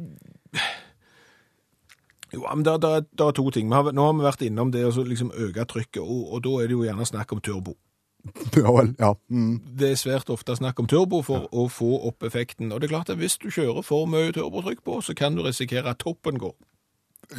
Jo, 2.32 2.46
men 2.54 2.62
det, 2.64 2.72
er- 2.86 3.32
to 3.36 3.50
ting. 3.52 3.72
Har, 3.72 3.90
nå 3.92 4.06
har 4.06 4.14
vi 4.16 4.24
vært 4.24 4.44
innom 4.46 4.70
det 4.72 4.86
å 4.88 4.92
så 4.94 5.02
liksom 5.04 5.32
øke 5.36 5.66
trykket, 5.68 6.00
og, 6.02 6.30
og 6.32 6.44
da 6.46 6.54
er 6.62 6.70
det 6.70 6.78
jo 6.78 6.84
gjerne 6.86 7.04
snakk 7.08 7.32
om 7.36 7.42
turbo. 7.44 7.74
Ja 8.62 8.70
vel. 8.76 8.92
Ja. 9.00 9.12
Mm. 9.32 9.56
Det 9.78 9.90
er 9.92 9.98
svært 10.00 10.30
ofte 10.30 10.54
snakk 10.58 10.78
om 10.82 10.86
turbo 10.90 11.22
for 11.26 11.48
å 11.50 11.66
få 11.72 11.88
opp 12.08 12.22
effekten. 12.28 12.70
Og 12.72 12.80
det 12.80 12.88
er 12.90 12.94
klart 12.96 13.10
at 13.10 13.18
hvis 13.20 13.38
du 13.42 13.48
kjører 13.50 13.82
for 13.86 14.06
mye 14.10 14.32
turbotrykk 14.36 14.82
på, 14.86 15.00
så 15.02 15.14
kan 15.18 15.34
du 15.36 15.42
risikere 15.46 15.90
at 15.90 15.98
toppen 16.04 16.38
går. 16.42 16.54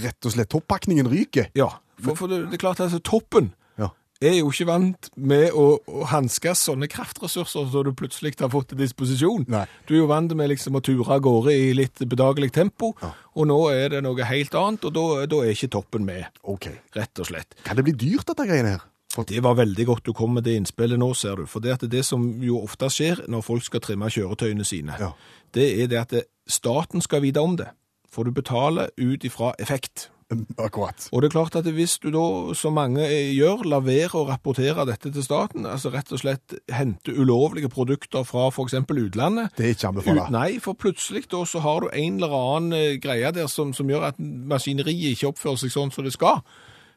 Rett 0.04 0.26
og 0.26 0.34
slett 0.36 0.50
toppakningen 0.54 1.08
ryker. 1.12 1.52
Ja, 1.58 1.70
for, 2.02 2.16
for 2.18 2.32
det, 2.32 2.48
det 2.50 2.58
er 2.58 2.64
klart 2.66 2.80
at 2.82 2.88
altså, 2.90 3.00
toppen 3.06 3.52
Ja. 3.80 3.90
er 4.24 4.38
jo 4.40 4.50
ikke 4.52 4.66
vant 4.72 5.10
med 5.16 5.52
å, 5.54 5.66
å 5.88 6.06
hanskes 6.10 6.64
sånne 6.68 6.88
kraftressurser 6.90 7.68
som 7.72 7.84
du 7.86 7.92
plutselig 7.96 8.34
har 8.40 8.50
fått 8.54 8.72
til 8.74 8.80
disposisjon. 8.82 9.44
Nei. 9.52 9.66
Du 9.88 9.94
er 9.96 10.00
jo 10.02 10.08
vant 10.12 10.34
med 10.36 10.50
liksom 10.52 10.80
å 10.80 10.82
ture 10.84 11.06
av 11.14 11.22
gårde 11.26 11.54
i 11.54 11.74
litt 11.78 12.02
bedagelig 12.10 12.52
tempo, 12.56 12.94
og 13.04 13.48
nå 13.50 13.60
er 13.76 13.94
det 13.96 14.02
noe 14.06 14.26
helt 14.30 14.56
annet, 14.58 14.88
og 14.90 14.96
da, 14.98 15.06
da 15.30 15.44
er 15.44 15.54
ikke 15.54 15.72
toppen 15.78 16.08
med, 16.08 16.26
Ok. 16.44 16.72
rett 16.98 17.20
og 17.24 17.30
slett. 17.30 17.54
Kan 17.68 17.78
det 17.80 17.86
bli 17.88 17.94
dyrt, 18.08 18.26
dette 18.32 18.48
greiene 18.50 18.76
her? 18.78 18.90
For, 19.14 19.24
Det 19.30 19.44
var 19.46 19.54
veldig 19.60 19.86
godt 19.86 20.06
du 20.06 20.14
kom 20.18 20.34
med 20.34 20.44
det 20.48 20.56
innspillet 20.58 20.98
nå, 20.98 21.12
ser 21.14 21.36
du. 21.38 21.46
For 21.46 21.62
det, 21.62 21.76
at 21.78 21.90
det 21.92 22.02
som 22.06 22.24
jo 22.42 22.58
ofte 22.64 22.90
skjer 22.90 23.28
når 23.30 23.44
folk 23.46 23.64
skal 23.68 23.80
trimme 23.86 24.10
kjøretøyene 24.10 24.66
sine, 24.66 24.96
Ja. 25.00 25.12
det 25.54 25.68
er 25.84 25.88
det 25.88 26.00
at 26.02 26.26
staten 26.50 27.02
skal 27.02 27.22
vite 27.22 27.38
om 27.42 27.56
det. 27.58 27.68
For 28.10 28.24
du 28.26 28.32
betaler 28.32 28.90
ut 28.98 29.24
ifra 29.26 29.54
effekt. 29.60 30.10
akkurat. 30.58 31.10
Og 31.14 31.22
det 31.22 31.28
er 31.28 31.34
klart 31.36 31.56
at 31.56 31.66
hvis 31.66 32.00
du 32.02 32.10
da, 32.10 32.54
som 32.56 32.74
mange 32.74 33.04
gjør, 33.36 33.64
lar 33.70 33.82
være 33.86 34.18
å 34.18 34.24
rapportere 34.26 34.86
dette 34.88 35.12
til 35.14 35.22
staten, 35.22 35.66
altså 35.70 35.92
rett 35.94 36.10
og 36.12 36.20
slett 36.24 36.56
hente 36.74 37.14
ulovlige 37.14 37.70
produkter 37.70 38.24
fra 38.26 38.48
eksempel 38.50 38.98
utlandet, 39.06 39.52
Det 39.56 39.66
er 39.66 39.70
ikke 39.76 39.88
anbefalt. 39.92 40.32
nei, 40.32 40.58
for 40.60 40.74
plutselig 40.74 41.28
da 41.30 41.44
så 41.46 41.60
har 41.62 41.82
du 41.82 41.90
en 41.94 42.16
eller 42.16 42.34
annen 42.34 42.74
eh, 42.74 42.98
greie 42.98 43.32
der 43.32 43.46
som, 43.48 43.74
som 43.74 43.88
gjør 43.88 44.08
at 44.08 44.16
maskineriet 44.18 45.14
ikke 45.14 45.28
oppfører 45.36 45.58
seg 45.60 45.70
sånn 45.70 45.92
som 45.94 46.04
det 46.04 46.14
skal. 46.14 46.42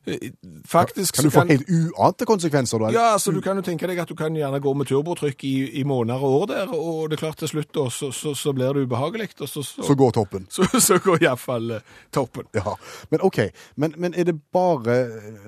Eh, 0.07 0.31
Faktisk 0.67 1.15
Kan 1.15 1.25
du 1.25 1.31
få 1.31 1.41
få 1.41 1.47
helt 1.49 1.69
uante 1.71 2.27
konsekvenser, 2.27 2.79
da? 2.79 2.91
ja, 2.95 3.13
altså 3.13 3.33
du 3.33 3.41
kan 3.43 3.57
jo 3.59 3.63
tenke 3.67 3.87
deg 3.87 3.99
at 3.99 4.09
du 4.09 4.15
kan 4.19 4.35
gjerne 4.35 4.61
gå 4.63 4.73
med 4.75 4.87
turbotrykk 4.87 5.45
i, 5.45 5.55
i 5.81 5.85
måneder 5.87 6.23
og 6.23 6.41
år 6.43 6.47
der, 6.51 6.73
og 6.75 7.11
det 7.11 7.17
er 7.17 7.23
klart 7.25 7.39
til 7.43 7.49
slutt 7.51 7.73
da, 7.75 7.89
så, 7.91 8.11
så, 8.15 8.35
så 8.39 8.53
blir 8.55 8.75
det 8.75 8.85
ubehagelig, 8.87 9.29
og 9.41 9.49
så, 9.49 9.63
så, 9.67 9.83
Så 9.87 9.95
går 9.99 10.11
toppen. 10.17 10.47
så, 10.55 10.67
så 10.81 10.99
går 11.03 11.23
iallfall 11.27 11.71
eh, 11.79 11.81
toppen. 12.15 12.47
Ja, 12.55 12.75
Men 13.11 13.21
OK. 13.27 13.41
Men, 13.77 13.95
men 13.97 14.15
er 14.15 14.25
det 14.31 14.37
bare 14.55 14.97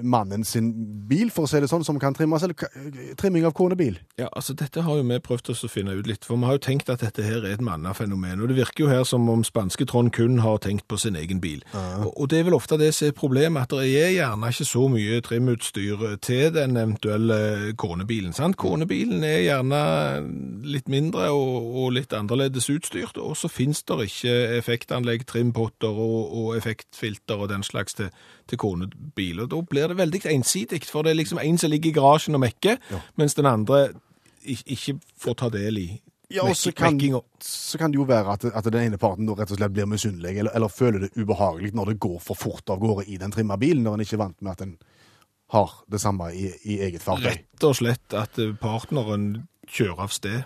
mannen 0.02 0.44
sin 0.44 0.72
bil, 1.08 1.30
for 1.34 1.46
å 1.46 1.50
si 1.50 1.60
det 1.62 1.70
sånn, 1.70 1.86
som 1.86 1.98
kan 2.02 2.14
trimmes, 2.14 2.42
eller 2.42 3.14
trimming 3.18 3.46
av 3.46 3.54
konebil? 3.58 3.98
Ja, 4.18 4.28
altså 4.32 4.54
dette 4.58 4.82
har 4.86 4.98
jo 4.98 5.06
vi 5.08 5.20
prøvd 5.22 5.52
oss 5.54 5.64
å 5.64 5.70
finne 5.72 5.94
ut 5.98 6.06
litt, 6.10 6.24
for 6.26 6.36
vi 6.38 6.48
har 6.50 6.58
jo 6.58 6.64
tenkt 6.66 6.90
at 6.92 7.02
dette 7.04 7.22
her 7.24 7.44
er 7.44 7.54
et 7.56 7.64
mannafenomen, 7.64 8.42
og 8.42 8.50
det 8.50 8.58
virker 8.58 8.86
jo 8.86 8.90
her 8.90 9.06
som 9.08 9.28
om 9.30 9.44
spanske 9.46 9.86
Trond 9.88 10.12
kun 10.14 10.38
har 10.44 10.58
tenkt 10.62 10.86
på 10.90 10.98
sin 11.00 11.16
egen 11.16 11.40
bil. 11.40 11.62
Og, 11.74 12.10
og 12.12 12.28
det 12.30 12.42
er 12.42 12.48
vel 12.50 12.58
ofte 12.58 12.78
det 12.80 12.90
som 12.96 13.08
er 13.08 13.16
problemet, 13.16 13.62
at 13.68 13.74
det 13.78 13.88
er 14.02 14.12
gjerne 14.18 14.47
ikke 14.52 14.64
så 14.68 14.82
mye 14.90 15.20
trimutstyr 15.24 16.02
til 16.24 16.54
den 16.54 16.76
eventuelle 16.76 17.72
konebilen, 17.78 18.32
sant? 18.36 18.56
Konebilen 18.60 19.22
er 19.24 19.40
gjerne 19.44 19.80
litt 20.68 20.88
mindre 20.92 21.28
og, 21.34 21.68
og 21.82 21.92
litt 21.96 22.12
annerledes 22.16 22.68
utstyrt, 22.72 23.16
og 23.18 23.36
så 23.36 23.48
finnes 23.52 23.82
det 23.88 23.98
ikke 24.08 24.34
effektanlegg, 24.58 25.26
trimpotter 25.30 25.88
og, 25.88 26.34
og 26.42 26.56
effektfilter 26.58 27.40
og 27.44 27.48
den 27.52 27.62
slags 27.66 27.94
til, 27.94 28.10
til 28.48 28.58
konebil, 28.58 29.40
og 29.44 29.50
da 29.54 29.62
blir 29.70 29.88
det 29.92 29.98
veldig 29.98 30.20
ensidig, 30.34 30.82
for 30.88 31.02
det 31.02 31.10
er 31.14 31.20
liksom 31.22 31.38
en 31.42 31.58
som 31.58 31.70
ligger 31.70 31.90
i 31.90 31.96
garasjen 32.00 32.34
og 32.38 32.44
mekker, 32.46 32.76
mens 33.16 33.34
den 33.34 33.46
andre 33.46 33.88
ik- 34.44 34.66
ikke 34.66 34.98
får 35.20 35.34
ta 35.34 35.48
del 35.48 35.78
i 35.78 35.88
Ja, 36.28 36.42
og 36.44 36.56
så 36.60 36.72
kan, 36.76 36.98
så 37.40 37.78
kan 37.80 37.90
det 37.92 37.96
jo 37.96 38.04
være 38.04 38.34
at, 38.34 38.44
at 38.44 38.66
den 38.68 38.82
ene 38.82 38.98
parten 39.00 39.24
da 39.24 39.32
rett 39.38 39.48
og 39.54 39.56
slett 39.56 39.72
blir 39.72 39.86
misunnelig, 39.88 40.34
eller, 40.42 40.52
eller 40.58 40.68
føler 40.68 41.06
det 41.06 41.14
ubehagelig 41.16 41.70
når 41.74 41.92
det 41.94 42.00
går 42.04 42.18
for 42.20 42.36
fort 42.36 42.68
av 42.68 42.82
gårde 42.82 43.06
i 43.08 43.16
den 43.16 43.32
trimma 43.32 43.56
bilen, 43.56 43.82
når 43.86 43.96
en 43.96 44.04
ikke 44.04 44.18
er 44.18 44.22
vant 44.26 44.42
med 44.44 44.52
at 44.52 44.64
en 44.66 44.74
har 45.54 45.72
det 45.88 46.00
samme 46.02 46.28
i, 46.36 46.50
i 46.68 46.76
eget 46.84 47.00
fartøy. 47.00 47.30
Rett 47.32 47.64
og 47.64 47.78
slett 47.78 48.12
at 48.20 48.36
eh, 48.44 48.52
partneren 48.60 49.30
kjører 49.68 50.04
av 50.04 50.12
sted. 50.12 50.44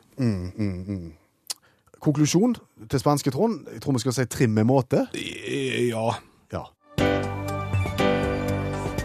Konklusjon 2.02 2.54
til 2.90 3.02
spanske 3.02 3.30
Trond, 3.34 3.66
jeg 3.74 3.82
tror 3.82 3.98
vi 3.98 4.02
skal 4.06 4.14
si 4.20 4.26
trim 4.30 4.54
med 4.54 4.66
måte. 4.70 5.08
Ja, 5.14 6.12
Ja. 6.54 6.62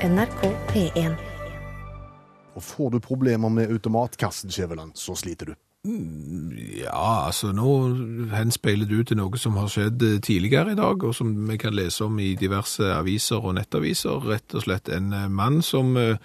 NRK 0.06 0.44
P1. 0.70 1.16
Og 2.58 2.64
får 2.64 2.90
du 2.94 3.00
problemer 3.02 3.50
med 3.50 3.72
automatkassen, 3.74 4.52
Skjæveland, 4.54 4.94
så 4.98 5.16
sliter 5.18 5.46
du. 5.52 5.56
Ja, 5.88 7.28
altså 7.28 7.54
nå 7.56 7.72
henspeiler 8.34 8.90
du 8.90 9.00
til 9.08 9.20
noe 9.20 9.40
som 9.40 9.56
har 9.60 9.70
skjedd 9.72 10.04
eh, 10.04 10.20
tidligere 10.24 10.74
i 10.74 10.80
dag, 10.80 11.04
og 11.04 11.16
som 11.16 11.32
vi 11.48 11.58
kan 11.62 11.76
lese 11.78 12.06
om 12.08 12.20
i 12.20 12.34
diverse 12.40 12.84
aviser 12.98 13.44
og 13.44 13.56
nettaviser. 13.58 14.20
Rett 14.28 14.56
og 14.58 14.66
slett 14.66 14.92
en 14.94 15.14
eh, 15.16 15.30
mann 15.32 15.62
som 15.66 15.96
eh, 16.00 16.20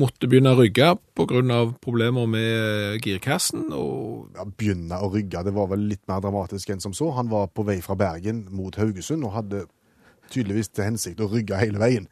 måtte 0.00 0.28
begynne 0.28 0.54
å 0.54 0.60
rygge 0.60 0.90
av 0.92 1.74
problemer 1.84 2.30
med 2.30 3.04
girkassen, 3.04 3.68
og 3.72 4.32
Ja, 4.36 4.44
begynne 4.44 4.98
å 5.00 5.08
rygge, 5.12 5.44
det 5.46 5.54
var 5.56 5.70
vel 5.70 5.86
litt 5.88 6.02
mer 6.10 6.20
dramatisk 6.20 6.68
enn 6.72 6.82
som 6.84 6.92
så. 6.96 7.12
Han 7.16 7.30
var 7.32 7.48
på 7.48 7.64
vei 7.64 7.78
fra 7.84 7.96
Bergen 7.96 8.46
mot 8.52 8.74
Haugesund 8.76 9.24
og 9.24 9.32
hadde 9.32 9.62
tydeligvis 10.32 10.68
til 10.74 10.90
hensikt 10.90 11.22
å 11.24 11.30
rygge 11.32 11.56
hele 11.60 11.80
veien. 11.80 12.08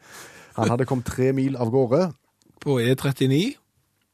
Han 0.55 0.71
hadde 0.71 0.87
kommet 0.89 1.05
tre 1.05 1.33
mil 1.35 1.57
av 1.59 1.69
gårde 1.69 2.07
På 2.63 2.79
E 2.79 2.93
E39 2.95 3.57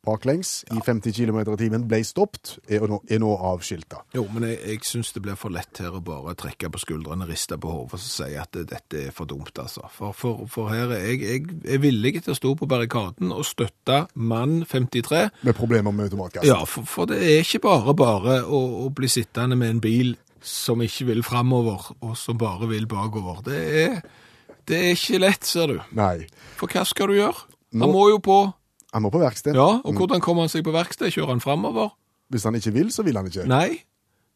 baklengs 0.06 0.64
i 0.74 0.80
50 0.82 1.14
km 1.14 1.40
i 1.54 1.58
timen, 1.60 1.84
ble 1.90 2.00
stoppet, 2.06 2.56
er 2.72 2.82
nå, 2.90 2.98
er 3.12 3.20
nå 3.22 3.30
avskilta. 3.52 4.00
Jo, 4.18 4.24
men 4.34 4.48
jeg, 4.50 4.58
jeg 4.66 4.80
syns 4.88 5.12
det 5.14 5.22
blir 5.26 5.38
for 5.38 5.54
lett 5.54 5.78
her 5.84 5.94
å 5.94 6.02
bare 6.06 6.34
trekke 6.40 6.72
på 6.74 6.82
skuldrene, 6.82 7.28
riste 7.30 7.58
på 7.62 7.70
hodet 7.70 8.00
og 8.00 8.02
si 8.04 8.30
at 8.40 8.50
det, 8.58 8.64
dette 8.72 9.04
er 9.08 9.14
for 9.16 9.30
dumt, 9.30 9.54
altså. 9.62 9.86
For, 9.94 10.16
for, 10.18 10.42
for 10.50 10.72
her 10.74 10.94
er 10.96 11.06
jeg, 11.12 11.22
jeg 11.22 11.76
er 11.76 11.84
villig 11.84 12.16
til 12.26 12.34
å 12.34 12.40
stå 12.40 12.56
på 12.62 12.70
barrikaden 12.72 13.30
og 13.36 13.46
støtte 13.46 14.02
mann 14.16 14.64
53. 14.66 15.28
Med 15.46 15.58
problemer 15.58 15.94
med 15.94 16.10
automatgass? 16.10 16.48
Ja, 16.50 16.62
for, 16.66 16.88
for 16.90 17.10
det 17.12 17.22
er 17.22 17.44
ikke 17.46 17.62
bare 17.68 17.94
bare 17.98 18.40
å, 18.48 18.64
å 18.88 18.90
bli 18.98 19.10
sittende 19.12 19.58
med 19.60 19.76
en 19.78 19.84
bil 19.84 20.16
som 20.42 20.82
ikke 20.82 21.06
vil 21.12 21.22
framover, 21.22 21.92
og 22.02 22.16
som 22.18 22.40
bare 22.42 22.66
vil 22.72 22.88
bakover. 22.90 23.44
Det 23.46 23.60
er, 23.84 24.00
det 24.66 24.80
er 24.88 24.96
ikke 24.96 25.20
lett, 25.22 25.46
ser 25.46 25.70
du. 25.76 25.78
Nei. 25.94 26.24
For 26.58 26.66
hva 26.74 26.82
skal 26.90 27.12
du 27.14 27.20
gjøre? 27.20 27.46
Nå- 27.78 27.86
Han 27.86 27.94
må 27.94 28.08
jo 28.10 28.18
på 28.26 28.40
Han 28.92 29.06
må 29.06 29.12
på 29.14 29.22
verksted. 29.22 29.56
Ja, 29.56 29.80
og 29.80 29.96
hvordan 29.96 30.22
kommer 30.24 30.46
han 30.46 30.52
seg 30.52 30.66
på 30.68 30.74
verksted? 30.76 31.14
Kjører 31.14 31.36
han 31.36 31.44
framover? 31.44 31.94
Hvis 32.32 32.48
han 32.48 32.56
ikke 32.56 32.74
vil, 32.76 32.90
så 32.92 33.06
vil 33.08 33.20
han 33.20 33.28
ikke. 33.30 33.46
Nei, 33.50 33.82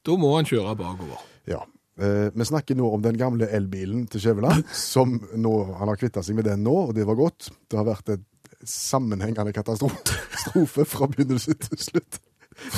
da 0.06 0.16
må 0.20 0.32
han 0.36 0.48
kjøre 0.48 0.76
bakover. 0.80 1.24
Ja. 1.50 1.62
Eh, 2.00 2.28
vi 2.36 2.48
snakker 2.48 2.76
nå 2.76 2.88
om 2.92 3.04
den 3.04 3.16
gamle 3.20 3.48
elbilen 3.56 4.06
til 4.12 4.24
Skjæveland, 4.24 4.66
som 4.94 5.18
nå, 5.36 5.56
han 5.80 5.92
har 5.92 6.00
kvitta 6.00 6.24
seg 6.26 6.40
med 6.40 6.48
den 6.48 6.64
nå, 6.66 6.76
og 6.90 6.96
det 6.98 7.08
var 7.08 7.20
godt. 7.20 7.52
Det 7.72 7.80
har 7.80 7.88
vært 7.88 8.16
et 8.16 8.26
sammenhengende 8.66 9.54
katastrofe 9.56 10.88
fra 10.94 11.10
begynnelse 11.12 11.56
til 11.68 11.82
slutt. 11.90 12.22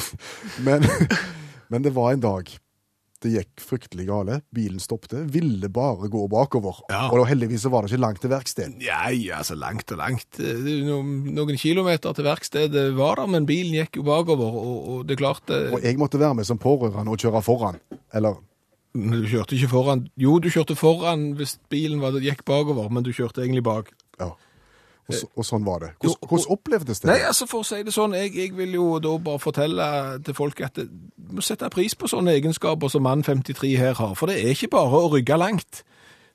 Men, 0.65 0.81
men 1.69 1.83
det 1.85 1.91
var 1.93 2.15
en 2.15 2.21
dag 2.23 2.47
det 3.27 3.35
gikk 3.35 3.63
fryktelig 3.63 4.07
gale. 4.07 4.39
Bilen 4.55 4.81
stoppte, 4.81 5.21
ville 5.31 5.69
bare 5.73 6.09
gå 6.11 6.23
bakover. 6.31 6.81
Ja. 6.91 7.05
Og 7.11 7.27
heldigvis 7.29 7.67
var 7.69 7.83
det 7.83 7.91
ikke 7.91 8.03
langt 8.05 8.23
til 8.23 8.31
verksted. 8.33 8.77
Nei, 8.79 9.27
altså 9.35 9.57
langt 9.59 9.91
og 9.93 10.01
langt. 10.01 10.39
Noen 10.39 11.59
kilometer 11.59 12.15
til 12.17 12.27
verkstedet 12.27 12.87
var 12.97 13.21
det, 13.21 13.29
men 13.35 13.47
bilen 13.49 13.77
gikk 13.81 13.99
jo 13.99 14.07
bakover, 14.07 14.57
og, 14.57 14.77
og 14.93 15.05
det 15.09 15.19
klarte 15.19 15.67
Og 15.75 15.83
jeg 15.83 15.99
måtte 15.99 16.21
være 16.21 16.39
med 16.39 16.47
som 16.47 16.59
pårørende 16.61 17.13
og 17.13 17.21
kjøre 17.21 17.43
foran. 17.45 17.81
Eller 18.15 18.39
Men 18.97 19.21
Du 19.21 19.27
kjørte 19.29 19.57
ikke 19.57 19.69
foran 19.69 20.07
Jo, 20.17 20.39
du 20.39 20.49
kjørte 20.49 20.77
foran 20.79 21.33
hvis 21.37 21.57
bilen 21.69 22.01
var, 22.01 22.17
gikk 22.23 22.45
bakover, 22.47 22.89
men 22.89 23.05
du 23.05 23.11
kjørte 23.13 23.43
egentlig 23.43 23.65
bak. 23.67 23.91
Ja. 24.21 24.31
Og, 25.07 25.15
så, 25.15 25.27
og 25.39 25.45
sånn 25.47 25.63
var 25.63 25.79
det. 25.85 25.89
Hvordan, 26.03 26.27
hvordan 26.29 26.49
opplevdes 26.57 26.99
det? 26.99 27.07
Nei, 27.07 27.19
altså 27.29 27.45
for 27.47 27.63
å 27.63 27.67
si 27.67 27.77
det 27.87 27.93
sånn, 27.95 28.15
jeg, 28.17 28.33
jeg 28.35 28.51
vil 28.57 28.73
jo 28.75 28.87
da 28.99 29.13
bare 29.23 29.39
fortelle 29.39 29.85
til 30.27 30.35
folk 30.35 30.59
at 30.67 30.81
du 30.81 30.89
må 31.37 31.43
sette 31.45 31.69
pris 31.71 31.95
på 31.95 32.09
sånne 32.11 32.33
egenskaper 32.35 32.91
som 32.91 33.05
mann 33.07 33.23
53 33.23 33.71
her 33.79 33.95
har, 34.01 34.15
for 34.19 34.27
det 34.27 34.41
er 34.43 34.51
ikke 34.51 34.67
bare 34.75 34.99
å 34.99 35.13
rygge 35.13 35.37
langt. 35.39 35.83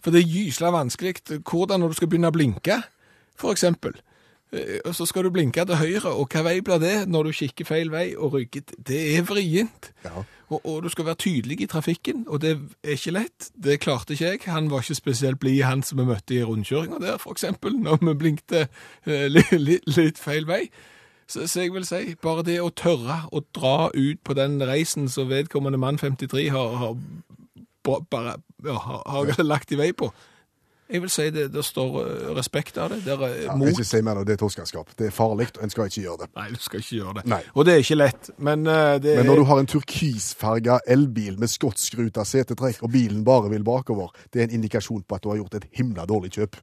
For 0.03 0.11
det 0.11 0.23
er 0.25 0.33
gysla 0.33 0.73
vanskelig 0.75 1.19
hvordan 1.45 1.85
når 1.85 1.93
du 1.93 1.99
skal 2.01 2.09
begynne 2.11 2.33
å 2.33 2.35
blinke, 2.35 2.81
for 3.39 3.53
eksempel. 3.55 3.95
Eh, 4.53 4.81
Og 4.89 4.97
så 4.97 5.07
skal 5.07 5.25
du 5.29 5.31
blinke 5.37 5.63
til 5.69 5.77
høyre, 5.79 6.11
og 6.17 6.33
hva 6.33 6.43
vei 6.49 6.57
blir 6.65 6.81
det 6.83 6.97
når 7.09 7.29
du 7.29 7.37
kikker 7.39 7.69
feil 7.69 7.93
vei 7.93 8.09
og 8.17 8.35
rygger? 8.39 8.65
Det 8.81 8.99
er 9.19 9.23
vrient. 9.29 9.93
Ja. 10.05 10.25
Og, 10.53 10.61
og 10.69 10.83
du 10.85 10.91
skal 10.93 11.07
være 11.09 11.21
tydelig 11.23 11.61
i 11.65 11.69
trafikken, 11.71 12.25
og 12.29 12.43
det 12.45 12.53
er 12.85 12.97
ikke 12.97 13.15
lett. 13.17 13.51
Det 13.57 13.79
klarte 13.81 14.13
ikke 14.13 14.31
jeg. 14.31 14.41
Han 14.53 14.71
var 14.71 14.85
ikke 14.85 14.99
spesielt 14.99 15.41
blid, 15.41 15.63
han 15.65 15.85
som 15.87 16.03
vi 16.03 16.09
møtte 16.09 16.37
i 16.37 16.43
rundkjøringa 16.45 17.01
der, 17.03 17.23
eksempel, 17.33 17.77
når 17.87 18.03
vi 18.03 18.17
blinkte 18.25 18.67
eh, 18.67 19.29
litt, 19.33 19.53
litt, 19.57 19.89
litt 19.97 20.21
feil 20.21 20.49
vei. 20.49 20.67
Så, 21.31 21.47
så 21.49 21.65
jeg 21.65 21.73
vil 21.73 21.87
si, 21.89 22.17
bare 22.21 22.45
det 22.45 22.59
å 22.61 22.73
tørre 22.77 23.23
å 23.33 23.41
dra 23.57 23.89
ut 23.95 24.21
på 24.25 24.37
den 24.37 24.61
reisen 24.69 25.09
som 25.09 25.31
vedkommende 25.31 25.81
mann 25.81 26.01
53 26.01 26.51
har, 26.53 26.77
har, 26.83 26.99
bare, 27.87 28.37
ja, 28.67 28.77
har, 28.77 29.07
har 29.09 29.47
lagt 29.47 29.73
i 29.73 29.81
vei 29.81 29.93
på. 29.97 30.11
Jeg 30.93 31.01
vil 31.01 31.11
si 31.11 31.25
det, 31.33 31.47
det 31.55 31.63
står 31.65 31.95
eh, 32.03 32.25
respekt 32.37 32.77
av 32.79 32.91
det. 32.93 32.99
Det 33.07 33.13
er 33.15 33.23
eh, 33.25 33.45
Ja, 33.47 33.55
mot. 33.57 33.69
ikke 33.71 33.85
si 33.89 34.01
mer 34.05 34.19
nå, 34.19 34.25
det 34.29 34.35
er 34.37 34.41
toskapskap. 34.43 34.91
Det 34.99 35.07
er 35.09 35.15
farlig, 35.17 35.47
og 35.57 35.63
en 35.65 35.73
skal 35.73 35.89
ikke 35.89 36.03
gjøre 36.05 36.19
det. 36.27 36.29
Nei, 36.37 36.49
du 36.53 36.59
skal 36.61 36.83
ikke 36.83 36.97
gjøre 36.99 37.15
det. 37.19 37.25
Nei. 37.33 37.39
Og 37.57 37.65
det 37.65 37.73
er 37.75 37.81
ikke 37.87 37.97
lett, 37.97 38.31
men 38.39 38.67
eh, 38.69 38.99
det 39.01 39.15
Men 39.17 39.25
er 39.25 39.31
når 39.31 39.41
du 39.41 39.45
har 39.49 39.63
en 39.63 39.71
turkisfarga 39.73 40.79
elbil 40.93 41.39
med 41.41 41.49
skotskruta 41.49 42.27
setetrekk, 42.29 42.83
og 42.85 42.93
bilen 42.93 43.25
bare 43.25 43.49
vil 43.55 43.65
bakover, 43.65 44.13
det 44.35 44.43
er 44.43 44.51
en 44.51 44.59
indikasjon 44.61 45.03
på 45.09 45.17
at 45.17 45.25
du 45.25 45.31
har 45.33 45.41
gjort 45.41 45.55
et 45.63 45.69
himla 45.81 46.05
dårlig 46.05 46.35
kjøp. 46.37 46.61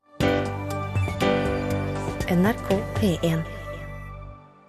NRK 2.30 2.68
P1. 3.02 3.42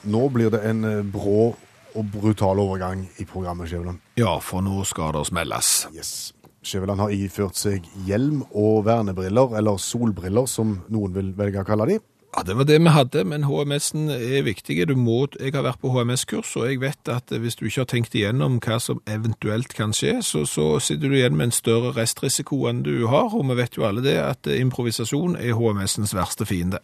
Nå 0.08 0.28
blir 0.32 0.48
det 0.56 0.62
en 0.64 1.10
brå 1.12 1.50
og 1.90 2.04
brutal 2.14 2.62
overgang 2.62 3.02
i 3.20 3.26
programmet, 3.28 3.68
Skjæveland. 3.68 3.98
Ja, 4.16 4.38
for 4.40 4.64
nå 4.64 4.80
skal 4.88 5.12
det 5.18 5.26
smelles. 5.28 5.88
Yes. 5.92 6.32
Skjæveland 6.60 7.00
har 7.00 7.12
iført 7.16 7.56
seg 7.56 7.86
hjelm 8.06 8.42
og 8.50 8.84
vernebriller, 8.88 9.56
eller 9.56 9.80
solbriller, 9.80 10.48
som 10.50 10.80
noen 10.92 11.14
vil 11.16 11.32
velge 11.38 11.62
å 11.62 11.68
kalle 11.68 11.88
de. 11.88 12.00
Ja, 12.30 12.44
det 12.46 12.54
var 12.54 12.66
det 12.68 12.76
vi 12.78 12.90
hadde, 12.94 13.24
men 13.26 13.42
HMS-en 13.48 14.10
er 14.14 14.44
viktig. 14.46 14.76
Du 14.86 14.94
må, 14.94 15.24
jeg 15.40 15.50
har 15.56 15.64
vært 15.66 15.80
på 15.82 15.90
HMS-kurs, 15.90 16.52
og 16.60 16.68
jeg 16.68 16.78
vet 16.78 17.10
at 17.10 17.32
hvis 17.34 17.58
du 17.58 17.64
ikke 17.66 17.80
har 17.80 17.88
tenkt 17.90 18.14
igjennom 18.14 18.60
hva 18.62 18.76
som 18.78 19.00
eventuelt 19.10 19.74
kan 19.74 19.90
skje, 19.96 20.20
så, 20.22 20.44
så 20.46 20.76
sitter 20.78 21.10
du 21.10 21.16
igjen 21.18 21.34
med 21.34 21.48
en 21.48 21.56
større 21.56 21.90
restrisiko 21.96 22.68
enn 22.70 22.84
du 22.86 23.08
har, 23.10 23.34
og 23.34 23.48
vi 23.50 23.58
vet 23.58 23.74
jo 23.80 23.88
alle 23.88 24.04
det 24.04 24.14
at 24.22 24.46
improvisasjon 24.52 25.40
er 25.40 25.58
HMS-ens 25.58 26.14
verste 26.14 26.46
fiende. 26.46 26.78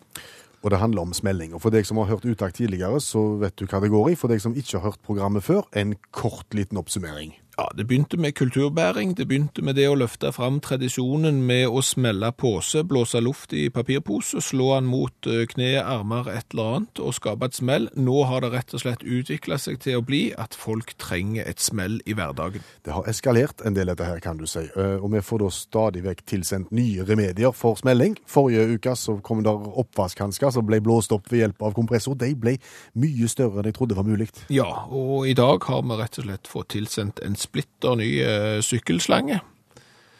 Og 0.64 0.72
det 0.74 0.82
handler 0.82 1.06
om 1.06 1.14
smelling. 1.14 1.54
Og 1.54 1.62
for 1.62 1.70
deg 1.70 1.86
som 1.86 2.00
har 2.02 2.10
hørt 2.10 2.26
uttak 2.26 2.56
tidligere, 2.56 2.98
så 2.98 3.36
vet 3.38 3.54
du 3.54 3.68
hva 3.70 3.78
det 3.84 3.92
går 3.92 4.10
i. 4.10 4.18
For 4.18 4.32
deg 4.32 4.42
som 4.42 4.56
ikke 4.56 4.80
har 4.80 4.88
hørt 4.88 5.04
programmet 5.06 5.46
før, 5.46 5.62
en 5.78 5.94
kort 6.10 6.58
liten 6.58 6.80
oppsummering. 6.80 7.36
Ja, 7.56 7.70
det 7.76 7.86
begynte 7.88 8.18
med 8.20 8.34
kulturbæring. 8.34 9.14
Det 9.16 9.24
begynte 9.28 9.62
med 9.64 9.78
det 9.78 9.86
å 9.88 9.94
løfte 9.96 10.28
fram 10.36 10.58
tradisjonen 10.60 11.38
med 11.48 11.70
å 11.72 11.80
smelle 11.80 12.28
pose, 12.36 12.82
blåse 12.84 13.16
luft 13.24 13.54
i 13.56 13.70
papirpose, 13.72 14.42
slå 14.44 14.74
den 14.74 14.90
mot 14.90 15.28
eh, 15.30 15.46
kne, 15.48 15.70
armer, 15.80 16.28
et 16.28 16.52
eller 16.52 16.74
annet, 16.74 17.00
og 17.00 17.14
skape 17.16 17.48
et 17.48 17.56
smell. 17.56 17.88
Nå 17.96 18.16
har 18.28 18.44
det 18.44 18.50
rett 18.52 18.74
og 18.76 18.82
slett 18.82 19.00
utvikla 19.08 19.56
seg 19.56 19.78
til 19.80 19.96
å 19.96 20.02
bli 20.04 20.20
at 20.36 20.52
folk 20.52 20.92
trenger 21.00 21.48
et 21.48 21.62
smell 21.64 21.96
i 22.04 22.12
hverdagen. 22.18 22.66
Det 22.84 22.92
har 22.92 23.08
eskalert 23.08 23.64
en 23.64 23.78
del, 23.78 23.88
dette 23.88 24.04
her, 24.04 24.20
kan 24.20 24.36
du 24.36 24.44
si. 24.44 24.66
Eh, 24.76 25.00
Og 25.00 25.08
vi 25.16 25.24
får 25.24 25.46
da 25.46 25.50
stadig 25.56 26.04
vekk 26.04 26.22
tilsendt 26.28 26.76
nye 26.76 27.08
remedier 27.08 27.56
for 27.56 27.80
smelling. 27.80 28.18
Forrige 28.28 28.68
uke 28.76 28.96
så 29.00 29.16
kom 29.24 29.40
det 29.46 29.56
oppvaskhansker 29.56 30.52
som 30.52 30.68
ble 30.68 30.82
blåst 30.84 31.16
opp 31.16 31.32
ved 31.32 31.46
hjelp 31.46 31.64
av 31.70 31.72
kompressor. 31.80 32.20
De 32.20 32.34
ble 32.36 32.58
mye 33.00 33.32
større 33.32 33.64
enn 33.64 33.72
jeg 33.72 33.80
trodde 33.80 33.96
var 33.96 34.04
mulig. 34.04 34.28
Ja, 34.52 34.68
og 34.92 35.24
i 35.24 35.32
dag 35.32 35.64
har 35.72 35.80
vi 35.88 36.00
rett 36.04 36.20
og 36.20 36.28
slett 36.28 36.52
fått 36.52 36.74
tilsendt 36.76 37.24
en 37.24 37.40
splitter 37.46 37.96
ny 37.98 38.10
eh, 38.22 38.58
sykkelslange. 38.64 39.40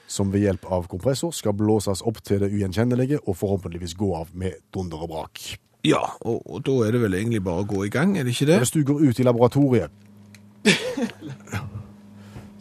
Som 0.07 0.31
ved 0.31 0.45
hjelp 0.47 0.67
av 0.71 0.87
kompressor 0.91 1.33
skal 1.35 1.57
blåses 1.59 2.05
opp 2.07 2.21
til 2.23 2.41
det 2.45 2.53
ugjenkjennelige 2.55 3.19
og 3.27 3.37
forhåpentligvis 3.41 3.97
gå 3.99 4.13
av 4.15 4.31
med 4.39 4.61
dunder 4.75 5.03
og 5.03 5.11
brak. 5.11 5.43
Ja, 5.87 6.03
og, 6.21 6.43
og 6.47 6.63
da 6.67 6.77
er 6.87 6.95
det 6.95 7.03
vel 7.03 7.15
egentlig 7.19 7.43
bare 7.47 7.63
å 7.63 7.69
gå 7.69 7.85
i 7.87 7.91
gang, 7.93 8.17
er 8.19 8.27
det 8.27 8.35
ikke 8.35 8.49
det? 8.49 8.61
Hvis 8.63 8.75
du 8.75 8.81
går 8.87 9.03
ut 9.07 9.21
i 9.23 9.27
laboratoriet, 9.27 9.91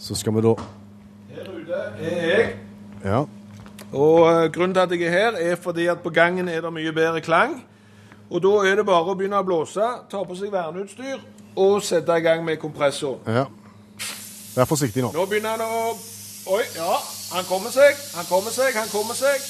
så 0.05 0.17
skal 0.17 0.35
vi 0.35 0.43
da 0.45 0.53
Her 1.33 1.47
ute 1.53 1.79
er 2.05 2.27
jeg. 2.29 2.49
Ja. 3.05 3.23
Og 3.95 4.19
eh, 4.29 4.49
grunnen 4.53 4.75
til 4.75 4.83
at 4.83 4.93
jeg 4.93 5.07
er 5.07 5.15
her, 5.15 5.39
er 5.51 5.61
fordi 5.61 5.87
at 5.89 6.03
på 6.03 6.13
gangen 6.13 6.49
er 6.49 6.61
det 6.61 6.73
mye 6.73 6.93
bedre 6.93 7.21
klang. 7.25 7.59
Og 8.29 8.41
da 8.41 8.53
er 8.65 8.79
det 8.79 8.85
bare 8.85 9.13
å 9.13 9.17
begynne 9.17 9.41
å 9.41 9.45
blåse, 9.45 9.85
ta 10.09 10.23
på 10.25 10.37
seg 10.37 10.53
verneutstyr 10.53 11.21
og 11.61 11.77
sette 11.85 12.17
i 12.17 12.25
gang 12.25 12.45
med 12.45 12.59
kompressor. 12.61 13.21
ja. 13.27 13.45
Vær 14.55 14.67
forsiktig 14.69 15.03
nå. 15.03 15.11
Nå 15.15 15.25
begynner 15.29 15.57
han 15.57 15.61
å 15.65 15.97
Oi, 16.45 16.61
ja. 16.75 16.99
Han 17.33 17.45
kommer 17.49 17.71
seg, 17.73 17.97
han 18.13 18.25
kommer 18.29 18.53
seg, 18.53 18.75
han 18.77 18.89
kommer 18.91 19.17
seg. 19.17 19.41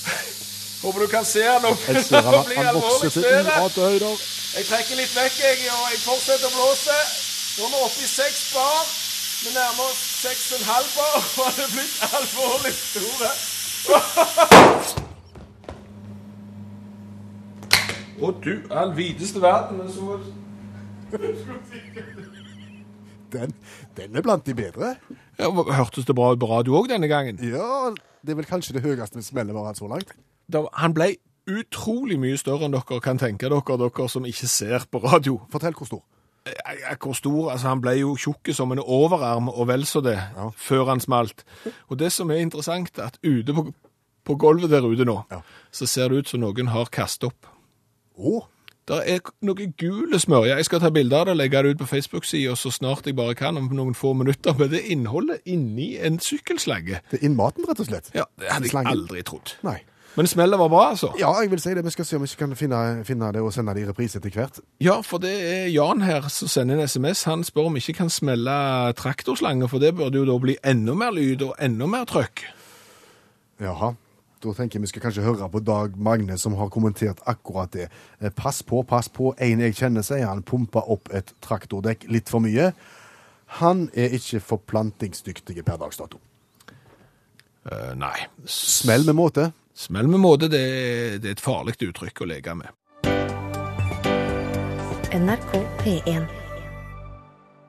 Håper 0.82 1.00
du 1.00 1.06
kan 1.08 1.24
se 1.24 1.40
han 1.46 1.62
nå. 1.64 1.70
Jeg 1.88 2.04
ser 2.04 2.20
han, 2.26 2.44
blir 2.48 2.60
han 2.60 2.76
vokser 2.76 3.08
til 3.14 3.24
høyder. 3.80 4.20
Jeg 4.56 4.66
trekker 4.68 5.00
litt 5.00 5.14
vekk, 5.16 5.38
jeg, 5.40 5.56
og 5.72 5.86
jeg 5.94 6.00
fortsetter 6.04 6.44
å 6.50 6.52
blåse. 6.58 6.98
Nå 7.56 7.64
er 7.64 7.72
vi 7.72 7.80
oppe 7.86 8.04
i 8.04 8.10
seks 8.10 8.42
bar. 8.52 8.84
Vi 9.40 9.48
nærmer 9.54 9.84
oss 9.88 10.00
seks 10.20 10.52
og 10.52 10.58
en 10.60 10.66
halv 10.68 10.88
bar, 10.98 11.16
og 11.40 11.44
han 11.46 11.56
er 11.64 11.70
blitt 11.72 11.96
alvorlig 12.20 12.74
store. 12.76 13.30
Å 18.20 18.34
du 18.44 18.54
all 18.68 18.92
videste 18.92 19.40
verden, 19.40 19.80
men 19.80 19.88
så 19.88 20.20
Den, 23.30 23.52
den 23.96 24.16
er 24.16 24.22
blant 24.26 24.44
de 24.46 24.54
bedre. 24.54 24.96
ja, 25.38 25.50
Hørtes 25.50 26.04
det 26.08 26.14
bra 26.18 26.32
ut 26.34 26.40
på 26.42 26.48
radio 26.50 26.76
òg 26.80 26.88
denne 26.90 27.08
gangen? 27.10 27.38
Ja, 27.42 27.90
det 28.22 28.32
er 28.34 28.40
vel 28.42 28.48
kanskje 28.48 28.74
det 28.76 28.82
høyeste 28.84 29.22
smellet 29.22 29.54
vi 29.54 29.58
har 29.62 29.70
hatt 29.70 29.78
så 29.80 29.88
langt. 29.90 30.12
Da, 30.50 30.64
han 30.74 30.94
ble 30.96 31.12
utrolig 31.50 32.18
mye 32.20 32.36
større 32.38 32.66
enn 32.68 32.74
dere 32.76 33.00
kan 33.02 33.18
tenke 33.18 33.48
dere, 33.50 33.78
dere 33.80 34.08
som 34.12 34.26
ikke 34.28 34.48
ser 34.50 34.84
på 34.90 35.00
radio. 35.04 35.38
Fortell 35.52 35.74
hvor 35.78 35.88
stor. 35.88 36.02
Ja, 36.48 36.72
ja, 36.72 36.94
Hvor 36.96 37.12
stor? 37.14 37.50
Altså, 37.52 37.68
han 37.68 37.80
ble 37.84 37.92
jo 37.98 38.14
tjukk 38.16 38.48
som 38.56 38.72
en 38.72 38.80
overarm, 38.80 39.50
og 39.52 39.66
vel 39.68 39.82
så 39.86 40.00
det, 40.02 40.16
Ja. 40.36 40.50
før 40.56 40.86
han 40.88 41.00
smalt. 41.00 41.44
Og 41.90 41.98
det 41.98 42.08
som 42.12 42.30
er 42.30 42.40
interessant, 42.40 42.96
er 42.98 43.10
at 43.10 43.18
ute 43.22 43.52
på, 43.52 43.66
på 44.24 44.36
gulvet 44.40 44.70
der 44.70 44.80
ute 44.88 45.04
nå, 45.04 45.18
Ja. 45.30 45.42
så 45.70 45.86
ser 45.86 46.08
det 46.08 46.18
ut 46.18 46.28
som 46.28 46.40
noen 46.40 46.68
har 46.72 46.86
kastet 46.86 47.28
opp. 47.28 47.46
Å, 48.18 48.40
Det 48.90 49.00
er 49.06 49.20
noe 49.46 49.68
gule 49.78 50.18
smørje. 50.18 50.56
Jeg 50.58 50.66
skal 50.66 50.82
ta 50.82 50.90
bilde 50.94 51.14
av 51.14 51.28
det 51.28 51.36
og 51.36 51.38
legge 51.38 51.62
det 51.62 51.74
ut 51.74 51.82
på 51.84 51.90
Facebook-sida 51.92 52.56
så 52.58 52.72
snart 52.74 53.06
jeg 53.06 53.14
bare 53.18 53.36
kan, 53.38 53.58
om 53.60 53.68
noen 53.70 53.94
få 53.94 54.12
minutter. 54.18 54.56
Men 54.58 54.72
det 54.72 54.82
innholdet 54.90 55.44
inni 55.46 55.92
en 56.02 56.18
sykkelslange. 56.18 56.98
Det 57.12 57.20
er 57.20 57.28
innmaten, 57.28 57.68
rett 57.68 57.84
og 57.84 57.86
slett. 57.86 58.10
Ja, 58.16 58.26
det 58.40 58.50
hadde 58.50 58.72
jeg 58.72 58.90
aldri 58.90 59.22
trodd. 59.26 59.54
Nei. 59.66 59.78
Men 60.18 60.26
smellet 60.26 60.58
var 60.58 60.68
bra, 60.68 60.88
altså. 60.90 61.12
Ja, 61.20 61.30
jeg 61.38 61.52
vil 61.52 61.60
si 61.62 61.70
det. 61.74 61.84
Vi 61.86 61.90
skal 61.94 62.04
se 62.08 62.18
om 62.18 62.24
vi 62.26 62.30
kan 62.38 62.56
finne, 62.58 63.04
finne 63.06 63.30
det 63.32 63.44
og 63.46 63.52
sende 63.54 63.76
det 63.78 63.84
i 63.84 63.88
reprise 63.92 64.18
etter 64.18 64.34
hvert. 64.34 64.58
Ja, 64.82 64.98
for 65.06 65.22
det 65.22 65.36
er 65.38 65.68
Jan 65.70 66.02
her 66.02 66.26
som 66.34 66.50
sender 66.50 66.80
en 66.80 66.88
SMS. 66.90 67.22
Han 67.30 67.46
spør 67.46 67.70
om 67.70 67.78
vi 67.78 67.84
ikke 67.84 68.00
kan 68.02 68.10
smelle 68.10 68.56
traktorslanger, 68.98 69.70
for 69.70 69.78
det 69.78 69.94
burde 69.94 70.18
jo 70.18 70.26
da 70.26 70.38
bli 70.42 70.58
enda 70.66 70.98
mer 70.98 71.14
lyd 71.14 71.46
og 71.46 71.54
enda 71.62 71.86
mer 71.86 72.10
trøkk. 72.10 72.42
Jaha. 73.62 73.94
Da 74.40 74.54
tenker 74.56 74.78
jeg 74.78 74.86
vi 74.86 74.88
skal 74.88 75.02
kanskje 75.04 75.24
høre 75.26 75.50
på 75.52 75.60
Dag 75.60 75.96
Magne, 76.00 76.38
som 76.40 76.54
har 76.56 76.70
kommentert 76.72 77.18
akkurat 77.28 77.72
det. 77.76 77.90
Eh, 78.20 78.30
Pass 78.32 78.62
på, 78.62 78.82
pass 78.88 79.08
på. 79.12 79.34
En 79.36 79.60
jeg 79.60 79.76
kjenner, 79.76 80.02
sier 80.02 80.24
han 80.24 80.40
pumpa 80.42 80.80
opp 80.88 81.10
et 81.12 81.34
traktordekk 81.44 82.06
litt 82.08 82.32
for 82.32 82.40
mye. 82.40 82.70
Han 83.60 83.90
er 83.92 84.14
ikke 84.16 84.40
forplantingsdyktig 84.40 85.60
per 85.66 85.76
dags 85.82 86.00
dato. 86.00 86.22
Uh, 87.68 87.92
nei. 87.98 88.16
Smell 88.48 89.04
med 89.04 89.18
måte. 89.18 89.50
Smell 89.76 90.08
med 90.08 90.22
måte, 90.22 90.48
det, 90.48 90.62
det 91.20 91.28
er 91.28 91.36
et 91.36 91.42
farlig 91.42 91.76
uttrykk 91.84 92.22
å 92.24 92.28
leke 92.30 92.54
med. 92.56 92.72
NRK 95.10 95.52
P1. 95.82 96.30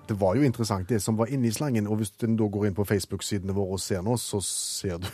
Det 0.07 0.15
var 0.21 0.39
jo 0.39 0.47
interessant, 0.47 0.87
det 0.87 1.01
som 1.03 1.19
var 1.19 1.27
inni 1.33 1.51
slangen. 1.51 1.89
Og 1.91 1.99
hvis 1.99 2.13
en 2.23 2.39
da 2.39 2.47
går 2.47 2.69
inn 2.69 2.77
på 2.77 2.87
Facebook-sidene 2.87 3.55
våre 3.57 3.75
og 3.75 3.83
ser 3.83 4.05
nå, 4.05 4.15
så 4.21 4.39
ser 4.45 5.03
du 5.03 5.09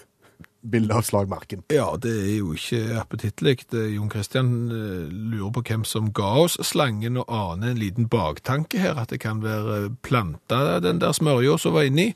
bilde 0.72 0.96
av 0.96 1.06
slagmarken. 1.08 1.64
Ja, 1.74 1.90
det 2.02 2.14
er 2.14 2.36
jo 2.40 2.54
ikke 2.58 3.00
appetittlig. 3.02 3.58
Jon 3.72 4.12
Christian 4.12 4.52
eh, 4.72 5.08
lurer 5.08 5.54
på 5.56 5.64
hvem 5.70 5.86
som 5.88 6.12
ga 6.16 6.34
oss 6.44 6.58
slangen, 6.68 7.20
og 7.22 7.32
aner 7.32 7.74
en 7.74 7.82
liten 7.82 8.10
baktanke 8.12 8.82
her, 8.82 9.00
at 9.00 9.14
det 9.14 9.22
kan 9.24 9.42
være 9.44 9.90
planta 10.06 10.80
den 10.84 11.02
der 11.02 11.16
smørja 11.16 11.58
som 11.62 11.78
var 11.78 11.88
inni, 11.88 12.12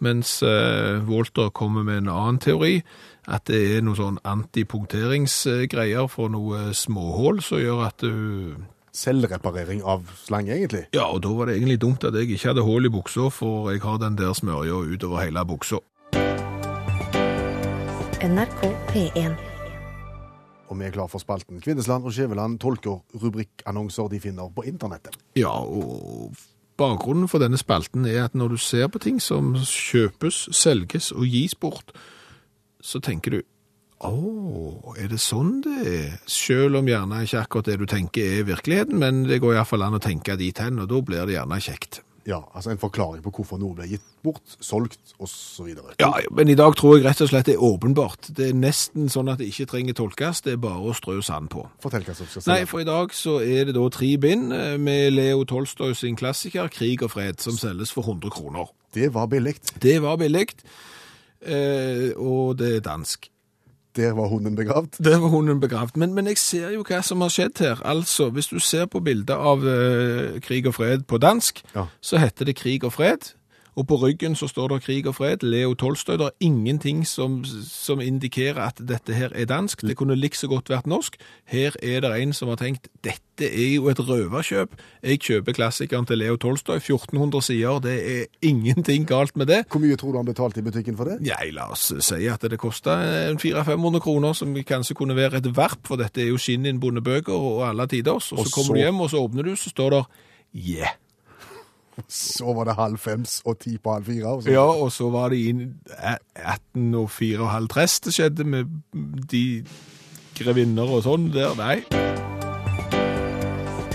mens 0.00 0.40
eh, 0.42 1.00
Walter 1.08 1.52
kommer 1.52 1.84
med 1.84 2.02
en 2.02 2.12
annen 2.12 2.40
teori, 2.40 2.80
at 3.28 3.46
det 3.50 3.60
er 3.76 3.84
noe 3.84 3.98
sånn 3.98 4.18
antipunkteringsgreier 4.26 6.08
for 6.10 6.32
noe 6.32 6.70
småhull 6.74 7.42
som 7.44 7.60
gjør 7.60 7.86
at 7.90 8.04
du 8.04 8.68
Selvreparering 8.90 9.84
av 9.86 10.08
slang, 10.18 10.48
egentlig. 10.50 10.88
Ja, 10.96 11.04
og 11.14 11.20
da 11.22 11.30
var 11.30 11.46
det 11.46 11.60
egentlig 11.60 11.78
dumt 11.78 12.02
at 12.02 12.16
jeg 12.18 12.26
ikke 12.34 12.48
hadde 12.50 12.64
hull 12.66 12.88
i 12.88 12.90
buksa, 12.90 13.28
for 13.30 13.70
jeg 13.70 13.84
har 13.84 14.00
den 14.02 14.16
der 14.18 14.34
smørja 14.34 14.80
utover 14.82 15.22
hele 15.22 15.44
buksa. 15.46 15.78
NRK 18.20 18.66
P1. 18.92 19.36
Og 20.68 20.76
vi 20.76 20.84
er 20.84 20.92
klar 20.92 21.08
for 21.08 21.22
spalten. 21.22 21.60
Kvinnesland 21.64 22.04
og 22.04 22.12
Skjæveland 22.12 22.58
tolker 22.60 22.98
rubrikkannonser 23.16 24.10
de 24.12 24.20
finner 24.20 24.50
på 24.52 24.66
internettet. 24.68 25.16
Ja, 25.40 25.54
og 25.64 26.36
bakgrunnen 26.76 27.30
for 27.32 27.40
denne 27.40 27.56
spalten 27.56 28.04
er 28.04 28.26
at 28.26 28.36
når 28.36 28.52
du 28.52 28.58
ser 28.60 28.90
på 28.92 29.00
ting 29.00 29.22
som 29.24 29.54
kjøpes, 29.56 30.50
selges 30.52 31.08
og 31.16 31.24
gis 31.32 31.56
bort, 31.56 31.94
så 32.80 33.00
tenker 33.00 33.38
du 33.38 33.40
å, 34.04 34.12
er 35.00 35.08
det 35.08 35.20
sånn 35.20 35.62
det 35.64 35.80
er? 35.88 36.12
Selv 36.28 36.76
om 36.76 36.92
gjerne 36.92 37.24
ikke 37.24 37.40
akkurat 37.40 37.72
det 37.72 37.80
du 37.80 37.88
tenker 37.88 38.36
er 38.36 38.46
virkeligheten, 38.52 39.00
men 39.00 39.24
det 39.32 39.40
går 39.40 39.56
iallfall 39.56 39.88
an 39.88 39.96
å 39.96 40.04
tenke 40.04 40.36
dit 40.40 40.60
hen, 40.60 40.80
og 40.84 40.92
da 40.92 41.00
blir 41.00 41.24
det 41.24 41.38
gjerne 41.38 41.60
kjekt. 41.64 42.02
Ja, 42.28 42.42
altså 42.54 42.70
en 42.70 42.80
forklaring 42.80 43.22
på 43.24 43.32
hvorfor 43.32 43.58
noe 43.60 43.74
ble 43.78 43.86
gitt 43.88 44.04
bort, 44.24 44.56
solgt 44.60 45.14
osv. 45.22 45.70
Ja, 46.00 46.10
men 46.36 46.50
i 46.52 46.56
dag 46.58 46.74
tror 46.76 46.98
jeg 46.98 47.06
rett 47.06 47.22
og 47.24 47.30
slett 47.30 47.48
det 47.48 47.54
er 47.56 47.64
åpenbart. 47.64 48.28
Det 48.36 48.50
er 48.50 48.58
nesten 48.58 49.08
sånn 49.12 49.30
at 49.32 49.40
det 49.40 49.48
ikke 49.48 49.70
trenger 49.72 49.96
tolkes, 49.96 50.42
det 50.44 50.54
er 50.54 50.60
bare 50.60 50.90
å 50.90 50.94
strø 50.96 51.16
sand 51.24 51.48
på. 51.54 51.64
Fortell 51.80 52.04
hva 52.04 52.16
som 52.18 52.28
skal 52.28 52.44
Nei, 52.52 52.60
for 52.68 52.84
i 52.84 52.88
dag 52.88 53.16
så 53.16 53.38
er 53.40 53.70
det 53.70 53.76
da 53.78 53.86
tre 53.94 54.12
bind 54.20 54.52
eh, 54.56 54.76
med 54.80 55.16
Leo 55.16 55.46
Tolstoy 55.48 55.96
sin 55.96 56.18
klassiker 56.20 56.68
'Krig 56.68 57.06
og 57.06 57.14
fred', 57.16 57.40
som 57.40 57.56
selges 57.56 57.94
for 57.96 58.04
100 58.04 58.30
kroner. 58.36 58.68
Det 58.94 59.12
var 59.14 59.30
billig. 59.30 59.56
Det 59.80 59.96
var 60.02 60.20
billig, 60.20 60.48
eh, 61.40 62.10
og 62.16 62.58
det 62.58 62.76
er 62.76 62.84
dansk. 62.84 63.29
Der 63.96 64.12
var 64.14 64.28
hunden 64.30 64.54
begravd. 64.56 65.02
Der 65.04 65.18
var 65.18 65.28
hunden 65.28 65.60
begravd. 65.60 65.96
Men, 65.96 66.14
men 66.14 66.26
jeg 66.30 66.38
ser 66.38 66.70
jo 66.70 66.84
hva 66.86 67.00
som 67.02 67.20
har 67.24 67.28
skjedd 67.28 67.58
her. 67.58 67.80
Altså, 67.84 68.28
hvis 68.30 68.46
du 68.46 68.58
ser 68.62 68.86
på 68.86 69.00
bildet 69.02 69.34
av 69.34 69.64
uh, 69.66 70.38
Krig 70.40 70.66
og 70.70 70.74
fred 70.74 71.02
på 71.10 71.18
dansk, 71.18 71.62
Ja. 71.74 71.86
så 72.00 72.18
heter 72.22 72.44
det 72.44 72.56
Krig 72.56 72.84
og 72.84 72.92
fred. 72.92 73.32
Og 73.78 73.86
på 73.86 73.96
ryggen 74.02 74.34
så 74.36 74.48
står 74.50 74.68
det 74.72 74.82
Krig 74.82 75.06
og 75.06 75.14
fred, 75.14 75.44
Leo 75.46 75.74
Tolstøy. 75.74 76.16
Det 76.18 76.26
er 76.26 76.46
ingenting 76.46 77.06
som, 77.06 77.40
som 77.44 78.00
indikerer 78.00 78.58
at 78.66 78.80
dette 78.88 79.14
her 79.14 79.34
er 79.34 79.48
dansk. 79.50 79.82
Det 79.86 79.96
kunne 79.96 80.16
like 80.18 80.36
så 80.36 80.48
godt 80.50 80.70
vært 80.70 80.88
norsk. 80.90 81.16
Her 81.44 81.76
er 81.82 82.00
det 82.04 82.12
en 82.22 82.32
som 82.36 82.50
har 82.50 82.60
tenkt 82.60 82.90
dette 83.04 83.46
er 83.46 83.74
jo 83.76 83.88
et 83.88 84.00
røverkjøp. 84.00 84.74
Jeg 85.02 85.20
kjøper 85.24 85.56
klassikeren 85.56 86.06
til 86.06 86.20
Leo 86.20 86.36
Tolstøy, 86.36 86.76
1400 86.76 87.46
sider. 87.46 87.80
Det 87.84 87.96
er 88.12 88.24
ingenting 88.42 89.06
galt 89.08 89.36
med 89.36 89.48
det. 89.48 89.62
Hvor 89.70 89.80
mye 89.80 89.96
tror 89.96 90.12
du 90.12 90.20
han 90.20 90.28
betalte 90.28 90.60
i 90.60 90.66
butikken 90.66 90.98
for 90.98 91.08
det? 91.08 91.20
Nei, 91.24 91.50
la 91.56 91.70
oss 91.72 91.88
si 92.04 92.26
at 92.28 92.44
det 92.50 92.60
koster 92.60 93.36
400-500 93.40 94.04
kroner, 94.04 94.36
som 94.36 94.54
kanskje 94.66 94.98
kunne 94.98 95.16
være 95.16 95.40
et 95.40 95.52
verp, 95.56 95.86
for 95.88 96.00
dette 96.00 96.20
er 96.20 96.32
jo 96.34 96.40
skinninnbundne 96.40 97.04
bøker 97.04 97.32
og 97.32 97.68
alle 97.70 97.88
tiders. 97.88 98.32
Og 98.32 98.44
så 98.44 98.50
Og 98.50 98.56
kommer 98.58 98.76
du 98.76 98.84
hjem, 98.84 99.00
og 99.00 99.10
så 99.10 99.22
åpner 99.24 99.48
du, 99.48 99.54
så 99.56 99.72
står 99.72 99.96
det 99.96 100.02
yeah. 100.54 100.99
Så 102.08 102.54
var 102.56 102.68
det 102.68 102.76
halv 102.78 102.98
fems 102.98 103.40
og 103.44 103.58
ti 103.62 103.76
på 103.78 103.94
halv 103.94 104.10
fire. 104.10 104.26
Og 104.26 104.42
så. 104.44 104.52
Ja, 104.54 104.66
og 104.66 104.92
så 104.94 105.10
var 105.12 105.32
det 105.34 105.40
inn 105.50 105.64
18 105.96 106.94
og 106.94 107.10
fire 107.10 107.46
og 107.46 107.54
halv 107.54 107.72
tress 107.72 108.00
det 108.04 108.14
skjedde 108.16 108.44
med 108.44 108.70
de 109.30 109.64
grevinner 110.38 110.88
og 110.88 111.04
sånn 111.08 111.30
der. 111.34 111.56
Nei. 111.58 111.80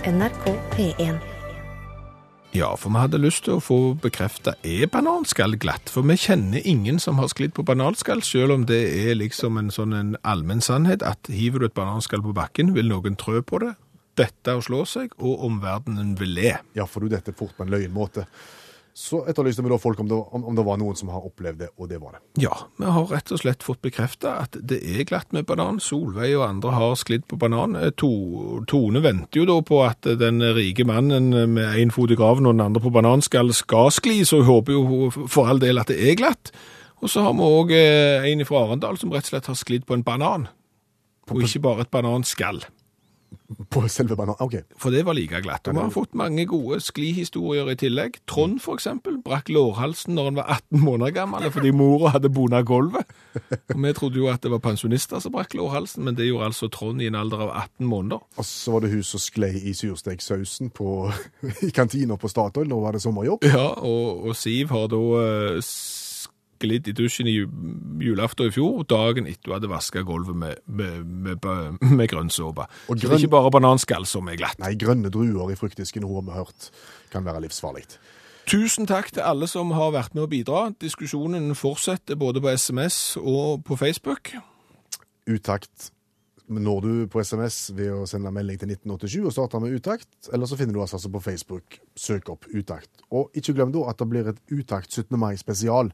NRK 0.06 0.52
P1. 0.76 1.24
Ja, 2.56 2.70
for 2.80 2.94
vi 2.94 3.02
hadde 3.02 3.20
lyst 3.20 3.44
til 3.44 3.58
å 3.58 3.64
få 3.64 3.78
bekrefta 4.00 4.54
er 4.64 4.88
bananskall 4.88 5.58
glatt. 5.60 5.90
For 5.92 6.08
vi 6.08 6.16
kjenner 6.16 6.64
ingen 6.64 7.02
som 7.04 7.18
har 7.20 7.28
sklidd 7.28 7.52
på 7.58 7.66
bananskall, 7.68 8.22
selv 8.24 8.56
om 8.56 8.64
det 8.70 8.80
er 8.96 9.18
liksom 9.20 9.60
en 9.60 9.74
sånn 9.76 9.92
en 9.98 10.14
allmenn 10.24 10.64
sannhet 10.64 11.04
at 11.04 11.28
hiver 11.28 11.60
du 11.60 11.68
et 11.68 11.76
bananskall 11.76 12.24
på 12.24 12.36
bakken, 12.38 12.72
vil 12.78 12.88
noen 12.88 13.20
trø 13.20 13.42
på 13.44 13.60
det, 13.66 13.74
dette 14.18 14.54
og 14.58 14.64
slå 14.66 14.84
seg, 14.90 15.16
og 15.20 15.48
omverdenen 15.48 16.14
vil 16.20 16.36
le. 16.38 16.54
Ja, 16.78 16.86
for 16.90 17.04
du 17.06 17.12
dette 17.12 17.36
fort 17.36 17.56
på 17.58 17.66
en 17.66 17.74
løgnmåte. 17.74 18.26
Så 18.96 19.26
etterlyste 19.28 19.60
vi 19.60 19.68
da 19.68 19.76
folk 19.76 20.00
om 20.00 20.08
det, 20.08 20.16
om, 20.16 20.46
om 20.48 20.56
det 20.56 20.64
var 20.64 20.78
noen 20.80 20.96
som 20.96 21.10
har 21.12 21.26
opplevd 21.28 21.58
det, 21.66 21.68
og 21.76 21.90
det 21.92 21.98
var 22.00 22.14
det. 22.16 22.22
Ja, 22.46 22.54
vi 22.80 22.88
har 22.96 23.10
rett 23.12 23.34
og 23.36 23.42
slett 23.42 23.66
fått 23.68 23.82
bekrefta 23.84 24.38
at 24.46 24.56
det 24.56 24.78
er 24.80 25.04
glatt 25.10 25.36
med 25.36 25.44
banan. 25.50 25.82
Solveig 25.84 26.32
og 26.38 26.46
andre 26.46 26.72
har 26.78 26.96
sklidd 27.02 27.26
på 27.28 27.36
banan. 27.42 27.76
Eh, 27.76 27.92
To, 28.00 28.64
Tone 28.72 29.02
venter 29.04 29.42
jo 29.42 29.50
da 29.50 29.58
på 29.68 29.82
at 29.84 30.08
den 30.22 30.40
rike 30.56 30.88
mannen 30.88 31.28
med 31.58 31.76
én 31.76 31.92
fot 31.92 32.14
i 32.16 32.16
graven 32.16 32.48
og 32.48 32.56
den 32.56 32.64
andre 32.70 32.86
på 32.86 32.94
bananskall 32.96 33.52
skal 33.58 33.92
skli, 33.92 34.22
så 34.24 34.40
hun 34.40 34.48
håper 34.54 34.78
jo 34.78 35.12
for 35.28 35.52
all 35.52 35.60
del 35.60 35.84
at 35.84 35.92
det 35.92 36.00
er 36.00 36.16
glatt. 36.24 36.54
Og 37.04 37.12
så 37.12 37.26
har 37.28 37.36
vi 37.36 37.44
òg 37.44 37.76
en 37.76 38.48
fra 38.48 38.64
Arendal 38.64 38.96
som 38.98 39.12
rett 39.12 39.28
og 39.28 39.34
slett 39.34 39.52
har 39.52 39.60
sklidd 39.60 39.84
på 39.84 40.00
en 40.00 40.08
banan. 40.08 40.48
Og 41.28 41.44
ikke 41.44 41.66
bare 41.68 41.84
et 41.84 41.92
bananskall. 41.92 42.64
På 43.70 43.84
selve 43.92 44.16
banan. 44.18 44.38
OK. 44.42 44.56
For 44.82 44.94
det 44.94 45.04
var 45.06 45.14
like 45.14 45.42
glatt. 45.46 45.68
Og 45.70 45.76
vi 45.76 45.82
har 45.84 45.92
fått 45.94 46.16
mange 46.18 46.48
gode 46.50 46.80
sklihistorier 46.82 47.70
i 47.70 47.78
tillegg. 47.78 48.18
Trond 48.30 48.58
for 48.64 48.80
eksempel 48.80 49.20
brakk 49.22 49.52
lårhalsen 49.54 50.16
når 50.18 50.30
han 50.32 50.40
var 50.40 50.50
18 50.56 50.82
måneder 50.82 51.14
gammel, 51.20 51.46
fordi 51.54 51.74
mora 51.76 52.16
hadde 52.16 52.32
bona 52.34 52.64
gulvet. 52.66 53.12
Og 53.36 53.78
vi 53.84 53.94
trodde 53.98 54.22
jo 54.22 54.32
at 54.32 54.42
det 54.42 54.54
var 54.54 54.64
pensjonister 54.66 55.22
som 55.22 55.36
brakk 55.36 55.54
lårhalsen, 55.58 56.08
men 56.08 56.18
det 56.18 56.30
gjorde 56.30 56.50
altså 56.50 56.72
Trond 56.74 57.04
i 57.04 57.12
en 57.12 57.20
alder 57.20 57.46
av 57.46 57.54
18 57.54 57.86
måneder. 57.92 58.26
Og 58.36 58.50
så 58.50 58.74
var 58.74 58.86
det 58.86 58.94
hun 58.96 59.06
som 59.06 59.22
sklei 59.22 59.54
i 59.62 59.76
sursteksausen 59.78 60.74
i 61.68 61.72
kantina 61.76 62.18
på 62.18 62.32
Statoil. 62.32 62.68
Nå 62.70 62.82
var 62.82 62.98
det 62.98 63.06
sommerjobb. 63.06 63.46
Ja, 63.46 63.68
og, 63.78 64.26
og 64.26 64.36
Siv 64.40 64.74
har 64.74 64.90
da 64.90 65.04
eh, 66.64 66.68
litt 66.70 66.88
i 66.88 66.94
dusjen 66.96 67.28
i 67.28 67.34
ju- 67.38 67.50
julaften 68.06 68.48
i 68.48 68.54
fjor, 68.56 68.84
dagen 68.88 69.28
etter 69.28 69.52
hun 69.52 69.58
hadde 69.58 69.70
vaska 69.72 70.04
gulvet 70.08 70.36
med, 70.36 70.62
med, 70.68 71.06
med, 71.06 71.46
med 71.82 72.10
grønnsåpe. 72.12 72.66
Så 72.88 72.96
det 73.02 73.10
er 73.12 73.18
ikke 73.26 73.34
bare 73.36 73.52
bananskall 73.52 74.06
som 74.08 74.28
er 74.32 74.38
glatt. 74.40 74.60
Nei, 74.64 74.74
grønne 74.80 75.12
druer 75.14 75.52
i 75.52 75.58
fruktdisken 75.60 76.04
har 76.08 76.22
vi 76.28 76.38
hørt 76.38 76.70
kan 77.12 77.26
være 77.26 77.44
livsfarlig. 77.46 77.86
Tusen 78.46 78.86
takk 78.86 79.08
til 79.16 79.24
alle 79.26 79.48
som 79.50 79.72
har 79.74 79.90
vært 79.96 80.14
med 80.14 80.28
å 80.28 80.30
bidra. 80.30 80.68
Diskusjonen 80.80 81.56
fortsetter 81.58 82.16
både 82.22 82.42
på 82.44 82.52
SMS 82.54 83.16
og 83.18 83.64
på 83.66 83.74
Facebook. 83.82 84.36
Utakt 85.26 85.92
når 86.46 86.82
du 86.86 86.90
på 87.10 87.24
SMS 87.26 87.72
ved 87.74 87.90
å 87.90 88.04
sende 88.06 88.30
melding 88.30 88.60
til 88.62 88.70
1987 88.76 89.16
og 89.26 89.34
starte 89.34 89.58
med 89.64 89.74
utakt, 89.80 90.12
eller 90.30 90.46
så 90.46 90.54
finner 90.60 90.78
du 90.78 90.82
oss 90.84 90.94
altså 90.94 91.10
på 91.10 91.22
Facebook. 91.26 91.80
Søk 91.98 92.30
opp 92.30 92.46
utakt. 92.54 92.92
Og 93.10 93.34
ikke 93.34 93.56
glem 93.58 93.72
da 93.74 93.88
at 93.90 93.98
det 93.98 94.08
blir 94.12 94.30
et 94.30 94.44
utakt 94.54 94.94
17. 94.94 95.18
mai 95.18 95.34
spesial 95.42 95.90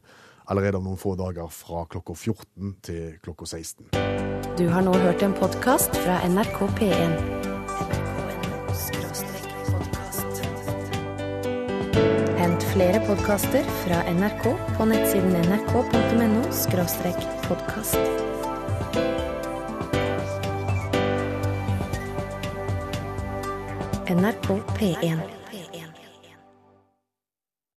allerede 0.52 0.78
om 0.78 0.84
noen 0.90 1.00
få 1.00 1.14
dager 1.16 1.48
fra 1.52 1.86
klokka 1.88 2.14
14 2.14 2.74
til 2.84 3.16
klokka 3.24 3.48
16. 3.48 3.88
Du 4.58 4.66
har 4.68 4.84
nå 4.84 4.92
hørt 5.04 5.24
en 5.24 5.34
podkast 5.36 5.96
fra 6.04 6.20
NRK 6.28 6.58
P1. 6.76 7.14
Hent 12.42 12.66
flere 12.74 13.00
podkaster 13.06 13.68
fra 13.84 14.02
NRK 14.12 14.48
på 14.76 14.88
nettsiden 14.92 15.38
nrk.no 15.48 16.48
podkast. 17.48 18.00
NRK 24.12 24.58
P1. 24.76 25.41